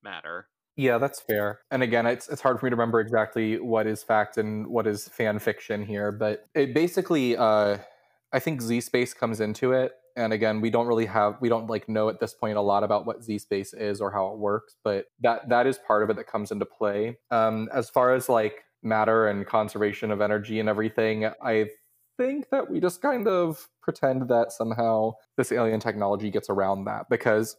matter. 0.04 0.48
Yeah, 0.76 0.98
that's 0.98 1.20
fair. 1.20 1.60
And 1.72 1.84
again, 1.84 2.06
it's 2.06 2.30
it's 2.30 2.42
hard 2.42 2.60
for 2.60 2.68
me 2.68 2.70
to 2.70 2.76
remember 2.76 3.00
exactly 3.00 3.60
what 3.60 3.88
is 3.88 4.04
fact 4.04 4.38
and 4.38 4.68
what 4.68 4.86
is 4.86 5.08
fan 5.08 5.40
fiction 5.40 5.84
here, 5.84 6.12
but 6.12 6.48
it 6.54 6.74
basically 6.74 7.36
uh 7.36 7.78
I 8.32 8.40
think 8.40 8.62
Z 8.62 8.82
space 8.82 9.14
comes 9.14 9.40
into 9.40 9.74
it 9.74 9.94
and 10.16 10.34
again 10.34 10.62
we 10.62 10.70
don't 10.70 10.88
really 10.88 11.06
have 11.06 11.36
we 11.42 11.50
don't 11.50 11.70
like 11.70 11.88
know 11.90 12.10
at 12.10 12.20
this 12.20 12.34
point 12.34 12.58
a 12.58 12.62
lot 12.62 12.84
about 12.84 13.06
what 13.06 13.24
z 13.24 13.38
space 13.38 13.74
is 13.74 14.02
or 14.02 14.12
how 14.12 14.28
it 14.28 14.38
works 14.38 14.76
but 14.84 15.06
that 15.22 15.48
that 15.50 15.68
is 15.68 15.80
part 15.80 16.04
of 16.04 16.10
it 16.10 16.16
that 16.16 16.28
comes 16.28 16.52
into 16.52 16.66
play. 16.66 17.18
Um, 17.32 17.70
as 17.74 17.90
far 17.90 18.14
as 18.14 18.30
like 18.30 18.64
matter 18.84 19.28
and 19.28 19.46
conservation 19.46 20.12
of 20.12 20.22
energy 20.22 20.60
and 20.60 20.68
everything 20.68 21.26
i 21.42 21.68
think 22.18 22.50
that 22.52 22.70
we 22.70 22.80
just 22.80 23.02
kind 23.02 23.28
of 23.28 23.68
pretend 23.82 24.28
that 24.30 24.52
somehow 24.52 25.14
this 25.38 25.52
alien 25.52 25.80
technology 25.80 26.30
gets 26.30 26.50
around 26.50 26.86
that 26.86 27.10
because 27.10 27.56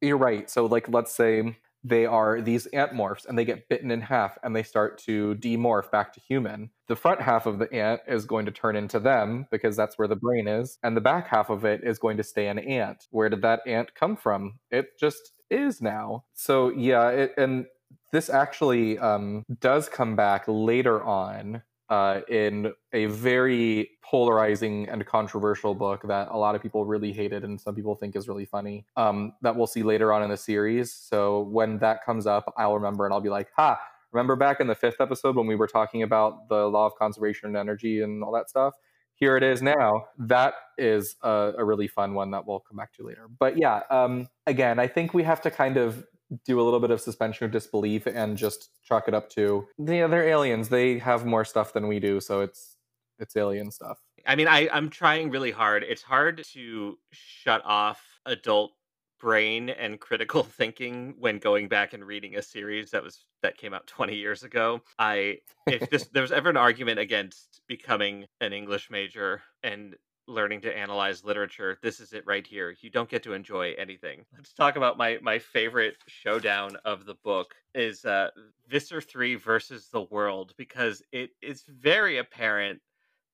you're 0.00 0.16
right. 0.16 0.48
So 0.50 0.66
like 0.66 0.88
let's 0.88 1.14
say 1.14 1.56
they 1.86 2.04
are 2.04 2.40
these 2.40 2.66
ant 2.66 2.92
morphs 2.92 3.26
and 3.26 3.38
they 3.38 3.44
get 3.44 3.68
bitten 3.68 3.90
in 3.90 4.00
half 4.00 4.36
and 4.42 4.54
they 4.54 4.62
start 4.62 4.98
to 4.98 5.36
demorph 5.36 5.90
back 5.90 6.12
to 6.12 6.20
human. 6.20 6.70
The 6.88 6.96
front 6.96 7.20
half 7.20 7.46
of 7.46 7.58
the 7.58 7.72
ant 7.72 8.00
is 8.08 8.26
going 8.26 8.46
to 8.46 8.52
turn 8.52 8.74
into 8.74 8.98
them 8.98 9.46
because 9.50 9.76
that's 9.76 9.96
where 9.96 10.08
the 10.08 10.16
brain 10.16 10.48
is, 10.48 10.78
and 10.82 10.96
the 10.96 11.00
back 11.00 11.28
half 11.28 11.50
of 11.50 11.64
it 11.64 11.82
is 11.84 11.98
going 11.98 12.16
to 12.16 12.24
stay 12.24 12.48
an 12.48 12.58
ant. 12.58 13.06
Where 13.10 13.28
did 13.28 13.42
that 13.42 13.60
ant 13.66 13.94
come 13.94 14.16
from? 14.16 14.58
It 14.70 14.98
just 14.98 15.32
is 15.50 15.80
now. 15.80 16.24
So, 16.34 16.70
yeah, 16.70 17.08
it, 17.10 17.34
and 17.36 17.66
this 18.12 18.28
actually 18.28 18.98
um, 18.98 19.44
does 19.60 19.88
come 19.88 20.16
back 20.16 20.44
later 20.46 21.02
on 21.02 21.62
uh, 21.88 22.20
in 22.28 22.72
a 22.92 23.06
very 23.06 23.90
polarizing 24.02 24.88
and 24.88 25.04
controversial 25.06 25.74
book 25.74 26.02
that 26.06 26.28
a 26.30 26.36
lot 26.36 26.54
of 26.54 26.62
people 26.62 26.84
really 26.84 27.12
hated 27.12 27.44
and 27.44 27.60
some 27.60 27.74
people 27.74 27.94
think 27.94 28.16
is 28.16 28.28
really 28.28 28.44
funny 28.44 28.84
um, 28.96 29.32
that 29.42 29.54
we'll 29.54 29.66
see 29.66 29.82
later 29.82 30.12
on 30.12 30.22
in 30.22 30.30
the 30.30 30.36
series. 30.36 30.92
So 30.92 31.42
when 31.42 31.78
that 31.78 32.04
comes 32.04 32.26
up, 32.26 32.52
I'll 32.56 32.74
remember 32.74 33.04
and 33.04 33.14
I'll 33.14 33.20
be 33.20 33.28
like, 33.28 33.48
ha, 33.56 33.78
remember 34.12 34.36
back 34.36 34.60
in 34.60 34.66
the 34.66 34.74
fifth 34.74 35.00
episode 35.00 35.36
when 35.36 35.46
we 35.46 35.54
were 35.54 35.66
talking 35.66 36.02
about 36.02 36.48
the 36.48 36.66
law 36.66 36.86
of 36.86 36.94
conservation 36.96 37.48
and 37.48 37.56
energy 37.56 38.00
and 38.00 38.22
all 38.22 38.32
that 38.32 38.48
stuff? 38.48 38.74
Here 39.14 39.36
it 39.36 39.42
is 39.42 39.62
now. 39.62 40.06
That 40.18 40.54
is 40.76 41.16
a, 41.22 41.52
a 41.56 41.64
really 41.64 41.88
fun 41.88 42.14
one 42.14 42.30
that 42.32 42.46
we'll 42.46 42.60
come 42.60 42.76
back 42.76 42.92
to 42.94 43.06
later. 43.06 43.28
But 43.38 43.56
yeah, 43.56 43.80
um, 43.90 44.28
again, 44.46 44.78
I 44.78 44.88
think 44.88 45.14
we 45.14 45.22
have 45.22 45.40
to 45.42 45.50
kind 45.50 45.78
of 45.78 46.04
do 46.44 46.60
a 46.60 46.62
little 46.62 46.80
bit 46.80 46.90
of 46.90 47.00
suspension 47.00 47.44
of 47.44 47.52
disbelief 47.52 48.06
and 48.06 48.36
just 48.36 48.70
chalk 48.82 49.08
it 49.08 49.14
up 49.14 49.30
to 49.30 49.66
yeah 49.78 50.06
they're 50.06 50.28
aliens. 50.28 50.68
They 50.68 50.98
have 50.98 51.24
more 51.24 51.44
stuff 51.44 51.72
than 51.72 51.86
we 51.88 52.00
do 52.00 52.20
so 52.20 52.40
it's 52.40 52.76
it's 53.18 53.36
alien 53.36 53.70
stuff. 53.70 53.98
I 54.26 54.34
mean 54.34 54.48
i 54.48 54.68
i'm 54.72 54.90
trying 54.90 55.30
really 55.30 55.50
hard. 55.50 55.84
It's 55.84 56.02
hard 56.02 56.44
to 56.52 56.98
shut 57.12 57.62
off 57.64 58.02
adult 58.26 58.72
brain 59.18 59.70
and 59.70 60.00
critical 60.00 60.42
thinking 60.58 61.14
when 61.18 61.38
going 61.38 61.68
back 61.68 61.92
and 61.92 62.04
reading 62.04 62.36
a 62.36 62.42
series 62.42 62.90
that 62.90 63.02
was 63.02 63.24
that 63.42 63.56
came 63.56 63.72
out 63.72 63.86
20 63.86 64.14
years 64.14 64.42
ago. 64.42 64.80
I 64.98 65.38
if 65.66 65.88
this 65.90 66.06
there 66.12 66.22
was 66.22 66.32
ever 66.32 66.50
an 66.50 66.56
argument 66.56 66.98
against 66.98 67.60
becoming 67.68 68.26
an 68.40 68.52
english 68.52 68.90
major 68.90 69.42
and 69.62 69.96
learning 70.28 70.60
to 70.62 70.76
analyze 70.76 71.24
literature, 71.24 71.78
this 71.82 72.00
is 72.00 72.12
it 72.12 72.24
right 72.26 72.46
here. 72.46 72.74
You 72.80 72.90
don't 72.90 73.08
get 73.08 73.22
to 73.24 73.32
enjoy 73.32 73.72
anything. 73.74 74.24
Let's 74.36 74.52
talk 74.52 74.76
about 74.76 74.98
my 74.98 75.18
my 75.22 75.38
favorite 75.38 75.96
showdown 76.08 76.76
of 76.84 77.04
the 77.06 77.14
book 77.14 77.54
is 77.74 78.04
uh 78.04 78.30
Visser 78.66 79.00
3 79.00 79.36
versus 79.36 79.88
the 79.88 80.02
world 80.02 80.54
because 80.56 81.02
it 81.12 81.30
is 81.42 81.64
very 81.68 82.18
apparent 82.18 82.80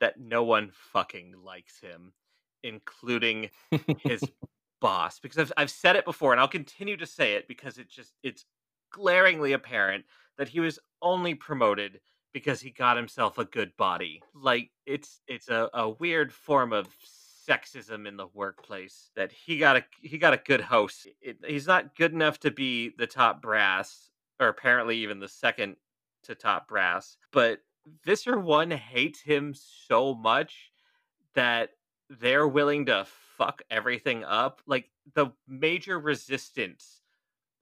that 0.00 0.18
no 0.20 0.44
one 0.44 0.70
fucking 0.72 1.34
likes 1.42 1.80
him, 1.80 2.12
including 2.62 3.50
his 3.96 4.30
boss. 4.80 5.18
Because 5.18 5.38
I've 5.38 5.52
I've 5.56 5.70
said 5.70 5.96
it 5.96 6.04
before 6.04 6.32
and 6.32 6.40
I'll 6.40 6.48
continue 6.48 6.96
to 6.96 7.06
say 7.06 7.34
it 7.34 7.48
because 7.48 7.78
it's 7.78 7.94
just 7.94 8.14
it's 8.22 8.44
glaringly 8.90 9.52
apparent 9.52 10.04
that 10.38 10.48
he 10.48 10.60
was 10.60 10.78
only 11.00 11.34
promoted 11.34 12.00
because 12.32 12.60
he 12.60 12.70
got 12.70 12.96
himself 12.96 13.38
a 13.38 13.44
good 13.44 13.76
body. 13.76 14.22
Like 14.34 14.70
it's 14.86 15.20
it's 15.26 15.48
a, 15.48 15.68
a 15.74 15.88
weird 15.88 16.32
form 16.32 16.72
of 16.72 16.88
sexism 17.48 18.06
in 18.06 18.16
the 18.16 18.28
workplace 18.34 19.10
that 19.16 19.32
he 19.32 19.58
got 19.58 19.76
a 19.76 19.84
he 20.00 20.18
got 20.18 20.34
a 20.34 20.38
good 20.44 20.60
host. 20.60 21.06
It, 21.20 21.38
he's 21.46 21.66
not 21.66 21.96
good 21.96 22.12
enough 22.12 22.40
to 22.40 22.50
be 22.50 22.92
the 22.96 23.06
top 23.06 23.42
brass 23.42 24.10
or 24.40 24.48
apparently 24.48 24.98
even 24.98 25.20
the 25.20 25.28
second 25.28 25.76
to 26.24 26.34
top 26.34 26.68
brass, 26.68 27.16
but 27.32 27.60
Visser 28.04 28.38
1 28.38 28.70
hates 28.70 29.20
him 29.20 29.54
so 29.54 30.14
much 30.14 30.70
that 31.34 31.70
they're 32.08 32.46
willing 32.46 32.86
to 32.86 33.06
fuck 33.36 33.62
everything 33.70 34.22
up. 34.24 34.60
Like 34.66 34.90
the 35.14 35.32
major 35.48 35.98
resistance 35.98 37.02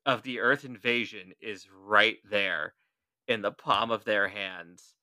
of 0.05 0.23
the 0.23 0.41
Earth 0.41 0.65
invasion 0.65 1.33
is 1.41 1.69
right 1.71 2.19
there 2.29 2.75
in 3.31 3.43
the 3.43 3.53
palm 3.53 3.91
of 3.93 4.05
their 4.05 4.29
hands. 4.29 4.95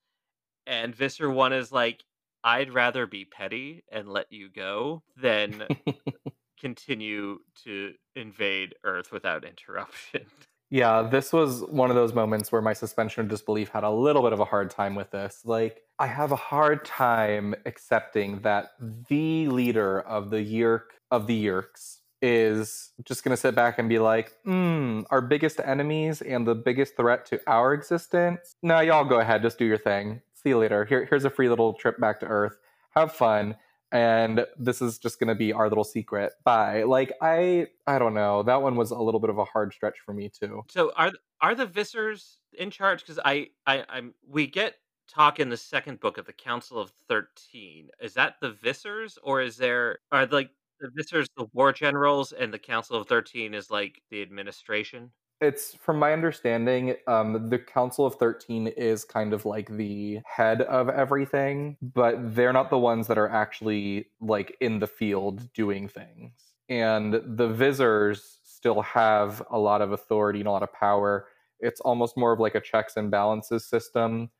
And 0.67 0.93
Visser 0.93 1.31
1 1.31 1.53
is 1.53 1.71
like, 1.71 2.03
I'd 2.43 2.73
rather 2.73 3.07
be 3.07 3.25
petty 3.25 3.83
and 3.91 4.09
let 4.09 4.31
you 4.31 4.49
go 4.49 5.01
than 5.15 5.65
continue 6.59 7.39
to 7.63 7.93
invade 8.15 8.75
Earth 8.83 9.11
without 9.11 9.43
interruption. 9.43 10.25
Yeah, 10.69 11.03
this 11.03 11.31
was 11.31 11.61
one 11.61 11.89
of 11.89 11.95
those 11.95 12.13
moments 12.13 12.51
where 12.51 12.61
my 12.61 12.73
suspension 12.73 13.21
of 13.21 13.29
disbelief 13.29 13.69
had 13.69 13.85
a 13.85 13.89
little 13.89 14.21
bit 14.21 14.33
of 14.33 14.41
a 14.41 14.45
hard 14.45 14.69
time 14.69 14.95
with 14.95 15.11
this. 15.11 15.43
Like, 15.45 15.81
I 15.97 16.07
have 16.07 16.33
a 16.33 16.35
hard 16.35 16.83
time 16.83 17.55
accepting 17.65 18.41
that 18.41 18.71
the 19.07 19.47
leader 19.47 20.01
of 20.01 20.29
the 20.29 20.43
Yeerk 20.43 20.99
of 21.09 21.25
the 21.25 21.45
Yeerks 21.45 21.96
is 22.21 22.91
just 23.03 23.23
going 23.23 23.35
to 23.35 23.39
sit 23.39 23.53
back 23.55 23.77
and 23.79 23.87
be 23.89 23.99
like, 23.99 24.31
hmm, 24.43 25.01
our 25.11 25.21
biggest 25.21 25.59
enemies 25.63 26.21
and 26.21 26.47
the 26.47 26.55
biggest 26.55 26.95
threat 26.97 27.25
to 27.27 27.39
our 27.47 27.73
existence. 27.73 28.55
No, 28.63 28.79
y'all 28.79 29.05
go 29.05 29.19
ahead, 29.19 29.41
just 29.41 29.57
do 29.59 29.65
your 29.65 29.77
thing. 29.77 30.21
See 30.33 30.49
you 30.49 30.57
later. 30.57 30.85
Here, 30.85 31.05
here's 31.09 31.25
a 31.25 31.29
free 31.29 31.49
little 31.49 31.73
trip 31.73 31.99
back 31.99 32.19
to 32.21 32.25
Earth. 32.25 32.57
Have 32.91 33.11
fun. 33.13 33.55
and 33.91 34.45
this 34.57 34.81
is 34.81 34.97
just 34.97 35.19
going 35.19 35.29
to 35.29 35.35
be 35.35 35.53
our 35.53 35.69
little 35.69 35.83
secret. 35.83 36.33
Bye. 36.43 36.83
Like 36.83 37.13
I, 37.21 37.67
I 37.85 37.99
don't 37.99 38.13
know. 38.13 38.43
That 38.43 38.61
one 38.61 38.75
was 38.75 38.91
a 38.91 38.97
little 38.97 39.19
bit 39.19 39.29
of 39.29 39.37
a 39.37 39.45
hard 39.45 39.73
stretch 39.73 39.99
for 40.05 40.13
me 40.13 40.29
too. 40.29 40.63
So 40.69 40.91
are 40.95 41.11
are 41.41 41.55
the 41.55 41.67
Vissers 41.67 42.37
in 42.57 42.71
charge? 42.71 43.01
Because 43.01 43.19
I, 43.23 43.47
I, 43.65 43.85
I'm 43.89 44.13
we 44.27 44.47
get 44.47 44.75
talk 45.07 45.39
in 45.39 45.47
the 45.49 45.55
second 45.57 46.01
book 46.01 46.17
of 46.17 46.25
the 46.25 46.33
Council 46.33 46.79
of 46.79 46.91
Thirteen. 47.07 47.89
Is 48.01 48.13
that 48.15 48.35
the 48.41 48.51
Vissers, 48.51 49.17
or 49.23 49.41
is 49.41 49.55
there 49.57 49.99
are 50.11 50.25
like 50.25 50.49
the 50.79 50.89
Vissers 50.89 51.27
the 51.37 51.47
war 51.53 51.71
generals, 51.73 52.31
and 52.33 52.53
the 52.53 52.59
Council 52.59 52.97
of 52.97 53.07
Thirteen 53.07 53.53
is 53.53 53.69
like 53.71 54.01
the 54.11 54.21
administration? 54.21 55.11
It's 55.39 55.75
from 55.75 55.99
my 55.99 56.13
understanding, 56.13 56.95
um, 57.05 57.49
the 57.49 57.59
Council 57.59 58.07
of 58.07 58.15
13 58.15 58.67
is 58.69 59.05
kind 59.05 59.33
of 59.33 59.45
like 59.45 59.69
the 59.69 60.19
head 60.25 60.63
of 60.63 60.89
everything, 60.89 61.77
but 61.81 62.33
they're 62.35 62.53
not 62.53 62.71
the 62.71 62.79
ones 62.79 63.05
that 63.07 63.19
are 63.19 63.29
actually 63.29 64.07
like 64.19 64.57
in 64.61 64.79
the 64.79 64.87
field 64.87 65.53
doing 65.53 65.87
things. 65.87 66.53
And 66.69 67.13
the 67.13 67.49
Vissers 67.49 68.37
still 68.43 68.81
have 68.81 69.43
a 69.51 69.59
lot 69.59 69.81
of 69.83 69.91
authority 69.91 70.39
and 70.39 70.47
a 70.47 70.51
lot 70.51 70.63
of 70.63 70.73
power. 70.73 71.27
It's 71.59 71.81
almost 71.81 72.17
more 72.17 72.31
of 72.33 72.39
like 72.39 72.55
a 72.55 72.61
checks 72.61 72.97
and 72.97 73.11
balances 73.11 73.63
system, 73.63 74.31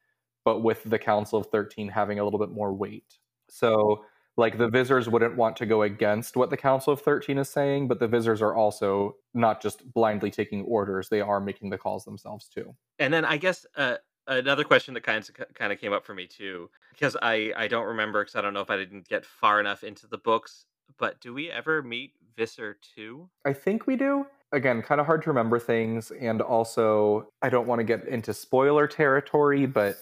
but 0.44 0.62
with 0.64 0.82
the 0.84 0.98
Council 0.98 1.40
of 1.40 1.48
13 1.48 1.90
having 1.90 2.18
a 2.20 2.24
little 2.24 2.40
bit 2.40 2.50
more 2.50 2.74
weight. 2.74 3.20
So 3.50 4.04
like 4.38 4.60
the 4.60 4.70
Vissers 4.70 5.08
wouldn't 5.08 5.36
want 5.36 5.58
to 5.58 5.66
go 5.66 5.82
against 5.82 6.38
what 6.38 6.52
the 6.52 6.58
Council 6.58 6.94
of 6.94 7.02
13 7.02 7.40
is 7.40 7.50
saying, 7.50 7.88
but 7.88 8.00
the 8.00 8.08
Vissers 8.08 8.42
are 8.42 8.56
also 8.56 9.16
not 9.34 9.62
just 9.62 9.92
blindly 9.94 10.30
taking 10.30 10.64
orders, 10.66 11.10
they 11.10 11.22
are 11.22 11.40
making 11.40 11.72
the 11.72 11.78
calls 11.78 12.06
themselves 12.06 12.48
too. 12.48 12.76
And 13.00 13.12
then 13.12 13.26
I 13.26 13.38
guess 13.38 13.66
uh, 13.76 13.96
another 14.28 14.64
question 14.64 14.94
that 14.94 15.02
kind 15.02 15.28
of 15.28 15.54
kind 15.56 15.74
of 15.74 15.82
came 15.82 15.92
up 15.92 16.06
for 16.06 16.14
me 16.14 16.28
too, 16.28 16.70
because 16.92 17.18
I 17.22 17.52
I 17.58 17.68
don't 17.68 17.88
remember 17.88 18.24
because 18.24 18.36
I 18.36 18.42
don't 18.42 18.54
know 18.54 18.62
if 18.62 18.70
I 18.70 18.78
didn't 18.78 19.08
get 19.08 19.26
far 19.26 19.60
enough 19.60 19.84
into 19.84 20.08
the 20.08 20.20
books. 20.20 20.66
But 21.00 21.20
do 21.20 21.34
we 21.34 21.52
ever 21.52 21.84
meet 21.84 22.14
Visser 22.38 22.78
two? 22.96 23.30
I 23.46 23.54
think 23.54 23.88
we 23.88 23.96
do. 23.96 24.26
Again, 24.54 24.82
kind 24.82 25.02
of 25.02 25.08
hard 25.08 25.22
to 25.24 25.30
remember 25.30 25.60
things, 25.60 26.12
and 26.12 26.42
also 26.42 27.32
I 27.42 27.50
don't 27.50 27.68
want 27.68 27.80
to 27.80 27.84
get 27.84 28.08
into 28.08 28.34
spoiler 28.34 28.88
territory, 28.88 29.66
but 29.66 29.98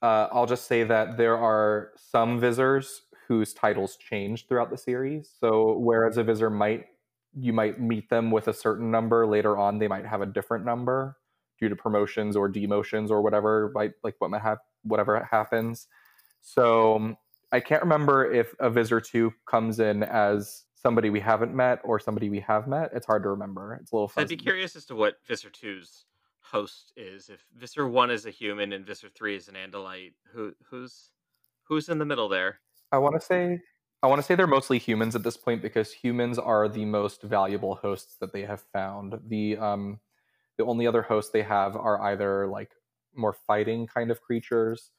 uh, 0.00 0.28
I'll 0.32 0.46
just 0.46 0.66
say 0.66 0.84
that 0.84 1.16
there 1.16 1.36
are 1.36 1.90
some 1.96 2.40
Vissers 2.40 3.00
whose 3.26 3.52
titles 3.54 3.96
change 3.96 4.46
throughout 4.46 4.70
the 4.70 4.76
series. 4.76 5.30
So 5.40 5.76
whereas 5.78 6.16
a 6.16 6.24
Visser 6.24 6.50
might 6.50 6.86
you 7.36 7.52
might 7.52 7.80
meet 7.80 8.08
them 8.10 8.30
with 8.30 8.46
a 8.46 8.52
certain 8.52 8.90
number 8.90 9.26
later 9.26 9.58
on, 9.58 9.78
they 9.78 9.88
might 9.88 10.06
have 10.06 10.20
a 10.20 10.26
different 10.26 10.64
number 10.64 11.16
due 11.58 11.68
to 11.68 11.76
promotions 11.76 12.36
or 12.36 12.48
demotions 12.48 13.10
or 13.10 13.22
whatever, 13.22 13.72
like 13.74 13.94
like 14.02 14.14
what 14.18 14.30
might 14.30 14.42
have 14.42 14.58
whatever 14.82 15.26
happens. 15.30 15.88
So 16.40 16.96
um, 16.96 17.16
I 17.52 17.60
can't 17.60 17.82
remember 17.82 18.30
if 18.30 18.54
a 18.60 18.70
Visser 18.70 19.00
two 19.00 19.32
comes 19.46 19.80
in 19.80 20.02
as 20.02 20.64
somebody 20.74 21.10
we 21.10 21.20
haven't 21.20 21.54
met 21.54 21.80
or 21.84 21.98
somebody 21.98 22.28
we 22.28 22.40
have 22.40 22.68
met. 22.68 22.90
It's 22.92 23.06
hard 23.06 23.22
to 23.22 23.30
remember. 23.30 23.78
It's 23.80 23.92
a 23.92 23.96
little. 23.96 24.08
Fuzzy. 24.08 24.24
I'd 24.24 24.28
be 24.28 24.36
curious 24.36 24.76
as 24.76 24.84
to 24.86 24.94
what 24.94 25.16
Visser 25.26 25.48
2's 25.48 26.04
host 26.44 26.92
is. 26.96 27.30
If 27.30 27.44
Visser 27.56 27.88
one 27.88 28.10
is 28.10 28.26
a 28.26 28.30
human 28.30 28.72
and 28.72 28.86
Visser 28.86 29.08
three 29.08 29.36
is 29.36 29.48
an 29.48 29.54
Andalite, 29.54 30.12
who 30.32 30.54
who's 30.70 31.10
who's 31.64 31.88
in 31.88 31.98
the 31.98 32.04
middle 32.04 32.28
there? 32.28 32.60
I 32.92 32.98
want 32.98 33.14
to 33.14 33.20
say 33.20 33.60
I 34.02 34.06
want 34.06 34.20
to 34.20 34.22
say 34.22 34.34
they're 34.34 34.46
mostly 34.46 34.78
humans 34.78 35.16
at 35.16 35.22
this 35.22 35.38
point 35.38 35.62
because 35.62 35.90
humans 35.90 36.38
are 36.38 36.68
the 36.68 36.84
most 36.84 37.22
valuable 37.22 37.76
hosts 37.76 38.16
that 38.20 38.32
they 38.32 38.42
have 38.42 38.60
found. 38.72 39.18
The 39.28 39.56
um 39.56 40.00
the 40.58 40.64
only 40.64 40.86
other 40.86 41.02
hosts 41.02 41.32
they 41.32 41.42
have 41.42 41.74
are 41.74 42.00
either 42.02 42.46
like 42.46 42.72
more 43.14 43.32
fighting 43.32 43.86
kind 43.86 44.10
of 44.10 44.20
creatures 44.20 44.90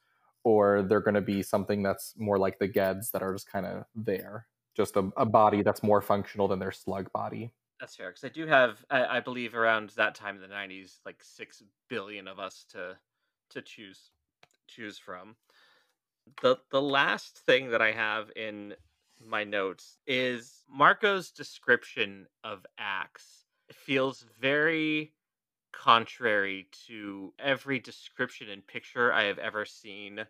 or 0.42 0.82
they're 0.82 1.00
going 1.00 1.14
to 1.14 1.20
be 1.20 1.42
something 1.42 1.82
that's 1.82 2.14
more 2.16 2.38
like 2.38 2.58
the 2.58 2.68
Gedds 2.68 3.10
that 3.10 3.22
are 3.22 3.32
just 3.32 3.50
kind 3.50 3.66
of 3.66 3.84
there, 3.94 4.46
just 4.76 4.96
a, 4.96 5.10
a, 5.16 5.26
body 5.26 5.62
that's 5.62 5.82
more 5.82 6.00
functional 6.00 6.46
than 6.46 6.60
their 6.60 6.70
slug 6.70 7.10
body. 7.12 7.52
That's 7.80 7.96
fair 7.96 8.10
because 8.10 8.22
I 8.22 8.28
do 8.28 8.46
have, 8.46 8.84
I, 8.88 9.16
I, 9.16 9.20
believe, 9.20 9.56
around 9.56 9.90
that 9.96 10.14
time 10.14 10.36
in 10.36 10.40
the 10.40 10.54
'90s, 10.54 10.98
like 11.04 11.22
six 11.22 11.62
billion 11.88 12.28
of 12.28 12.38
us 12.38 12.64
to 12.70 12.96
to 13.50 13.62
choose 13.62 14.10
choose 14.68 14.98
from 14.98 15.36
the 16.42 16.56
the 16.70 16.82
last 16.82 17.38
thing 17.38 17.70
that 17.70 17.82
I 17.82 17.92
have 17.92 18.30
in 18.36 18.74
my 19.24 19.44
notes 19.44 19.98
is 20.06 20.64
Marco's 20.68 21.30
description 21.30 22.26
of 22.44 22.66
Ax 22.78 23.44
feels 23.72 24.24
very 24.40 25.12
contrary 25.72 26.68
to 26.86 27.32
every 27.38 27.78
description 27.78 28.50
and 28.50 28.66
picture 28.66 29.12
I 29.12 29.24
have 29.24 29.38
ever 29.38 29.64
seen 29.64 30.24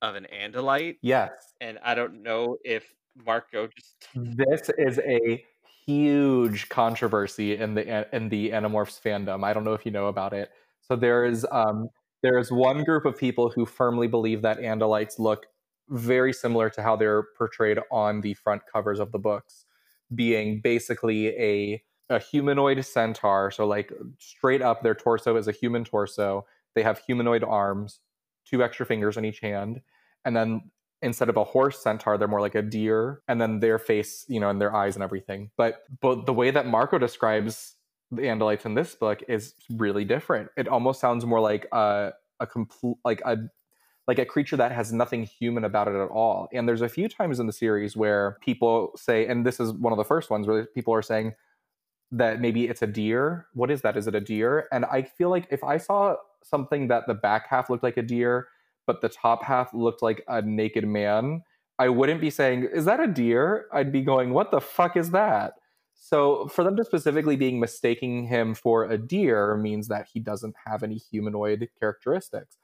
of 0.00 0.14
an 0.16 0.26
Andalite. 0.34 0.96
Yes. 1.02 1.30
And 1.60 1.78
I 1.84 1.94
don't 1.94 2.22
know 2.22 2.58
if 2.64 2.84
Marco 3.24 3.68
just 3.68 4.08
This 4.14 4.70
is 4.78 4.98
a 4.98 5.44
huge 5.86 6.68
controversy 6.68 7.56
in 7.56 7.74
the 7.74 8.14
in 8.14 8.28
the 8.28 8.50
Animorphs 8.50 9.00
fandom. 9.00 9.44
I 9.44 9.52
don't 9.52 9.64
know 9.64 9.74
if 9.74 9.84
you 9.86 9.92
know 9.92 10.06
about 10.06 10.32
it. 10.32 10.50
So 10.80 10.96
there 10.96 11.24
is 11.24 11.46
um 11.50 11.88
there 12.22 12.38
is 12.38 12.50
one 12.50 12.84
group 12.84 13.04
of 13.04 13.16
people 13.16 13.50
who 13.50 13.66
firmly 13.66 14.06
believe 14.08 14.42
that 14.42 14.58
Andalites 14.58 15.18
look 15.18 15.46
very 15.88 16.32
similar 16.32 16.70
to 16.70 16.82
how 16.82 16.96
they're 16.96 17.24
portrayed 17.36 17.78
on 17.90 18.20
the 18.20 18.34
front 18.34 18.62
covers 18.72 19.00
of 19.00 19.12
the 19.12 19.18
books, 19.18 19.66
being 20.14 20.60
basically 20.60 21.28
a 21.28 21.82
a 22.10 22.18
humanoid 22.18 22.84
centaur. 22.84 23.50
So 23.50 23.66
like 23.66 23.92
straight 24.18 24.60
up, 24.60 24.82
their 24.82 24.94
torso 24.94 25.36
is 25.36 25.48
a 25.48 25.52
human 25.52 25.84
torso. 25.84 26.44
They 26.74 26.82
have 26.82 26.98
humanoid 26.98 27.42
arms, 27.42 28.00
two 28.44 28.62
extra 28.62 28.84
fingers 28.84 29.16
on 29.16 29.24
each 29.24 29.40
hand, 29.40 29.80
and 30.24 30.36
then 30.36 30.70
instead 31.00 31.28
of 31.28 31.36
a 31.36 31.44
horse 31.44 31.82
centaur, 31.82 32.16
they're 32.16 32.28
more 32.28 32.40
like 32.40 32.54
a 32.54 32.62
deer, 32.62 33.22
and 33.28 33.40
then 33.40 33.60
their 33.60 33.78
face, 33.78 34.24
you 34.28 34.40
know, 34.40 34.50
and 34.50 34.60
their 34.60 34.74
eyes 34.74 34.94
and 34.94 35.02
everything. 35.02 35.50
But 35.56 35.82
but 36.00 36.26
the 36.26 36.32
way 36.32 36.50
that 36.50 36.66
Marco 36.66 36.98
describes 36.98 37.76
the 38.12 38.22
Andalites 38.22 38.66
in 38.66 38.74
this 38.74 38.94
book 38.94 39.22
is 39.26 39.54
really 39.70 40.04
different. 40.04 40.50
It 40.56 40.68
almost 40.68 41.00
sounds 41.00 41.24
more 41.24 41.40
like 41.40 41.66
a 41.72 42.12
a 42.40 42.46
complete 42.46 42.96
like 43.04 43.22
a 43.24 43.38
like 44.06 44.18
a 44.18 44.26
creature 44.26 44.56
that 44.56 44.72
has 44.72 44.92
nothing 44.92 45.22
human 45.24 45.64
about 45.64 45.88
it 45.88 45.94
at 45.94 46.08
all. 46.10 46.48
And 46.52 46.68
there's 46.68 46.82
a 46.82 46.88
few 46.88 47.08
times 47.08 47.38
in 47.38 47.46
the 47.46 47.52
series 47.52 47.96
where 47.96 48.36
people 48.40 48.92
say, 48.96 49.26
and 49.26 49.46
this 49.46 49.60
is 49.60 49.72
one 49.72 49.92
of 49.92 49.96
the 49.96 50.04
first 50.04 50.28
ones 50.28 50.46
where 50.46 50.66
people 50.66 50.92
are 50.92 51.02
saying 51.02 51.34
that 52.10 52.40
maybe 52.40 52.68
it's 52.68 52.82
a 52.82 52.86
deer. 52.86 53.46
What 53.54 53.70
is 53.70 53.80
that? 53.82 53.96
Is 53.96 54.06
it 54.08 54.14
a 54.14 54.20
deer? 54.20 54.66
And 54.72 54.84
I 54.86 55.02
feel 55.02 55.30
like 55.30 55.46
if 55.50 55.62
I 55.62 55.78
saw 55.78 56.16
something 56.42 56.88
that 56.88 57.06
the 57.06 57.14
back 57.14 57.48
half 57.48 57.70
looked 57.70 57.84
like 57.84 57.96
a 57.96 58.02
deer, 58.02 58.48
but 58.86 59.00
the 59.00 59.08
top 59.08 59.44
half 59.44 59.72
looked 59.72 60.02
like 60.02 60.24
a 60.26 60.42
naked 60.42 60.86
man, 60.86 61.42
I 61.78 61.88
wouldn't 61.88 62.20
be 62.20 62.30
saying, 62.30 62.68
Is 62.74 62.84
that 62.84 63.00
a 63.00 63.06
deer? 63.06 63.66
I'd 63.72 63.92
be 63.92 64.02
going, 64.02 64.32
What 64.32 64.50
the 64.50 64.60
fuck 64.60 64.96
is 64.96 65.12
that? 65.12 65.54
So 66.04 66.48
for 66.48 66.64
them 66.64 66.74
to 66.78 66.84
specifically 66.84 67.36
being 67.36 67.60
mistaking 67.60 68.24
him 68.24 68.56
for 68.56 68.90
a 68.90 68.98
deer 68.98 69.56
means 69.56 69.86
that 69.86 70.08
he 70.12 70.18
doesn't 70.18 70.56
have 70.66 70.82
any 70.82 70.96
humanoid 70.96 71.68
characteristics. 71.78 72.56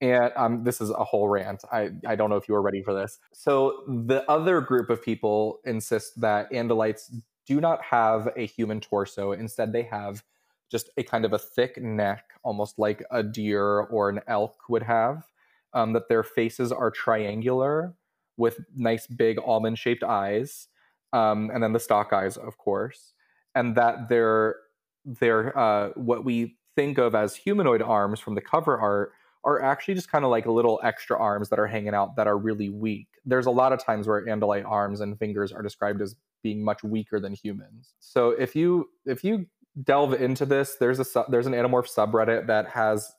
And 0.00 0.32
um, 0.34 0.64
this 0.64 0.80
is 0.80 0.88
a 0.88 1.04
whole 1.04 1.28
rant. 1.28 1.62
I, 1.70 1.90
I 2.06 2.16
don't 2.16 2.30
know 2.30 2.36
if 2.36 2.48
you 2.48 2.54
are 2.54 2.62
ready 2.62 2.82
for 2.82 2.94
this. 2.94 3.18
So 3.34 3.84
the 3.86 4.24
other 4.30 4.62
group 4.62 4.88
of 4.88 5.02
people 5.02 5.60
insist 5.66 6.18
that 6.22 6.50
Andalites 6.52 7.14
do 7.44 7.60
not 7.60 7.82
have 7.82 8.30
a 8.34 8.46
human 8.46 8.80
torso. 8.80 9.32
Instead, 9.32 9.74
they 9.74 9.82
have 9.82 10.24
just 10.70 10.88
a 10.96 11.02
kind 11.02 11.26
of 11.26 11.34
a 11.34 11.38
thick 11.38 11.76
neck, 11.76 12.24
almost 12.44 12.78
like 12.78 13.04
a 13.10 13.22
deer 13.22 13.80
or 13.80 14.08
an 14.08 14.20
elk 14.26 14.70
would 14.70 14.82
have. 14.82 15.26
Um, 15.74 15.92
that 15.92 16.08
their 16.08 16.22
faces 16.22 16.72
are 16.72 16.90
triangular 16.90 17.94
with 18.38 18.58
nice 18.74 19.06
big 19.06 19.38
almond 19.44 19.78
shaped 19.78 20.02
eyes 20.02 20.68
um, 21.16 21.50
and 21.52 21.62
then 21.62 21.72
the 21.72 21.80
stalk 21.80 22.12
eyes, 22.12 22.36
of 22.36 22.58
course, 22.58 23.14
and 23.54 23.74
that 23.76 24.08
they're 24.08 24.56
they're 25.04 25.56
uh, 25.58 25.90
what 25.94 26.24
we 26.24 26.56
think 26.74 26.98
of 26.98 27.14
as 27.14 27.34
humanoid 27.34 27.80
arms 27.80 28.20
from 28.20 28.34
the 28.34 28.40
cover 28.40 28.78
art 28.78 29.12
are 29.44 29.62
actually 29.62 29.94
just 29.94 30.10
kind 30.10 30.24
of 30.24 30.30
like 30.30 30.44
little 30.44 30.80
extra 30.82 31.16
arms 31.18 31.48
that 31.48 31.58
are 31.58 31.68
hanging 31.68 31.94
out 31.94 32.16
that 32.16 32.26
are 32.26 32.36
really 32.36 32.68
weak. 32.68 33.06
There's 33.24 33.46
a 33.46 33.50
lot 33.50 33.72
of 33.72 33.82
times 33.82 34.08
where 34.08 34.26
Andalite 34.26 34.68
arms 34.68 35.00
and 35.00 35.16
fingers 35.18 35.52
are 35.52 35.62
described 35.62 36.02
as 36.02 36.16
being 36.42 36.62
much 36.62 36.82
weaker 36.82 37.20
than 37.20 37.32
humans. 37.32 37.94
So 38.00 38.30
if 38.30 38.54
you 38.54 38.88
if 39.06 39.24
you 39.24 39.46
delve 39.84 40.14
into 40.14 40.44
this, 40.44 40.76
there's 40.78 41.00
a 41.00 41.24
there's 41.30 41.46
an 41.46 41.54
Animorph 41.54 41.88
subreddit 41.88 42.46
that 42.48 42.68
has 42.70 43.10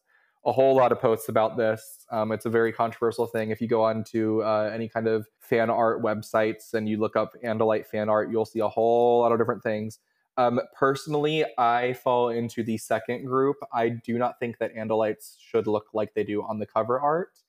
a 0.48 0.52
whole 0.54 0.76
lot 0.76 0.94
of 0.94 1.00
posts 1.00 1.28
about 1.28 1.58
this. 1.58 2.06
Um, 2.10 2.32
it's 2.32 2.46
a 2.46 2.50
very 2.50 2.72
controversial 2.72 3.28
thing. 3.28 3.52
If 3.52 3.60
you 3.60 3.68
go 3.68 3.84
on 3.84 4.06
to 4.06 4.42
uh, 4.44 4.72
any 4.74 4.88
kind 4.88 5.06
of 5.06 5.28
fan 5.42 5.70
art 5.70 6.02
websites 6.02 6.74
and 6.74 6.88
you 6.88 6.98
look 6.98 7.18
up 7.18 7.34
Andalite 7.44 7.86
fan 7.86 8.08
art, 8.08 8.32
you'll 8.32 8.46
see 8.46 8.60
a 8.60 8.68
whole 8.68 9.20
lot 9.20 9.34
of 9.34 9.40
different 9.40 9.62
things. 9.62 10.00
Um, 10.38 10.62
personally, 10.74 11.44
I 11.58 11.94
fall 11.94 12.30
into 12.30 12.64
the 12.64 12.78
second 12.78 13.26
group. 13.26 13.58
I 13.74 13.90
do 13.90 14.18
not 14.18 14.40
think 14.40 14.58
that 14.60 14.74
Andalites 14.74 15.36
should 15.40 15.68
look 15.68 15.88
like 15.94 16.14
they 16.14 16.24
do 16.24 16.42
on 16.44 16.60
the 16.60 16.66
cover 16.66 16.98
art. 16.98 17.40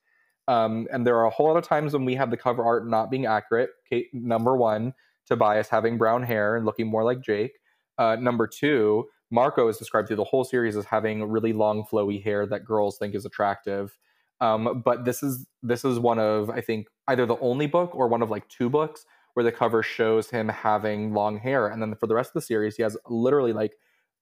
Um, 0.48 0.88
and 0.90 1.06
there 1.06 1.16
are 1.18 1.26
a 1.26 1.30
whole 1.30 1.46
lot 1.46 1.56
of 1.56 1.64
times 1.64 1.92
when 1.92 2.04
we 2.04 2.16
have 2.16 2.30
the 2.30 2.36
cover 2.36 2.64
art 2.64 2.88
not 2.88 3.10
being 3.10 3.26
accurate. 3.26 3.70
Okay, 3.86 4.06
number 4.12 4.56
one, 4.56 4.92
Tobias 5.26 5.68
having 5.68 5.98
brown 5.98 6.24
hair 6.24 6.56
and 6.56 6.66
looking 6.66 6.88
more 6.88 7.04
like 7.04 7.20
Jake. 7.20 7.52
Uh, 7.98 8.16
number 8.16 8.46
two, 8.46 9.06
Marco 9.30 9.68
is 9.68 9.76
described 9.76 10.08
through 10.08 10.16
the 10.16 10.24
whole 10.24 10.44
series 10.44 10.76
as 10.76 10.84
having 10.84 11.28
really 11.28 11.52
long, 11.52 11.84
flowy 11.84 12.22
hair 12.22 12.46
that 12.46 12.64
girls 12.64 12.98
think 12.98 13.14
is 13.14 13.26
attractive. 13.26 13.98
Um, 14.40 14.82
but 14.84 15.04
this 15.04 15.22
is 15.22 15.46
this 15.62 15.84
is 15.84 15.98
one 15.98 16.18
of 16.18 16.48
I 16.48 16.60
think 16.60 16.86
either 17.08 17.26
the 17.26 17.38
only 17.38 17.66
book 17.66 17.94
or 17.94 18.08
one 18.08 18.22
of 18.22 18.30
like 18.30 18.48
two 18.48 18.70
books 18.70 19.04
where 19.34 19.44
the 19.44 19.52
cover 19.52 19.82
shows 19.82 20.30
him 20.30 20.48
having 20.48 21.12
long 21.12 21.38
hair. 21.38 21.68
And 21.68 21.80
then 21.82 21.94
for 21.94 22.06
the 22.06 22.14
rest 22.14 22.30
of 22.30 22.34
the 22.34 22.42
series, 22.42 22.76
he 22.76 22.82
has 22.82 22.96
literally 23.08 23.52
like 23.52 23.74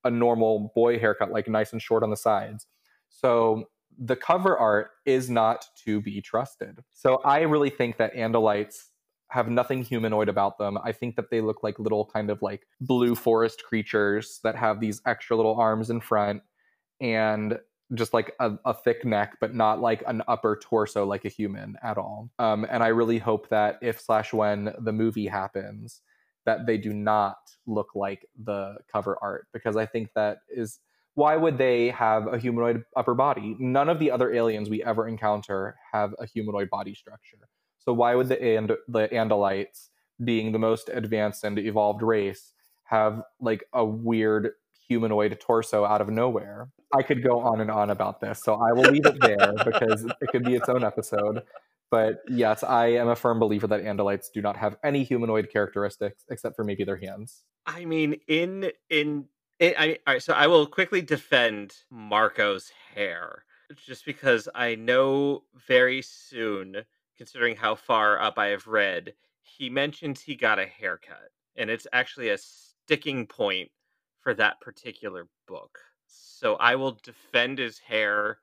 a 0.05 0.11
normal 0.11 0.73
boy 0.75 0.99
haircut, 0.99 1.31
like 1.31 1.49
nice 1.49 1.73
and 1.73 1.81
short 1.81 2.03
on 2.03 2.11
the 2.11 2.17
sides. 2.17 2.67
So 3.09 3.65
the 3.99 4.17
cover 4.17 4.59
art 4.59 4.91
is 5.05 5.31
not 5.31 5.67
to 5.85 6.01
be 6.01 6.21
trusted. 6.21 6.81
So 6.93 7.17
I 7.25 7.41
really 7.41 7.71
think 7.71 7.97
that 7.97 8.15
Andalites 8.15 8.89
have 9.37 9.49
nothing 9.49 9.85
humanoid 9.85 10.29
about 10.29 10.59
them. 10.59 10.79
I 10.83 10.93
think 10.93 11.15
that 11.17 11.31
they 11.31 11.41
look 11.41 11.63
like 11.63 11.79
little 11.79 12.07
kind 12.07 12.31
of 12.31 12.43
like 12.43 12.67
blue 12.81 13.15
forest 13.15 13.63
creatures 13.65 14.41
that 14.43 14.57
have 14.57 14.81
these 14.81 15.01
extra 15.07 15.37
little 15.37 15.55
arms 15.55 15.91
in 15.91 16.01
front 16.01 16.43
and 17.01 17.59
just 17.95 18.15
like 18.15 18.33
a, 18.41 18.55
a, 18.65 18.75
thick 18.75 19.05
neck, 19.05 19.37
but 19.41 19.55
not 19.55 19.81
like 19.81 20.03
an 20.07 20.23
upper 20.27 20.59
torso 20.61 21.07
like 21.07 21.25
a 21.25 21.29
human 21.29 21.77
at 21.85 21.99
all. 21.99 22.31
Um, 22.39 22.67
and 22.69 22.83
I 22.83 22.89
really 22.89 23.19
hope 23.19 23.49
that 23.51 23.79
if 23.81 24.01
slash 24.01 24.33
when 24.33 24.73
the 24.81 24.93
movie 24.93 25.27
happens, 25.27 26.01
that 26.47 26.67
they 26.67 26.79
do 26.79 26.93
not 26.93 27.37
look 27.67 27.95
like 27.95 28.27
the 28.43 28.77
cover 28.91 29.19
art 29.21 29.47
because 29.53 29.77
I 29.77 29.85
think 29.85 30.09
that 30.15 30.39
is 30.49 30.81
why 31.15 31.37
would 31.37 31.59
they 31.59 31.89
have 31.91 32.27
a 32.27 32.39
humanoid 32.39 32.85
upper 32.97 33.15
body? 33.15 33.57
None 33.59 33.89
of 33.89 33.99
the 33.99 34.11
other 34.11 34.33
aliens 34.33 34.69
we 34.69 34.83
ever 34.83 35.09
encounter 35.09 35.77
have 35.93 36.15
a 36.19 36.27
humanoid 36.27 36.69
body 36.71 36.95
structure. 36.95 37.49
So 37.87 37.93
why 37.93 38.15
would 38.15 38.29
the 38.29 38.43
and 38.43 38.73
the 38.89 39.09
Andalites, 39.09 39.89
being 40.23 40.53
the 40.53 40.59
most 40.59 40.91
advanced 40.93 41.45
and 41.45 41.59
evolved 41.59 42.03
race, 42.03 42.53
have 42.85 43.23
like 43.41 43.65
a 43.73 43.85
weird 43.85 44.51
humanoid 44.89 45.39
torso 45.41 45.85
out 45.85 46.01
of 46.01 46.11
nowhere? 46.11 46.69
I 46.93 47.03
could 47.03 47.23
go 47.23 47.41
on 47.41 47.61
and 47.61 47.71
on 47.71 47.91
about 47.91 48.21
this, 48.21 48.43
so 48.43 48.55
I 48.55 48.73
will 48.73 48.91
leave 48.91 49.07
it 49.07 49.21
there 49.21 49.55
because 49.65 50.05
it 50.05 50.29
could 50.31 50.45
be 50.45 50.55
its 50.55 50.69
own 50.69 50.85
episode. 50.85 51.43
But 51.91 52.23
yes, 52.29 52.65
I 52.65 52.87
am 52.89 53.09
a 53.09 53.17
firm 53.17 53.39
believer 53.39 53.69
that 53.69 53.85
Andalites 53.85 54.27
do 54.33 54.43
not 54.43 54.57
have 54.57 54.77
any 54.83 55.05
humanoid 55.05 55.51
characteristics 55.53 56.25
except 56.29 56.57
for 56.57 56.65
maybe 56.65 56.83
their 56.83 56.97
hands. 56.97 57.45
I 57.67 57.85
mean, 57.85 58.21
in 58.27 58.73
in 58.91 59.27
it, 59.61 59.77
I 59.79 59.99
all 60.07 60.15
right. 60.15 60.23
So 60.23 60.33
I 60.33 60.49
will 60.49 60.67
quickly 60.67 61.03
defend 61.03 61.77
Marco's 61.91 62.73
hair, 62.95 63.45
just 63.77 64.05
because 64.05 64.49
I 64.55 64.75
know 64.75 65.45
very 65.69 66.03
soon, 66.03 66.85
considering 67.17 67.57
how 67.57 67.75
far 67.75 68.21
up 68.21 68.39
I 68.39 68.49
have 68.49 68.67
read, 68.67 69.15
he 69.43 69.71
mentions 69.71 70.21
he 70.21 70.35
got 70.37 70.59
a 70.59 70.67
haircut, 70.67 71.31
and 71.57 71.71
it's 71.71 71.87
actually 71.93 72.31
a 72.31 72.39
sticking 72.39 73.27
point 73.27 73.71
for 74.21 74.35
that 74.35 74.61
particular 74.61 75.29
book. 75.47 75.79
So 76.07 76.57
I 76.57 76.77
will 76.77 76.99
defend 77.03 77.59
his 77.59 77.79
hair 77.79 78.41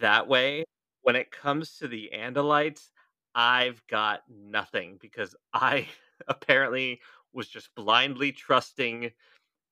that 0.00 0.26
way. 0.28 0.64
When 1.02 1.16
it 1.16 1.30
comes 1.30 1.76
to 1.78 1.88
the 1.88 2.10
Andalites, 2.14 2.90
I've 3.34 3.82
got 3.88 4.22
nothing 4.28 4.98
because 5.00 5.34
I 5.52 5.88
apparently 6.28 7.00
was 7.32 7.48
just 7.48 7.74
blindly 7.74 8.32
trusting 8.32 9.10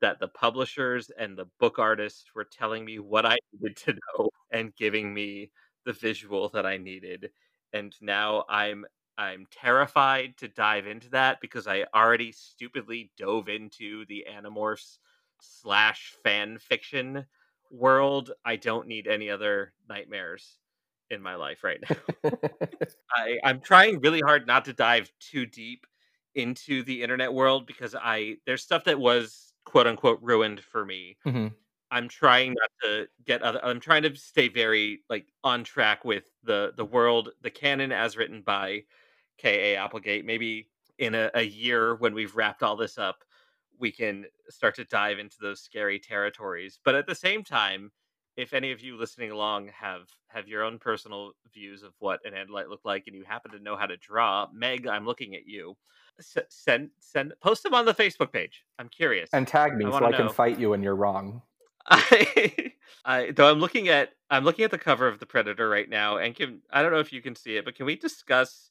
that 0.00 0.18
the 0.20 0.28
publishers 0.28 1.10
and 1.18 1.36
the 1.38 1.46
book 1.60 1.78
artists 1.78 2.26
were 2.34 2.44
telling 2.44 2.84
me 2.84 2.98
what 2.98 3.26
I 3.26 3.38
needed 3.52 3.76
to 3.78 3.94
know 4.18 4.30
and 4.50 4.74
giving 4.76 5.14
me 5.14 5.50
the 5.84 5.92
visual 5.92 6.48
that 6.50 6.66
I 6.66 6.76
needed. 6.76 7.30
And 7.72 7.94
now 8.00 8.44
I'm 8.48 8.84
I'm 9.18 9.46
terrified 9.50 10.36
to 10.38 10.48
dive 10.48 10.86
into 10.86 11.10
that 11.10 11.40
because 11.40 11.66
I 11.66 11.84
already 11.94 12.32
stupidly 12.32 13.10
dove 13.18 13.48
into 13.48 14.06
the 14.06 14.26
Animorphs 14.30 14.98
slash 15.40 16.14
fan 16.24 16.58
fiction 16.58 17.26
world. 17.70 18.32
I 18.44 18.56
don't 18.56 18.88
need 18.88 19.06
any 19.06 19.30
other 19.30 19.74
nightmares 19.88 20.58
in 21.10 21.22
my 21.22 21.34
life 21.34 21.62
right 21.62 21.78
now. 21.88 22.30
I, 23.14 23.38
I'm 23.44 23.60
trying 23.60 24.00
really 24.00 24.20
hard 24.20 24.46
not 24.46 24.64
to 24.64 24.72
dive 24.72 25.12
too 25.20 25.46
deep 25.46 25.86
into 26.34 26.82
the 26.82 27.02
internet 27.02 27.32
world 27.32 27.66
because 27.66 27.94
I 27.94 28.36
there's 28.46 28.62
stuff 28.62 28.84
that 28.84 28.98
was 28.98 29.52
quote 29.64 29.86
unquote 29.86 30.20
ruined 30.22 30.60
for 30.60 30.84
me. 30.84 31.16
Mm-hmm. 31.26 31.48
I'm 31.92 32.08
trying 32.08 32.54
not 32.54 32.70
to 32.82 33.06
get 33.26 33.42
other. 33.42 33.62
I'm 33.62 33.78
trying 33.78 34.02
to 34.04 34.16
stay 34.16 34.48
very 34.48 35.02
like 35.10 35.26
on 35.44 35.62
track 35.62 36.04
with 36.04 36.24
the 36.42 36.72
the 36.76 36.86
world, 36.86 37.30
the 37.42 37.50
canon 37.50 37.92
as 37.92 38.16
written 38.16 38.40
by 38.40 38.84
K. 39.36 39.74
A. 39.74 39.76
Applegate. 39.76 40.24
Maybe 40.24 40.70
in 40.98 41.14
a, 41.14 41.30
a 41.34 41.42
year 41.42 41.96
when 41.96 42.14
we've 42.14 42.34
wrapped 42.34 42.62
all 42.62 42.76
this 42.76 42.96
up, 42.96 43.22
we 43.78 43.92
can 43.92 44.24
start 44.48 44.74
to 44.76 44.84
dive 44.84 45.18
into 45.18 45.36
those 45.40 45.60
scary 45.60 45.98
territories. 45.98 46.78
But 46.82 46.94
at 46.94 47.06
the 47.06 47.14
same 47.14 47.44
time, 47.44 47.92
if 48.38 48.54
any 48.54 48.72
of 48.72 48.80
you 48.80 48.96
listening 48.96 49.30
along 49.30 49.68
have 49.68 50.08
have 50.28 50.48
your 50.48 50.64
own 50.64 50.78
personal 50.78 51.32
views 51.52 51.82
of 51.82 51.92
what 51.98 52.20
an 52.24 52.32
andalite 52.32 52.70
looked 52.70 52.86
like, 52.86 53.04
and 53.06 53.14
you 53.14 53.24
happen 53.24 53.52
to 53.52 53.58
know 53.58 53.76
how 53.76 53.86
to 53.86 53.98
draw, 53.98 54.48
Meg, 54.54 54.86
I'm 54.86 55.04
looking 55.04 55.34
at 55.34 55.46
you 55.46 55.76
send 56.48 56.90
send 57.00 57.34
post 57.42 57.62
them 57.62 57.74
on 57.74 57.84
the 57.84 57.94
Facebook 57.94 58.32
page. 58.32 58.64
I'm 58.78 58.88
curious. 58.88 59.28
And 59.34 59.46
tag 59.46 59.76
me 59.76 59.84
I 59.84 59.90
so 59.90 60.06
I 60.06 60.10
know. 60.10 60.16
can 60.16 60.28
fight 60.30 60.58
you 60.58 60.70
when 60.70 60.82
you're 60.82 60.96
wrong. 60.96 61.42
I, 61.86 62.72
I 63.04 63.30
though 63.32 63.50
I'm 63.50 63.58
looking 63.58 63.88
at 63.88 64.10
I'm 64.30 64.44
looking 64.44 64.64
at 64.64 64.70
the 64.70 64.78
cover 64.78 65.08
of 65.08 65.18
the 65.18 65.26
Predator 65.26 65.68
right 65.68 65.88
now, 65.88 66.16
and 66.16 66.34
can 66.34 66.60
I 66.70 66.82
don't 66.82 66.92
know 66.92 67.00
if 67.00 67.12
you 67.12 67.22
can 67.22 67.34
see 67.34 67.56
it, 67.56 67.64
but 67.64 67.74
can 67.74 67.86
we 67.86 67.96
discuss 67.96 68.70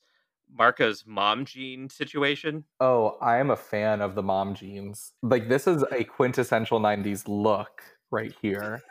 Marco's 0.54 1.06
mom 1.06 1.46
jean 1.46 1.90
situation? 1.90 2.66
Oh, 2.80 3.18
I 3.22 3.38
am 3.38 3.52
a 3.52 3.56
fan 3.56 4.02
of 4.02 4.16
the 4.16 4.24
mom 4.24 4.56
jeans. 4.56 5.14
Like 5.22 5.50
this 5.50 5.68
is 5.68 5.84
a 5.92 6.04
quintessential 6.04 6.80
'90s 6.80 7.24
look 7.28 7.84
right 8.12 8.34
here. 8.42 8.82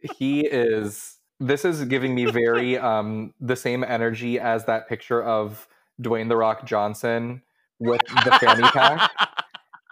he 0.00 0.40
is. 0.40 1.18
This 1.40 1.64
is 1.64 1.84
giving 1.86 2.14
me 2.14 2.26
very 2.26 2.78
um 2.78 3.34
the 3.40 3.56
same 3.56 3.84
energy 3.84 4.38
as 4.38 4.64
that 4.66 4.88
picture 4.88 5.22
of 5.22 5.66
Dwayne 6.00 6.28
the 6.28 6.36
Rock 6.36 6.66
Johnson 6.66 7.42
with 7.78 8.02
the 8.24 8.38
fanny 8.40 8.68
pack. 8.68 9.10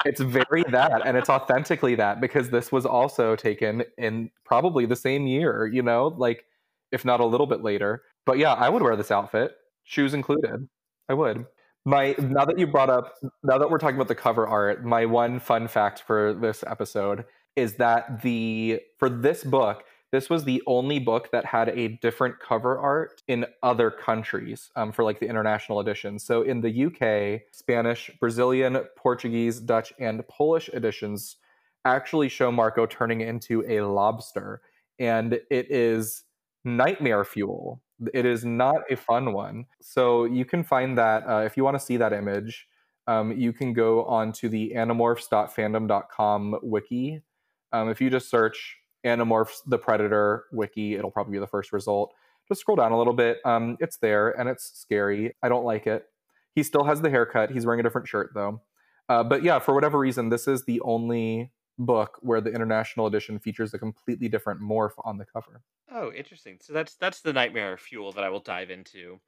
It's 0.04 0.20
very 0.20 0.64
that, 0.70 1.06
and 1.06 1.16
it's 1.16 1.28
authentically 1.28 1.94
that 1.96 2.20
because 2.20 2.50
this 2.50 2.72
was 2.72 2.86
also 2.86 3.36
taken 3.36 3.84
in 3.98 4.30
probably 4.44 4.86
the 4.86 4.96
same 4.96 5.26
year, 5.26 5.66
you 5.66 5.82
know, 5.82 6.14
like 6.16 6.44
if 6.92 7.04
not 7.04 7.20
a 7.20 7.24
little 7.24 7.46
bit 7.46 7.62
later. 7.62 8.02
But 8.26 8.38
yeah, 8.38 8.54
I 8.54 8.68
would 8.68 8.82
wear 8.82 8.96
this 8.96 9.10
outfit, 9.10 9.52
shoes 9.84 10.14
included. 10.14 10.68
I 11.08 11.14
would. 11.14 11.46
My 11.84 12.14
now 12.18 12.44
that 12.44 12.58
you 12.58 12.66
brought 12.66 12.90
up, 12.90 13.14
now 13.42 13.58
that 13.58 13.70
we're 13.70 13.78
talking 13.78 13.96
about 13.96 14.08
the 14.08 14.14
cover 14.14 14.46
art, 14.46 14.84
my 14.84 15.06
one 15.06 15.40
fun 15.40 15.66
fact 15.66 16.02
for 16.06 16.34
this 16.34 16.62
episode 16.66 17.24
is 17.56 17.74
that 17.76 18.22
the 18.22 18.80
for 18.98 19.08
this 19.08 19.44
book, 19.44 19.84
this 20.12 20.28
was 20.28 20.44
the 20.44 20.62
only 20.66 20.98
book 20.98 21.30
that 21.30 21.44
had 21.44 21.68
a 21.68 21.88
different 21.88 22.40
cover 22.40 22.78
art 22.78 23.22
in 23.28 23.46
other 23.62 23.90
countries 23.90 24.70
um, 24.74 24.90
for 24.90 25.04
like 25.04 25.20
the 25.20 25.28
international 25.28 25.80
editions. 25.80 26.24
So 26.24 26.42
in 26.42 26.60
the 26.60 26.86
UK, 26.86 27.42
Spanish, 27.52 28.10
Brazilian, 28.18 28.76
Portuguese, 28.96 29.60
Dutch, 29.60 29.92
and 30.00 30.26
Polish 30.26 30.68
editions 30.70 31.36
actually 31.84 32.28
show 32.28 32.50
Marco 32.50 32.86
turning 32.86 33.20
into 33.20 33.64
a 33.68 33.82
lobster. 33.82 34.62
And 34.98 35.34
it 35.50 35.70
is 35.70 36.24
nightmare 36.64 37.24
fuel. 37.24 37.80
It 38.12 38.26
is 38.26 38.44
not 38.44 38.82
a 38.90 38.96
fun 38.96 39.32
one. 39.32 39.66
So 39.80 40.24
you 40.24 40.44
can 40.44 40.64
find 40.64 40.98
that 40.98 41.22
uh, 41.28 41.42
if 41.46 41.56
you 41.56 41.62
want 41.64 41.78
to 41.78 41.84
see 41.84 41.96
that 41.98 42.12
image, 42.12 42.66
um, 43.06 43.32
you 43.32 43.52
can 43.52 43.72
go 43.72 44.04
on 44.04 44.32
to 44.32 44.48
the 44.48 44.72
animorphs.fandom.com 44.76 46.58
wiki. 46.62 47.22
Um, 47.72 47.88
if 47.88 48.00
you 48.00 48.10
just 48.10 48.28
search 48.28 48.79
Animorphs 49.04 49.58
the 49.66 49.78
Predator 49.78 50.44
wiki. 50.52 50.94
It'll 50.94 51.10
probably 51.10 51.32
be 51.32 51.38
the 51.38 51.46
first 51.46 51.72
result. 51.72 52.12
Just 52.48 52.60
scroll 52.60 52.76
down 52.76 52.92
a 52.92 52.98
little 52.98 53.12
bit. 53.12 53.38
Um, 53.44 53.76
it's 53.80 53.98
there 53.98 54.30
and 54.38 54.48
it's 54.48 54.72
scary. 54.74 55.34
I 55.42 55.48
don't 55.48 55.64
like 55.64 55.86
it. 55.86 56.06
He 56.54 56.62
still 56.62 56.84
has 56.84 57.00
the 57.00 57.10
haircut. 57.10 57.50
He's 57.50 57.64
wearing 57.64 57.80
a 57.80 57.82
different 57.82 58.08
shirt 58.08 58.32
though. 58.34 58.60
Uh, 59.08 59.22
but 59.24 59.42
yeah, 59.42 59.58
for 59.58 59.74
whatever 59.74 59.98
reason, 59.98 60.28
this 60.28 60.46
is 60.46 60.64
the 60.64 60.80
only 60.82 61.50
book 61.78 62.18
where 62.20 62.40
the 62.40 62.52
international 62.52 63.06
edition 63.06 63.38
features 63.38 63.72
a 63.72 63.78
completely 63.78 64.28
different 64.28 64.60
morph 64.60 64.92
on 65.04 65.18
the 65.18 65.24
cover. 65.24 65.62
Oh, 65.90 66.12
interesting. 66.12 66.58
So 66.60 66.72
that's 66.72 66.94
that's 66.96 67.20
the 67.20 67.32
nightmare 67.32 67.76
fuel 67.76 68.12
that 68.12 68.24
I 68.24 68.28
will 68.28 68.40
dive 68.40 68.70
into 68.70 69.18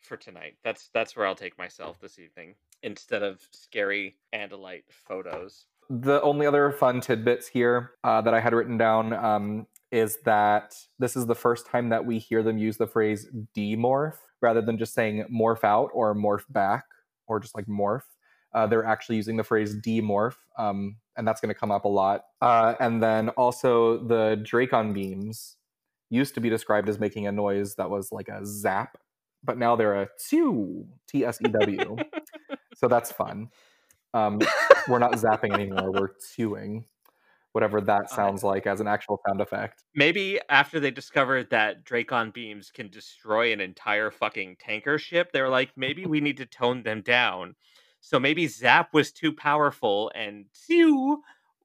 for 0.00 0.16
tonight. 0.16 0.56
That's 0.62 0.90
that's 0.94 1.16
where 1.16 1.26
I'll 1.26 1.34
take 1.34 1.58
myself 1.58 1.98
this 2.00 2.18
evening 2.18 2.54
instead 2.82 3.22
of 3.22 3.40
scary 3.52 4.16
andalite 4.34 4.84
photos 4.88 5.66
the 5.90 6.20
only 6.22 6.46
other 6.46 6.70
fun 6.70 7.00
tidbits 7.00 7.48
here 7.48 7.92
uh, 8.04 8.20
that 8.20 8.34
I 8.34 8.40
had 8.40 8.52
written 8.52 8.76
down 8.76 9.12
um, 9.12 9.66
is 9.90 10.18
that 10.24 10.74
this 10.98 11.16
is 11.16 11.26
the 11.26 11.34
first 11.34 11.66
time 11.66 11.88
that 11.88 12.04
we 12.04 12.18
hear 12.18 12.42
them 12.42 12.58
use 12.58 12.76
the 12.76 12.86
phrase 12.86 13.26
demorph 13.56 14.18
rather 14.40 14.60
than 14.60 14.78
just 14.78 14.94
saying 14.94 15.24
morph 15.32 15.64
out 15.64 15.90
or 15.94 16.14
morph 16.14 16.44
back 16.50 16.84
or 17.26 17.40
just 17.40 17.54
like 17.56 17.66
morph. 17.66 18.02
Uh, 18.54 18.66
they're 18.66 18.84
actually 18.84 19.16
using 19.16 19.36
the 19.36 19.44
phrase 19.44 19.76
demorph, 19.76 20.36
um, 20.58 20.96
and 21.16 21.26
that's 21.26 21.40
going 21.40 21.52
to 21.52 21.58
come 21.58 21.70
up 21.70 21.84
a 21.84 21.88
lot. 21.88 22.24
Uh, 22.40 22.74
and 22.80 23.02
then 23.02 23.28
also 23.30 23.98
the 24.06 24.42
Dracon 24.42 24.94
beams 24.94 25.56
used 26.10 26.34
to 26.34 26.40
be 26.40 26.48
described 26.48 26.88
as 26.88 26.98
making 26.98 27.26
a 27.26 27.32
noise 27.32 27.74
that 27.74 27.90
was 27.90 28.10
like 28.10 28.28
a 28.28 28.44
zap, 28.46 28.96
but 29.44 29.58
now 29.58 29.76
they're 29.76 30.02
a 30.02 30.08
tsew, 30.18 30.86
T 31.06 31.24
S 31.24 31.38
E 31.44 31.48
W. 31.48 31.96
so 32.74 32.88
that's 32.88 33.12
fun. 33.12 33.48
Um, 34.14 34.40
we're 34.88 34.98
not 34.98 35.12
zapping 35.12 35.52
anymore. 35.52 35.92
We're 35.92 36.10
chewing, 36.34 36.84
whatever 37.52 37.80
that 37.82 38.10
sounds 38.10 38.42
like 38.42 38.66
as 38.66 38.80
an 38.80 38.88
actual 38.88 39.20
sound 39.26 39.40
effect. 39.40 39.84
Maybe 39.94 40.40
after 40.48 40.80
they 40.80 40.90
discovered 40.90 41.50
that 41.50 41.84
Dracon 41.84 42.32
beams 42.32 42.70
can 42.72 42.88
destroy 42.88 43.52
an 43.52 43.60
entire 43.60 44.10
fucking 44.10 44.56
tanker 44.58 44.98
ship, 44.98 45.32
they 45.32 45.42
were 45.42 45.48
like, 45.48 45.72
maybe 45.76 46.06
we 46.06 46.20
need 46.20 46.38
to 46.38 46.46
tone 46.46 46.82
them 46.82 47.02
down. 47.02 47.54
So 48.00 48.18
maybe 48.18 48.46
Zap 48.46 48.94
was 48.94 49.12
too 49.12 49.32
powerful 49.32 50.10
and 50.14 50.46
Pew 50.66 51.22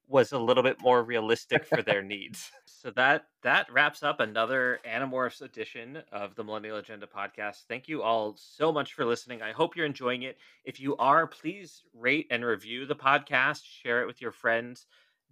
was 0.07 0.31
a 0.31 0.39
little 0.39 0.63
bit 0.63 0.81
more 0.81 1.03
realistic 1.03 1.65
for 1.65 1.81
their 1.81 2.01
needs. 2.01 2.51
So 2.83 2.91
that 2.97 3.27
that 3.43 3.71
wraps 3.71 4.03
up 4.03 4.19
another 4.19 4.81
Animorphs 4.85 5.41
edition 5.41 6.03
of 6.11 6.35
the 6.35 6.43
Millennial 6.43 6.75
Agenda 6.75 7.07
podcast. 7.07 7.61
Thank 7.69 7.87
you 7.87 8.03
all 8.03 8.35
so 8.37 8.73
much 8.73 8.93
for 8.93 9.05
listening. 9.05 9.41
I 9.41 9.53
hope 9.53 9.77
you're 9.77 9.85
enjoying 9.85 10.23
it. 10.23 10.37
If 10.65 10.81
you 10.81 10.97
are, 10.97 11.25
please 11.25 11.83
rate 11.93 12.27
and 12.29 12.43
review 12.43 12.85
the 12.85 12.95
podcast, 12.95 13.61
share 13.63 14.01
it 14.01 14.05
with 14.05 14.19
your 14.19 14.33
friends. 14.33 14.85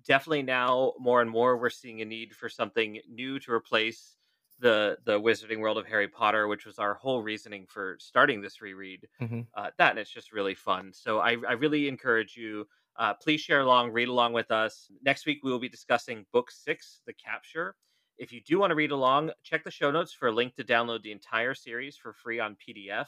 Definitely 0.08 0.44
now 0.44 0.94
more 0.98 1.22
and 1.22 1.30
more 1.30 1.58
we're 1.58 1.70
seeing 1.70 2.02
a 2.02 2.06
need 2.06 2.34
for 2.34 2.48
something 2.48 3.02
new 3.10 3.38
to 3.40 3.52
replace 3.52 4.16
the 4.60 4.98
the 5.04 5.20
Wizarding 5.20 5.60
World 5.60 5.78
of 5.78 5.86
Harry 5.88 6.08
Potter, 6.08 6.48
which 6.48 6.66
was 6.66 6.80
our 6.80 6.94
whole 6.94 7.22
reasoning 7.22 7.66
for 7.68 7.98
starting 8.00 8.40
this 8.42 8.62
reread. 8.62 9.10
Mm-hmm. 9.22 9.42
Uh, 9.54 9.72
that 9.78 9.90
and 9.90 10.00
it's 10.00 10.10
just 10.10 10.32
really 10.32 10.56
fun. 10.56 10.94
So 10.94 11.20
I, 11.20 11.36
I 11.46 11.54
really 11.54 11.90
encourage 11.90 12.38
you. 12.38 12.66
Uh, 13.02 13.16
please 13.16 13.42
share 13.42 13.62
along, 13.62 13.92
read 13.92 14.10
along 14.10 14.32
with 14.32 14.52
us. 14.52 14.88
Next 15.04 15.26
week 15.26 15.40
we 15.44 15.52
will 15.52 15.58
be 15.58 15.68
discussing 15.68 16.24
Book 16.32 16.52
Six, 16.52 17.02
The 17.08 17.14
Capture. 17.14 17.76
If 18.20 18.32
you 18.32 18.42
do 18.42 18.60
want 18.60 18.70
to 18.70 18.76
read 18.76 18.92
along, 18.92 19.32
check 19.42 19.64
the 19.64 19.72
show 19.72 19.90
notes 19.90 20.14
for 20.14 20.28
a 20.28 20.32
link 20.32 20.56
to 20.56 20.64
download 20.64 21.02
the 21.02 21.12
entire 21.12 21.56
series 21.56 21.98
for 21.98 22.14
free 22.14 22.40
on 22.40 22.56
PDF. 22.56 23.08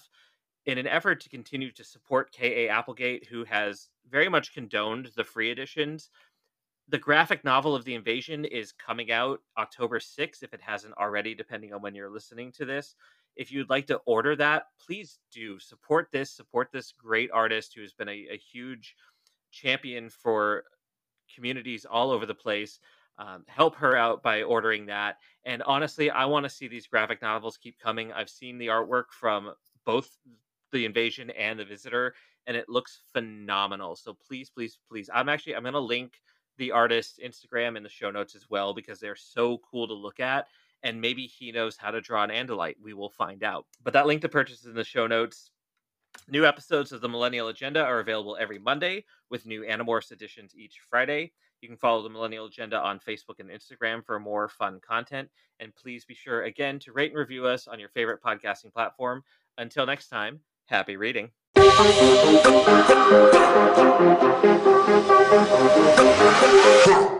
In 0.66 0.80
an 0.80 0.88
effort 0.88 1.22
to 1.22 1.30
continue 1.30 1.72
to 1.74 1.84
support 1.84 2.32
K.A. 2.32 2.70
Applegate, 2.70 3.28
who 3.28 3.44
has 3.44 3.90
very 4.10 4.28
much 4.30 4.52
condoned 4.52 5.12
the 5.16 5.24
free 5.24 5.52
editions, 5.52 6.10
the 6.90 6.98
graphic 6.98 7.44
novel 7.44 7.76
of 7.76 7.86
the 7.86 7.94
invasion 7.94 8.46
is 8.46 8.72
coming 8.72 9.12
out 9.12 9.42
October 9.60 10.00
6th, 10.00 10.42
if 10.42 10.56
it 10.56 10.62
hasn't 10.62 10.96
already, 10.98 11.36
depending 11.36 11.72
on 11.72 11.84
when 11.84 11.94
you're 11.94 12.10
listening 12.10 12.52
to 12.54 12.66
this. 12.66 12.96
If 13.36 13.52
you'd 13.52 13.70
like 13.70 13.86
to 13.88 14.02
order 14.08 14.36
that, 14.38 14.64
please 14.84 15.20
do 15.32 15.60
support 15.60 16.10
this, 16.12 16.32
support 16.32 16.70
this 16.72 16.92
great 16.92 17.30
artist 17.32 17.74
who's 17.76 17.94
been 17.94 18.10
a, 18.10 18.28
a 18.32 18.38
huge 18.38 18.96
champion 19.54 20.10
for 20.10 20.64
communities 21.34 21.86
all 21.86 22.12
over 22.12 22.26
the 22.26 22.36
place. 22.36 22.80
Um, 23.18 23.44
help 23.48 23.76
her 23.76 23.96
out 23.96 24.24
by 24.24 24.42
ordering 24.42 24.88
that. 24.88 25.18
And 25.46 25.62
honestly, 25.64 26.10
I 26.10 26.26
want 26.26 26.46
to 26.46 26.50
see 26.50 26.68
these 26.68 26.88
graphic 26.88 27.22
novels 27.22 27.58
keep 27.58 27.80
coming. 27.80 28.12
I've 28.12 28.30
seen 28.30 28.58
the 28.58 28.68
artwork 28.68 29.12
from 29.12 29.54
both 29.86 30.18
the 30.72 30.86
invasion 30.86 31.30
and 31.32 31.60
the 31.60 31.66
visitor, 31.66 32.16
and 32.48 32.58
it 32.58 32.68
looks 32.68 33.02
phenomenal. 33.14 33.96
So 33.96 34.18
please, 34.28 34.50
please, 34.50 34.80
please, 34.90 35.10
I'm 35.14 35.30
actually 35.30 35.56
I'm 35.56 35.64
gonna 35.64 35.80
link 35.80 36.20
the 36.58 36.72
artist's 36.72 37.20
Instagram 37.24 37.78
in 37.78 37.84
the 37.84 37.90
show 37.90 38.12
notes 38.12 38.36
as 38.36 38.50
well 38.50 38.74
because 38.74 39.00
they're 39.00 39.16
so 39.16 39.60
cool 39.70 39.88
to 39.88 39.94
look 39.94 40.20
at. 40.20 40.48
And 40.82 41.00
maybe 41.00 41.26
he 41.28 41.52
knows 41.52 41.78
how 41.78 41.92
to 41.92 42.02
draw 42.02 42.24
an 42.24 42.30
Andalite. 42.30 42.76
We 42.82 42.94
will 42.94 43.10
find 43.10 43.44
out. 43.44 43.66
But 43.84 43.94
that 43.94 44.06
link 44.06 44.22
to 44.22 44.30
purchase 44.30 44.62
is 44.62 44.66
in 44.66 44.76
the 44.76 44.84
show 44.84 45.08
notes. 45.08 45.52
New 46.30 46.46
episodes 46.46 46.92
of 46.92 47.02
the 47.02 47.10
Millennial 47.10 47.50
Agenda 47.50 47.84
are 47.84 48.00
available 48.00 48.38
every 48.40 48.58
Monday 48.58 49.06
with 49.30 49.46
new 49.46 49.62
Animorphs 49.62 50.12
editions 50.12 50.54
each 50.56 50.80
Friday. 50.90 51.32
You 51.62 51.68
can 51.68 51.78
follow 51.78 52.02
the 52.02 52.10
Millennial 52.10 52.46
Agenda 52.46 52.80
on 52.80 53.00
Facebook 53.00 53.40
and 53.40 53.50
Instagram 53.50 54.06
for 54.06 54.20
more 54.20 54.50
fun 54.50 54.80
content. 54.86 55.30
And 55.60 55.76
please 55.76 56.06
be 56.06 56.14
sure, 56.14 56.44
again, 56.44 56.80
to 56.80 56.92
rate 56.92 57.12
and 57.12 57.20
review 57.20 57.46
us 57.46 57.68
on 57.68 57.80
your 57.80 57.90
favorite 57.90 58.22
podcasting 58.22 58.74
platform. 58.74 59.24
Until 59.58 59.86
next 59.86 60.10
time, 60.10 60.40
happy 60.68 60.98
reading. 60.98 61.30